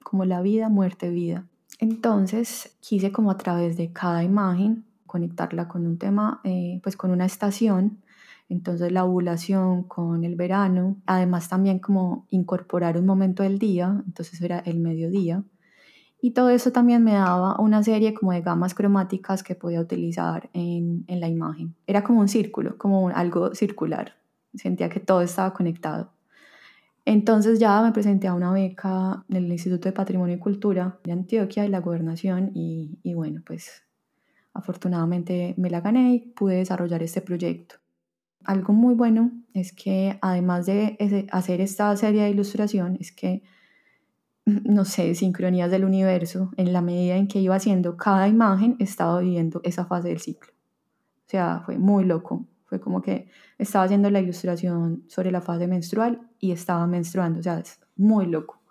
como 0.04 0.26
la 0.26 0.42
vida, 0.42 0.68
muerte, 0.68 1.10
vida. 1.10 1.46
Entonces 1.80 2.76
quise 2.82 3.14
como 3.14 3.32
a 3.32 3.38
través 3.38 3.78
de 3.78 3.94
cada 3.94 4.22
imagen 4.22 4.84
conectarla 5.16 5.70
con 5.70 5.88
un 5.88 5.97
tema, 5.97 6.41
eh, 6.43 6.82
pues 6.84 6.97
con 6.97 7.09
una 7.09 7.26
estación, 7.26 8.01
entonces 8.49 8.91
la 8.91 9.05
ovulación 9.05 9.84
con 9.84 10.26
el 10.26 10.36
verano, 10.36 10.97
además 11.05 11.47
también 11.47 11.80
como 11.80 12.28
incorporar 12.32 12.97
un 12.97 13.05
momento 13.05 13.41
del 13.41 13.57
día, 13.57 14.03
entonces 14.05 14.41
era 14.41 14.59
el 14.59 14.82
mediodía, 14.82 15.41
y 16.20 16.32
todo 16.32 16.49
eso 16.49 16.74
también 16.74 17.01
me 17.01 17.13
daba 17.13 17.57
una 17.61 17.82
serie 17.82 18.13
como 18.13 18.34
de 18.34 18.41
gamas 18.41 18.74
cromáticas 18.74 19.41
que 19.41 19.55
podía 19.55 19.80
utilizar 19.80 20.49
en, 20.51 21.05
en 21.07 21.22
la 21.22 21.30
imagen. 21.30 21.76
Era 21.88 22.03
como 22.03 22.20
un 22.20 22.28
círculo, 22.28 22.78
como 22.78 23.07
algo 23.07 23.55
circular, 23.55 24.18
sentía 24.53 24.89
que 24.89 24.99
todo 24.99 25.22
estaba 25.22 25.53
conectado. 25.53 26.11
Entonces 27.05 27.57
ya 27.57 27.82
me 27.82 27.93
presenté 27.93 28.28
a 28.28 28.34
una 28.34 28.51
beca 28.51 29.24
en 29.30 29.38
el 29.38 29.49
Instituto 29.49 29.88
de 29.88 29.93
Patrimonio 29.93 30.36
y 30.36 30.39
Cultura 30.39 30.99
de 31.05 31.13
Antioquia 31.13 31.63
y 31.63 31.70
la 31.70 31.80
Gobernación 31.80 32.51
y, 32.53 32.99
y 33.01 33.13
bueno, 33.13 33.41
pues 33.45 33.85
Afortunadamente 34.56 35.53
me 35.58 35.70
la 35.70 35.82
gané 35.82 36.14
y 36.16 36.20
pude 36.20 36.56
desarrollar 36.56 37.03
este 37.03 37.20
proyecto. 37.20 37.76
Algo 38.45 38.72
muy 38.72 38.95
bueno 38.95 39.32
es 39.53 39.74
que 39.74 40.18
además 40.22 40.66
de 40.66 41.28
hacer 41.30 41.60
esta 41.60 41.95
serie 41.97 42.24
de 42.24 42.30
ilustración, 42.30 42.97
es 43.01 43.12
que, 43.12 43.43
no 44.45 44.86
sé, 44.86 45.14
sincronías 45.14 45.70
del 45.70 45.84
universo, 45.84 46.51
en 46.56 46.72
la 46.72 46.82
medida 46.82 47.18
en 47.18 47.28
que 47.28 47.39
iba 47.39 47.56
haciendo 47.56 47.97
cada 47.97 48.30
imagen, 48.30 48.78
estaba 48.80 49.20
viviendo 49.20 49.60
esa 49.66 49.86
fase 49.86 50.08
del 50.08 50.22
ciclo. 50.22 50.53
O 50.53 51.30
sea, 51.30 51.62
fue 51.66 51.78
muy 51.78 52.06
loco. 52.06 52.47
Fue 52.64 52.80
como 52.80 53.01
que 53.01 53.28
estaba 53.58 53.84
haciendo 53.84 54.10
la 54.10 54.22
ilustración 54.22 55.03
sobre 55.08 55.32
la 55.32 55.41
fase 55.41 55.68
menstrual 55.68 56.22
y 56.39 56.53
estaba 56.53 56.88
menstruando. 56.88 57.41
O 57.41 57.43
sea, 57.43 57.60
es 57.60 57.80
muy 57.97 58.26
loco. 58.26 58.62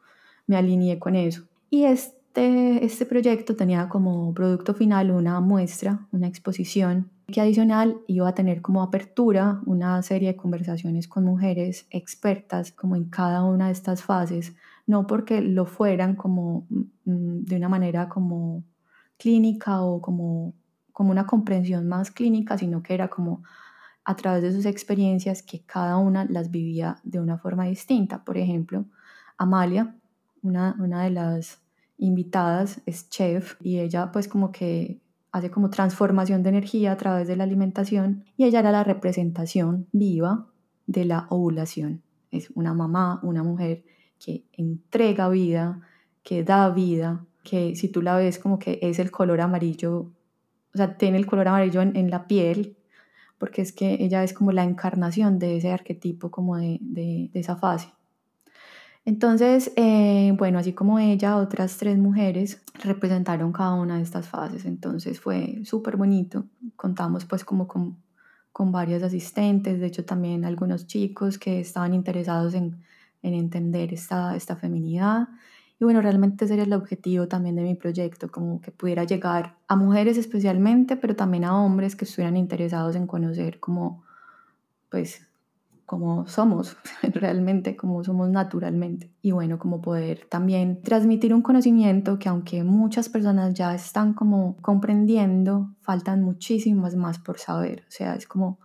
Me 0.46 0.56
alineé 0.56 0.98
con 0.98 1.14
eso. 1.14 1.44
Y 1.68 1.84
es 1.84 2.14
este, 2.36 2.84
este, 2.84 3.06
proyecto 3.06 3.54
tenía 3.54 3.88
como 3.88 4.34
producto 4.34 4.74
final 4.74 5.12
una 5.12 5.38
muestra, 5.38 6.04
una 6.10 6.26
exposición, 6.26 7.12
que 7.28 7.40
adicional 7.40 8.00
iba 8.08 8.28
a 8.28 8.34
tener 8.34 8.60
como 8.60 8.82
apertura 8.82 9.60
una 9.66 10.02
serie 10.02 10.32
de 10.32 10.36
conversaciones 10.36 11.06
con 11.06 11.24
mujeres 11.24 11.86
expertas 11.90 12.72
como 12.72 12.96
en 12.96 13.04
cada 13.04 13.44
una 13.44 13.66
de 13.66 13.72
estas 13.72 14.02
fases, 14.02 14.52
no 14.84 15.06
porque 15.06 15.42
lo 15.42 15.64
fueran 15.64 16.16
como 16.16 16.66
mm, 17.04 17.44
de 17.44 17.56
una 17.56 17.68
manera 17.68 18.08
como 18.08 18.64
clínica 19.16 19.82
o 19.82 20.00
como 20.00 20.54
como 20.92 21.10
una 21.12 21.26
comprensión 21.26 21.86
más 21.88 22.10
clínica, 22.10 22.58
sino 22.58 22.82
que 22.82 22.94
era 22.94 23.08
como 23.08 23.44
a 24.04 24.16
través 24.16 24.42
de 24.42 24.52
sus 24.52 24.66
experiencias 24.66 25.42
que 25.42 25.64
cada 25.64 25.98
una 25.98 26.24
las 26.24 26.50
vivía 26.50 26.96
de 27.04 27.20
una 27.20 27.38
forma 27.38 27.64
distinta. 27.66 28.24
Por 28.24 28.38
ejemplo, 28.38 28.86
Amalia, 29.38 29.96
una, 30.42 30.76
una 30.78 31.02
de 31.04 31.10
las 31.10 31.63
invitadas, 31.98 32.80
es 32.86 33.08
chef 33.08 33.56
y 33.62 33.78
ella 33.78 34.10
pues 34.12 34.28
como 34.28 34.52
que 34.52 35.00
hace 35.32 35.50
como 35.50 35.70
transformación 35.70 36.42
de 36.42 36.50
energía 36.50 36.92
a 36.92 36.96
través 36.96 37.26
de 37.26 37.36
la 37.36 37.44
alimentación 37.44 38.24
y 38.36 38.44
ella 38.44 38.60
era 38.60 38.72
la 38.72 38.84
representación 38.84 39.88
viva 39.92 40.46
de 40.86 41.04
la 41.04 41.26
ovulación. 41.30 42.02
Es 42.30 42.50
una 42.54 42.74
mamá, 42.74 43.20
una 43.22 43.42
mujer 43.42 43.84
que 44.24 44.44
entrega 44.52 45.28
vida, 45.28 45.80
que 46.22 46.44
da 46.44 46.70
vida, 46.70 47.24
que 47.42 47.76
si 47.76 47.88
tú 47.88 48.02
la 48.02 48.16
ves 48.16 48.38
como 48.38 48.58
que 48.58 48.78
es 48.82 48.98
el 48.98 49.10
color 49.10 49.40
amarillo, 49.40 50.12
o 50.74 50.76
sea, 50.76 50.96
tiene 50.96 51.18
el 51.18 51.26
color 51.26 51.48
amarillo 51.48 51.82
en, 51.82 52.10
la 52.10 52.26
piel, 52.26 52.76
porque 53.38 53.62
es 53.62 53.72
que 53.72 53.98
ella 54.00 54.24
es 54.24 54.32
como 54.32 54.50
la 54.50 54.64
encarnación 54.64 55.38
de 55.38 55.58
ese 55.58 55.70
arquetipo, 55.70 56.30
como 56.30 56.56
de, 56.56 56.78
de, 56.80 57.30
esa 57.34 57.56
fase. 57.56 57.88
Entonces, 59.04 59.72
eh, 59.76 60.34
bueno, 60.38 60.58
así 60.58 60.72
como 60.72 60.98
ella, 60.98 61.36
otras 61.36 61.76
tres 61.76 61.98
mujeres 61.98 62.62
representaron 62.82 63.52
cada 63.52 63.74
una 63.74 63.96
de 63.96 64.02
estas 64.02 64.28
fases, 64.28 64.64
entonces 64.64 65.20
fue 65.20 65.60
súper 65.64 65.96
bonito. 65.96 66.44
Contamos 66.76 67.24
pues 67.26 67.44
como 67.44 67.68
con, 67.68 67.98
con 68.52 68.72
varios 68.72 69.02
asistentes, 69.02 69.78
de 69.80 69.86
hecho 69.86 70.04
también 70.04 70.44
algunos 70.44 70.86
chicos 70.86 71.38
que 71.38 71.60
estaban 71.60 71.92
interesados 71.92 72.54
en, 72.54 72.78
en 73.22 73.34
entender 73.34 73.92
esta, 73.92 74.36
esta 74.36 74.56
feminidad 74.56 75.28
y 75.80 75.84
bueno, 75.84 76.00
realmente 76.00 76.44
ese 76.44 76.54
era 76.54 76.62
el 76.62 76.72
objetivo 76.72 77.26
también 77.26 77.56
de 77.56 77.62
mi 77.62 77.74
proyecto, 77.74 78.30
como 78.30 78.60
que 78.60 78.70
pudiera 78.70 79.04
llegar 79.04 79.56
a 79.66 79.74
mujeres 79.76 80.16
especialmente, 80.16 80.96
pero 80.96 81.16
también 81.16 81.44
a 81.44 81.60
hombres 81.60 81.96
que 81.96 82.04
estuvieran 82.04 82.36
interesados 82.36 82.94
en 82.94 83.06
conocer 83.06 83.58
cómo, 83.58 84.04
pues, 84.88 85.26
cómo 85.86 86.26
somos 86.26 86.76
realmente, 87.02 87.76
cómo 87.76 88.02
somos 88.04 88.30
naturalmente. 88.30 89.10
Y 89.22 89.32
bueno, 89.32 89.58
como 89.58 89.80
poder 89.80 90.26
también 90.28 90.82
transmitir 90.82 91.34
un 91.34 91.42
conocimiento 91.42 92.18
que 92.18 92.28
aunque 92.28 92.64
muchas 92.64 93.08
personas 93.08 93.54
ya 93.54 93.74
están 93.74 94.14
como 94.14 94.56
comprendiendo, 94.62 95.74
faltan 95.80 96.22
muchísimas 96.22 96.96
más 96.96 97.18
por 97.18 97.38
saber. 97.38 97.84
O 97.88 97.90
sea, 97.90 98.14
es 98.14 98.26
como, 98.26 98.58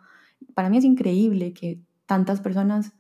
para 0.54 0.70
mí 0.70 0.78
es 0.78 0.86
increíble 0.86 1.54
que 1.54 1.82
tantas 2.06 2.42
personas 2.42 2.94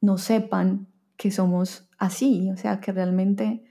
no 0.00 0.18
sepan 0.18 0.88
que 1.16 1.30
somos 1.30 1.88
así, 1.98 2.50
o 2.50 2.56
sea, 2.56 2.80
que 2.80 2.92
realmente 2.92 3.64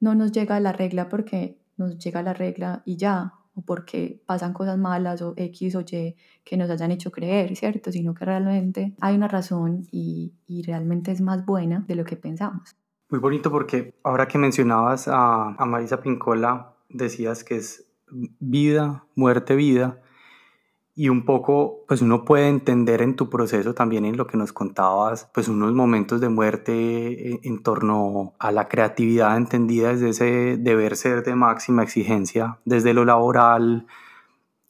no 0.00 0.14
nos 0.14 0.32
llega 0.32 0.58
la 0.60 0.72
regla 0.72 1.08
porque 1.08 1.58
nos 1.76 1.98
llega 1.98 2.22
la 2.22 2.34
regla 2.34 2.82
y 2.84 2.96
ya, 2.96 3.34
o 3.56 3.62
porque 3.62 4.22
pasan 4.26 4.52
cosas 4.52 4.78
malas 4.78 5.22
o 5.22 5.34
X 5.36 5.74
o 5.74 5.80
Y 5.80 6.14
que 6.44 6.56
nos 6.56 6.70
hayan 6.70 6.92
hecho 6.92 7.10
creer, 7.10 7.56
¿cierto? 7.56 7.90
Sino 7.90 8.14
que 8.14 8.24
realmente 8.24 8.94
hay 9.00 9.16
una 9.16 9.26
razón 9.26 9.86
y, 9.90 10.34
y 10.46 10.62
realmente 10.62 11.10
es 11.10 11.20
más 11.20 11.44
buena 11.44 11.84
de 11.88 11.96
lo 11.96 12.04
que 12.04 12.16
pensamos. 12.16 12.76
Muy 13.08 13.18
bonito 13.18 13.50
porque 13.50 13.94
ahora 14.04 14.28
que 14.28 14.38
mencionabas 14.38 15.08
a, 15.08 15.54
a 15.54 15.64
Marisa 15.64 16.00
Pincola, 16.00 16.74
decías 16.88 17.42
que 17.42 17.56
es 17.56 17.88
vida, 18.38 19.06
muerte, 19.14 19.56
vida 19.56 20.00
y 20.98 21.10
un 21.10 21.26
poco, 21.26 21.84
pues 21.86 22.00
uno 22.00 22.24
puede 22.24 22.48
entender 22.48 23.02
en 23.02 23.16
tu 23.16 23.28
proceso 23.28 23.74
también 23.74 24.06
en 24.06 24.16
lo 24.16 24.26
que 24.26 24.38
nos 24.38 24.54
contabas, 24.54 25.28
pues 25.34 25.46
unos 25.46 25.74
momentos 25.74 26.22
de 26.22 26.30
muerte 26.30 26.72
eh, 26.72 27.40
en 27.42 27.62
torno 27.62 28.32
a 28.38 28.50
la 28.50 28.66
creatividad 28.66 29.36
entendida 29.36 29.92
desde 29.92 30.08
ese 30.08 30.56
deber 30.56 30.96
ser 30.96 31.22
de 31.22 31.34
máxima 31.34 31.82
exigencia, 31.82 32.58
desde 32.64 32.94
lo 32.94 33.04
laboral, 33.04 33.86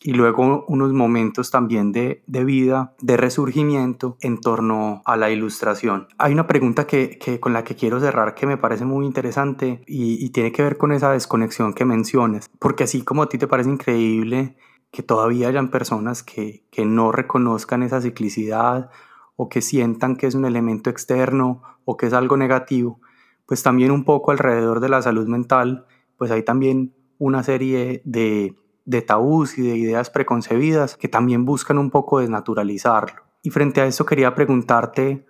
y 0.03 0.13
luego 0.13 0.65
unos 0.69 0.93
momentos 0.93 1.51
también 1.51 1.93
de, 1.93 2.23
de, 2.27 2.45
vida, 2.45 2.95
de 3.01 3.17
resurgimiento 3.17 4.17
en 4.21 4.41
torno 4.41 5.03
a 5.05 5.17
la 5.17 5.31
ilustración. 5.31 6.09
Hay 6.19 6.33
una 6.33 6.47
pregunta 6.47 6.87
que, 6.87 7.19
que 7.19 7.41
con 7.41 7.53
la 7.53 7.65
que 7.65 7.77
quiero 7.77 7.99
cerrar 8.01 8.35
que 8.35 8.47
me 8.47 8.57
parece 8.57 8.85
muy 8.85 9.07
interesante 9.07 9.83
y, 9.87 10.25
y, 10.25 10.31
tiene 10.31 10.53
que 10.53 10.63
ver 10.63 10.77
con 10.77 10.93
esa 10.93 11.13
desconexión 11.13 11.73
que 11.73 11.85
mencionas, 11.85 12.51
porque 12.59 12.85
así 12.85 13.03
como 13.03 13.23
a 13.23 13.29
ti 13.29 13.39
te 13.39 13.47
parece 13.47 13.71
increíble 13.71 14.57
que 14.97 15.03
todavía 15.03 15.49
hayan 15.49 15.69
personas 15.69 16.23
que, 16.23 16.65
que 16.71 16.87
no 16.87 17.13
reconozcan 17.13 17.83
esa 17.83 18.01
ciclicidad 18.01 18.89
o 19.37 19.51
que 19.51 19.61
sientan 19.61 20.17
que 20.17 20.27
es 20.27 20.35
un 20.35 20.47
elemento 20.47 20.89
externo 20.89 21.61
o 21.85 21.99
que 21.99 22.07
es 22.07 22.15
algo 22.15 22.39
negativo, 22.39 22.99
pues 23.45 23.63
también 23.63 23.91
un 23.91 24.05
poco 24.05 24.31
alrededor 24.31 24.81
de 24.81 24.89
la 24.89 25.03
salud 25.03 25.29
mental, 25.29 25.85
pues 26.17 26.31
hay 26.31 26.43
también 26.45 26.95
una 27.19 27.43
serie 27.43 28.01
de, 28.07 28.57
de 28.87 29.03
tabús 29.03 29.59
y 29.59 29.69
de 29.69 29.77
ideas 29.77 30.09
preconcebidas 30.09 30.97
que 30.97 31.09
también 31.09 31.45
buscan 31.45 31.77
un 31.77 31.91
poco 31.91 32.21
desnaturalizarlo. 32.21 33.23
Y 33.43 33.51
frente 33.51 33.83
a 33.83 33.87
esto 33.87 34.07
quería 34.07 34.35
preguntarte, 34.35 35.27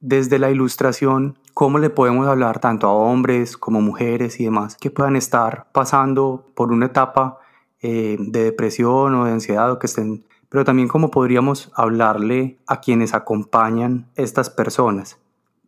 desde 0.00 0.38
la 0.38 0.50
ilustración, 0.50 1.38
¿cómo 1.52 1.76
le 1.76 1.90
podemos 1.90 2.26
hablar 2.26 2.58
tanto 2.58 2.86
a 2.86 2.94
hombres 2.94 3.58
como 3.58 3.82
mujeres 3.82 4.40
y 4.40 4.44
demás 4.44 4.78
que 4.78 4.90
puedan 4.90 5.14
estar 5.14 5.70
pasando 5.72 6.46
por 6.54 6.72
una 6.72 6.86
etapa 6.86 7.40
eh, 7.80 8.16
de 8.18 8.44
depresión 8.44 9.14
o 9.14 9.24
de 9.24 9.32
ansiedad 9.32 9.70
o 9.70 9.78
que 9.78 9.86
estén, 9.86 10.24
pero 10.48 10.64
también 10.64 10.88
cómo 10.88 11.10
podríamos 11.10 11.70
hablarle 11.74 12.58
a 12.66 12.80
quienes 12.80 13.14
acompañan 13.14 14.08
estas 14.16 14.50
personas. 14.50 15.18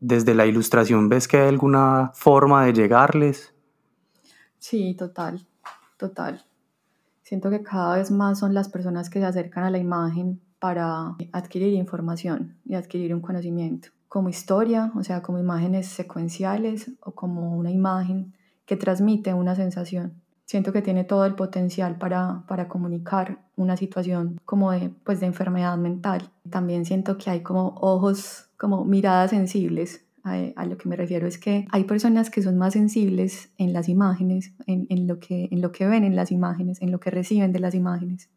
Desde 0.01 0.35
la 0.35 0.47
ilustración, 0.47 1.09
¿ves 1.09 1.29
que 1.29 1.37
hay 1.37 1.49
alguna 1.49 2.11
forma 2.15 2.65
de 2.65 2.73
llegarles? 2.73 3.55
Sí, 4.59 4.95
total, 4.95 5.47
total. 5.99 6.45
Siento 7.23 7.49
que 7.49 7.63
cada 7.63 7.97
vez 7.97 8.11
más 8.11 8.41
son 8.41 8.55
las 8.55 8.69
personas 8.69 9.09
que 9.09 9.21
se 9.21 9.27
acercan 9.27 9.65
a 9.65 9.71
la 9.71 9.79
imagen 9.79 10.41
para 10.59 11.17
adquirir 11.33 11.75
información 11.75 12.57
y 12.65 12.75
adquirir 12.75 13.15
un 13.15 13.21
conocimiento, 13.21 13.91
como 14.09 14.29
historia, 14.29 14.91
o 14.97 15.05
sea, 15.05 15.23
como 15.23 15.39
imágenes 15.39 15.87
secuenciales 15.87 16.91
o 17.01 17.13
como 17.13 17.57
una 17.57 17.71
imagen 17.71 18.35
que 18.67 18.77
transmite 18.77 19.33
una 19.33 19.55
sensación 19.55 20.21
siento 20.51 20.73
que 20.73 20.83
tiene 20.83 21.05
todo 21.05 21.27
el 21.27 21.37
potencial 21.37 21.97
para, 21.97 22.43
para 22.49 22.67
comunicar 22.67 23.39
una 23.55 23.77
situación 23.77 24.41
como 24.45 24.73
de, 24.73 24.91
pues 25.05 25.21
de 25.21 25.27
enfermedad 25.27 25.79
mental. 25.79 26.33
También 26.51 26.85
siento 26.85 27.19
que 27.19 27.31
hay 27.31 27.41
como 27.41 27.77
ojos, 27.81 28.51
como 28.59 28.85
miradas 28.85 29.31
sensibles. 29.31 30.05
A, 30.25 30.35
a, 30.57 30.67
lo 30.67 30.77
que 30.77 30.89
me 30.89 30.97
refiero 30.97 31.29
es 31.29 31.39
que 31.39 31.69
hay 31.71 31.85
personas 31.85 32.31
que 32.31 32.43
son 32.43 32.59
más 32.59 32.73
sensibles 32.73 33.53
en 33.59 33.73
las 33.73 33.89
imágenes, 33.89 34.53
en, 34.67 34.89
en, 34.91 35.07
lo 35.07 35.21
que, 35.21 35.49
en 35.53 35.63
lo 35.63 35.71
que 35.71 35.87
ven 35.87 36.03
en 36.03 36.17
las 36.17 36.33
imágenes, 36.33 36.83
en 36.83 36.91
lo 36.91 36.99
que 36.99 37.11
reciben 37.11 37.53
de 37.53 37.61
las 37.61 37.77
imágenes 37.77 38.29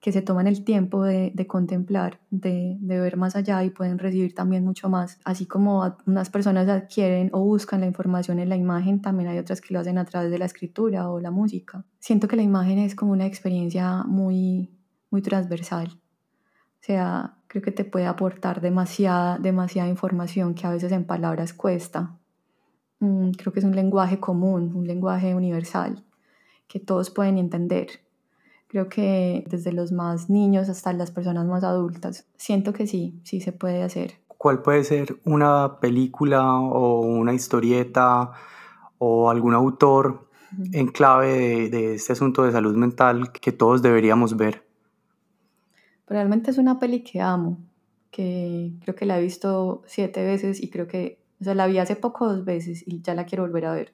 que 0.00 0.12
se 0.12 0.22
toman 0.22 0.46
el 0.46 0.64
tiempo 0.64 1.02
de, 1.02 1.32
de 1.34 1.46
contemplar, 1.46 2.20
de, 2.30 2.76
de, 2.80 3.00
ver 3.00 3.16
más 3.16 3.34
allá 3.34 3.64
y 3.64 3.70
pueden 3.70 3.98
recibir 3.98 4.34
también 4.34 4.64
mucho 4.64 4.88
más. 4.88 5.18
Así 5.24 5.46
como 5.46 5.96
unas 6.06 6.30
personas 6.30 6.68
adquieren 6.68 7.30
o 7.32 7.40
buscan 7.40 7.80
la 7.80 7.86
información 7.86 8.38
en 8.38 8.48
la 8.48 8.56
imagen, 8.56 9.00
también 9.00 9.28
hay 9.28 9.38
otras 9.38 9.60
que 9.60 9.72
lo 9.72 9.80
hacen 9.80 9.98
a 9.98 10.04
través 10.04 10.30
de 10.30 10.38
la 10.38 10.44
escritura 10.44 11.10
o 11.10 11.18
la 11.18 11.30
música. 11.30 11.84
Siento 11.98 12.28
que 12.28 12.36
la 12.36 12.42
imagen 12.42 12.78
es 12.78 12.94
como 12.94 13.12
una 13.12 13.26
experiencia 13.26 14.04
muy, 14.04 14.70
muy 15.10 15.22
transversal. 15.22 15.88
O 15.88 16.84
sea, 16.86 17.38
creo 17.48 17.62
que 17.62 17.72
te 17.72 17.84
puede 17.84 18.06
aportar 18.06 18.60
demasiada, 18.60 19.38
demasiada 19.38 19.88
información 19.88 20.54
que 20.54 20.66
a 20.66 20.70
veces 20.70 20.92
en 20.92 21.04
palabras 21.04 21.52
cuesta. 21.52 22.16
Mm, 23.00 23.30
creo 23.30 23.52
que 23.52 23.58
es 23.58 23.64
un 23.64 23.74
lenguaje 23.74 24.20
común, 24.20 24.72
un 24.74 24.86
lenguaje 24.86 25.34
universal 25.34 26.04
que 26.68 26.80
todos 26.80 27.10
pueden 27.10 27.38
entender 27.38 28.05
Creo 28.68 28.88
que 28.88 29.44
desde 29.48 29.72
los 29.72 29.92
más 29.92 30.28
niños 30.28 30.68
hasta 30.68 30.92
las 30.92 31.10
personas 31.10 31.46
más 31.46 31.64
adultas, 31.64 32.26
siento 32.36 32.72
que 32.72 32.86
sí, 32.86 33.20
sí 33.22 33.40
se 33.40 33.52
puede 33.52 33.82
hacer. 33.82 34.14
¿Cuál 34.38 34.62
puede 34.62 34.84
ser 34.84 35.18
una 35.24 35.78
película 35.80 36.52
o 36.54 37.00
una 37.00 37.32
historieta 37.32 38.32
o 38.98 39.30
algún 39.30 39.54
autor 39.54 40.28
en 40.72 40.88
clave 40.88 41.32
de, 41.32 41.70
de 41.70 41.94
este 41.94 42.12
asunto 42.12 42.42
de 42.42 42.52
salud 42.52 42.74
mental 42.76 43.32
que 43.32 43.52
todos 43.52 43.82
deberíamos 43.82 44.36
ver? 44.36 44.66
Realmente 46.06 46.50
es 46.50 46.58
una 46.58 46.78
peli 46.78 47.02
que 47.02 47.20
amo, 47.20 47.58
que 48.10 48.72
creo 48.82 48.94
que 48.94 49.06
la 49.06 49.18
he 49.18 49.22
visto 49.22 49.82
siete 49.86 50.24
veces 50.24 50.62
y 50.62 50.70
creo 50.70 50.86
que, 50.86 51.18
o 51.40 51.44
sea, 51.44 51.54
la 51.54 51.66
vi 51.66 51.78
hace 51.78 51.96
poco 51.96 52.28
dos 52.28 52.44
veces 52.44 52.84
y 52.86 53.02
ya 53.02 53.14
la 53.14 53.26
quiero 53.26 53.44
volver 53.44 53.66
a 53.66 53.72
ver, 53.72 53.92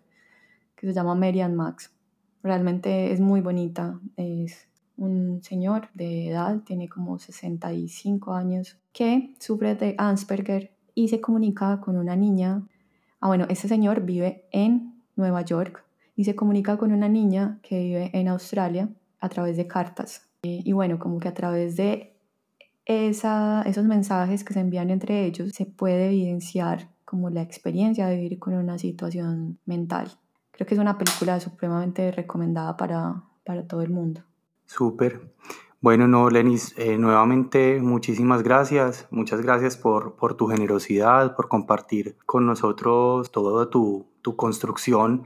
que 0.77 0.87
se 0.87 0.93
llama 0.93 1.15
Mary 1.15 1.43
Max. 1.49 1.92
Realmente 2.43 3.13
es 3.13 3.21
muy 3.21 3.41
bonita. 3.41 4.01
Es 4.17 4.69
un 4.97 5.43
señor 5.43 5.89
de 5.95 6.29
edad, 6.29 6.61
tiene 6.65 6.89
como 6.89 7.19
65 7.19 8.33
años, 8.35 8.79
que 8.93 9.35
sufre 9.39 9.75
de 9.75 9.95
Asperger 9.99 10.73
y 10.95 11.09
se 11.09 11.21
comunica 11.21 11.81
con 11.81 11.97
una 11.97 12.17
niña. 12.17 12.67
Ah, 13.21 13.29
bueno, 13.29 13.47
ese 13.49 13.69
señor 13.69 14.03
vive 14.03 14.47
en 14.53 15.03
Nueva 15.17 15.43
York 15.43 15.85
y 16.17 16.25
se 16.25 16.35
comunica 16.35 16.77
con 16.77 16.93
una 16.93 17.09
niña 17.09 17.59
que 17.63 17.79
vive 17.79 18.11
en 18.13 18.29
Australia 18.29 18.89
a 19.21 19.29
través 19.29 19.57
de 19.57 19.67
cartas. 19.67 20.29
Y 20.43 20.73
bueno, 20.73 20.99
como 20.99 21.21
que 21.21 21.29
a 21.29 21.35
través 21.35 21.77
de 21.77 22.17
esa, 22.85 23.63
esos 23.63 23.85
mensajes 23.85 24.43
que 24.43 24.55
se 24.55 24.61
envían 24.61 24.91
entre 24.91 25.25
ellos 25.25 25.53
se 25.55 25.67
puede 25.67 26.07
evidenciar 26.07 26.89
como 27.05 27.31
la 27.31 27.43
experiencia 27.43 28.07
de 28.09 28.17
vivir 28.17 28.39
con 28.39 28.55
una 28.55 28.79
situación 28.79 29.59
mental. 29.67 30.11
Creo 30.53 30.67
que 30.67 30.75
es 30.75 30.81
una 30.81 30.99
película 30.99 31.41
supremamente 31.41 32.13
recomendada 32.13 32.77
para, 32.77 33.25
para 33.45 33.67
todo 33.67 33.83
el 33.83 33.91
mundo. 33.91 34.23
Súper. 34.67 35.33
Bueno, 35.81 36.07
no, 36.07 36.31
Lenis, 36.31 36.75
eh, 36.79 36.97
nuevamente 36.97 37.81
muchísimas 37.83 38.45
gracias. 38.45 39.09
Muchas 39.11 39.41
gracias 39.41 39.77
por, 39.77 40.15
por, 40.15 40.35
tu 40.35 40.47
generosidad, 40.47 41.35
por 41.35 41.49
compartir 41.49 42.17
con 42.25 42.47
nosotros 42.47 43.33
toda 43.33 43.69
tu, 43.69 44.07
tu 44.23 44.37
construcción 44.37 45.25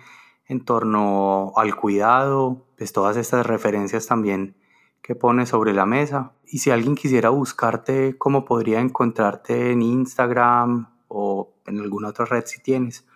en 0.48 0.64
torno 0.64 1.52
al 1.56 1.76
cuidado, 1.76 2.64
pues 2.78 2.92
todas 2.92 3.18
estas 3.18 3.44
referencias 3.44 4.06
también 4.06 4.56
que 5.02 5.14
pones 5.14 5.50
sobre 5.50 5.74
la 5.74 5.86
mesa. 5.86 6.32
Y 6.46 6.58
si 6.58 6.70
alguien 6.70 6.94
quisiera 6.94 7.28
buscarte, 7.28 8.16
¿cómo 8.16 8.44
podría 8.44 8.80
encontrarte 8.80 9.72
en 9.72 9.82
Instagram 9.82 10.88
o 11.08 11.52
en 11.66 11.80
alguna 11.80 12.08
otra 12.08 12.24
red 12.24 12.44
si 12.46 12.62
tienes? 12.62 13.06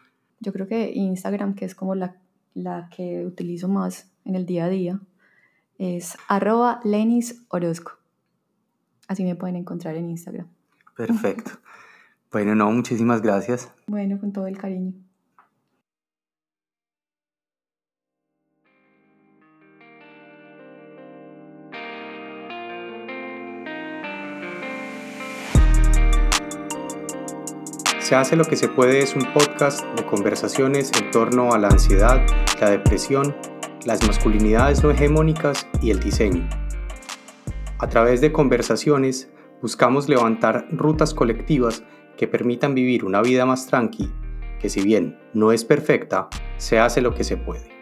Yo 0.41 0.53
creo 0.53 0.67
que 0.67 0.93
Instagram, 0.93 1.55
que 1.55 1.65
es 1.65 1.75
como 1.75 1.95
la, 1.95 2.17
la 2.55 2.89
que 2.95 3.25
utilizo 3.27 3.69
más 3.69 4.11
en 4.25 4.35
el 4.35 4.47
día 4.47 4.65
a 4.65 4.69
día, 4.69 5.01
es 5.79 6.17
arroba 6.29 6.81
Lenis 6.85 7.45
Orozco. 7.49 7.93
Así 9.09 9.25
me 9.25 9.35
pueden 9.37 9.57
encontrar 9.57 9.97
en 9.97 10.11
Instagram. 10.11 10.49
Perfecto. 10.97 11.53
Bueno, 12.31 12.55
no, 12.55 12.71
muchísimas 12.71 13.23
gracias. 13.23 13.73
Bueno, 13.87 14.21
con 14.21 14.33
todo 14.33 14.47
el 14.47 14.57
cariño. 14.57 14.93
Se 28.11 28.17
hace 28.17 28.35
lo 28.35 28.45
que 28.45 28.57
se 28.57 28.67
puede 28.67 28.99
es 28.99 29.15
un 29.15 29.23
podcast 29.33 29.85
de 29.95 30.05
conversaciones 30.05 30.91
en 31.01 31.13
torno 31.13 31.53
a 31.53 31.59
la 31.59 31.69
ansiedad, 31.69 32.21
la 32.61 32.69
depresión, 32.69 33.37
las 33.87 34.05
masculinidades 34.05 34.83
no 34.83 34.91
hegemónicas 34.91 35.69
y 35.81 35.93
el 35.93 36.01
diseño. 36.01 36.49
A 37.79 37.89
través 37.89 38.21
de 38.21 38.33
conversaciones 38.33 39.31
buscamos 39.63 40.09
levantar 40.09 40.67
rutas 40.73 41.15
colectivas 41.15 41.85
que 42.17 42.27
permitan 42.27 42.75
vivir 42.75 43.05
una 43.05 43.23
vida 43.23 43.47
más 43.47 43.69
tranqui, 43.69 44.11
que 44.59 44.69
si 44.69 44.83
bien 44.83 45.17
no 45.33 45.53
es 45.53 45.65
perfecta, 45.65 46.29
se 46.57 46.81
hace 46.81 47.01
lo 47.03 47.15
que 47.15 47.23
se 47.23 47.37
puede. 47.37 47.80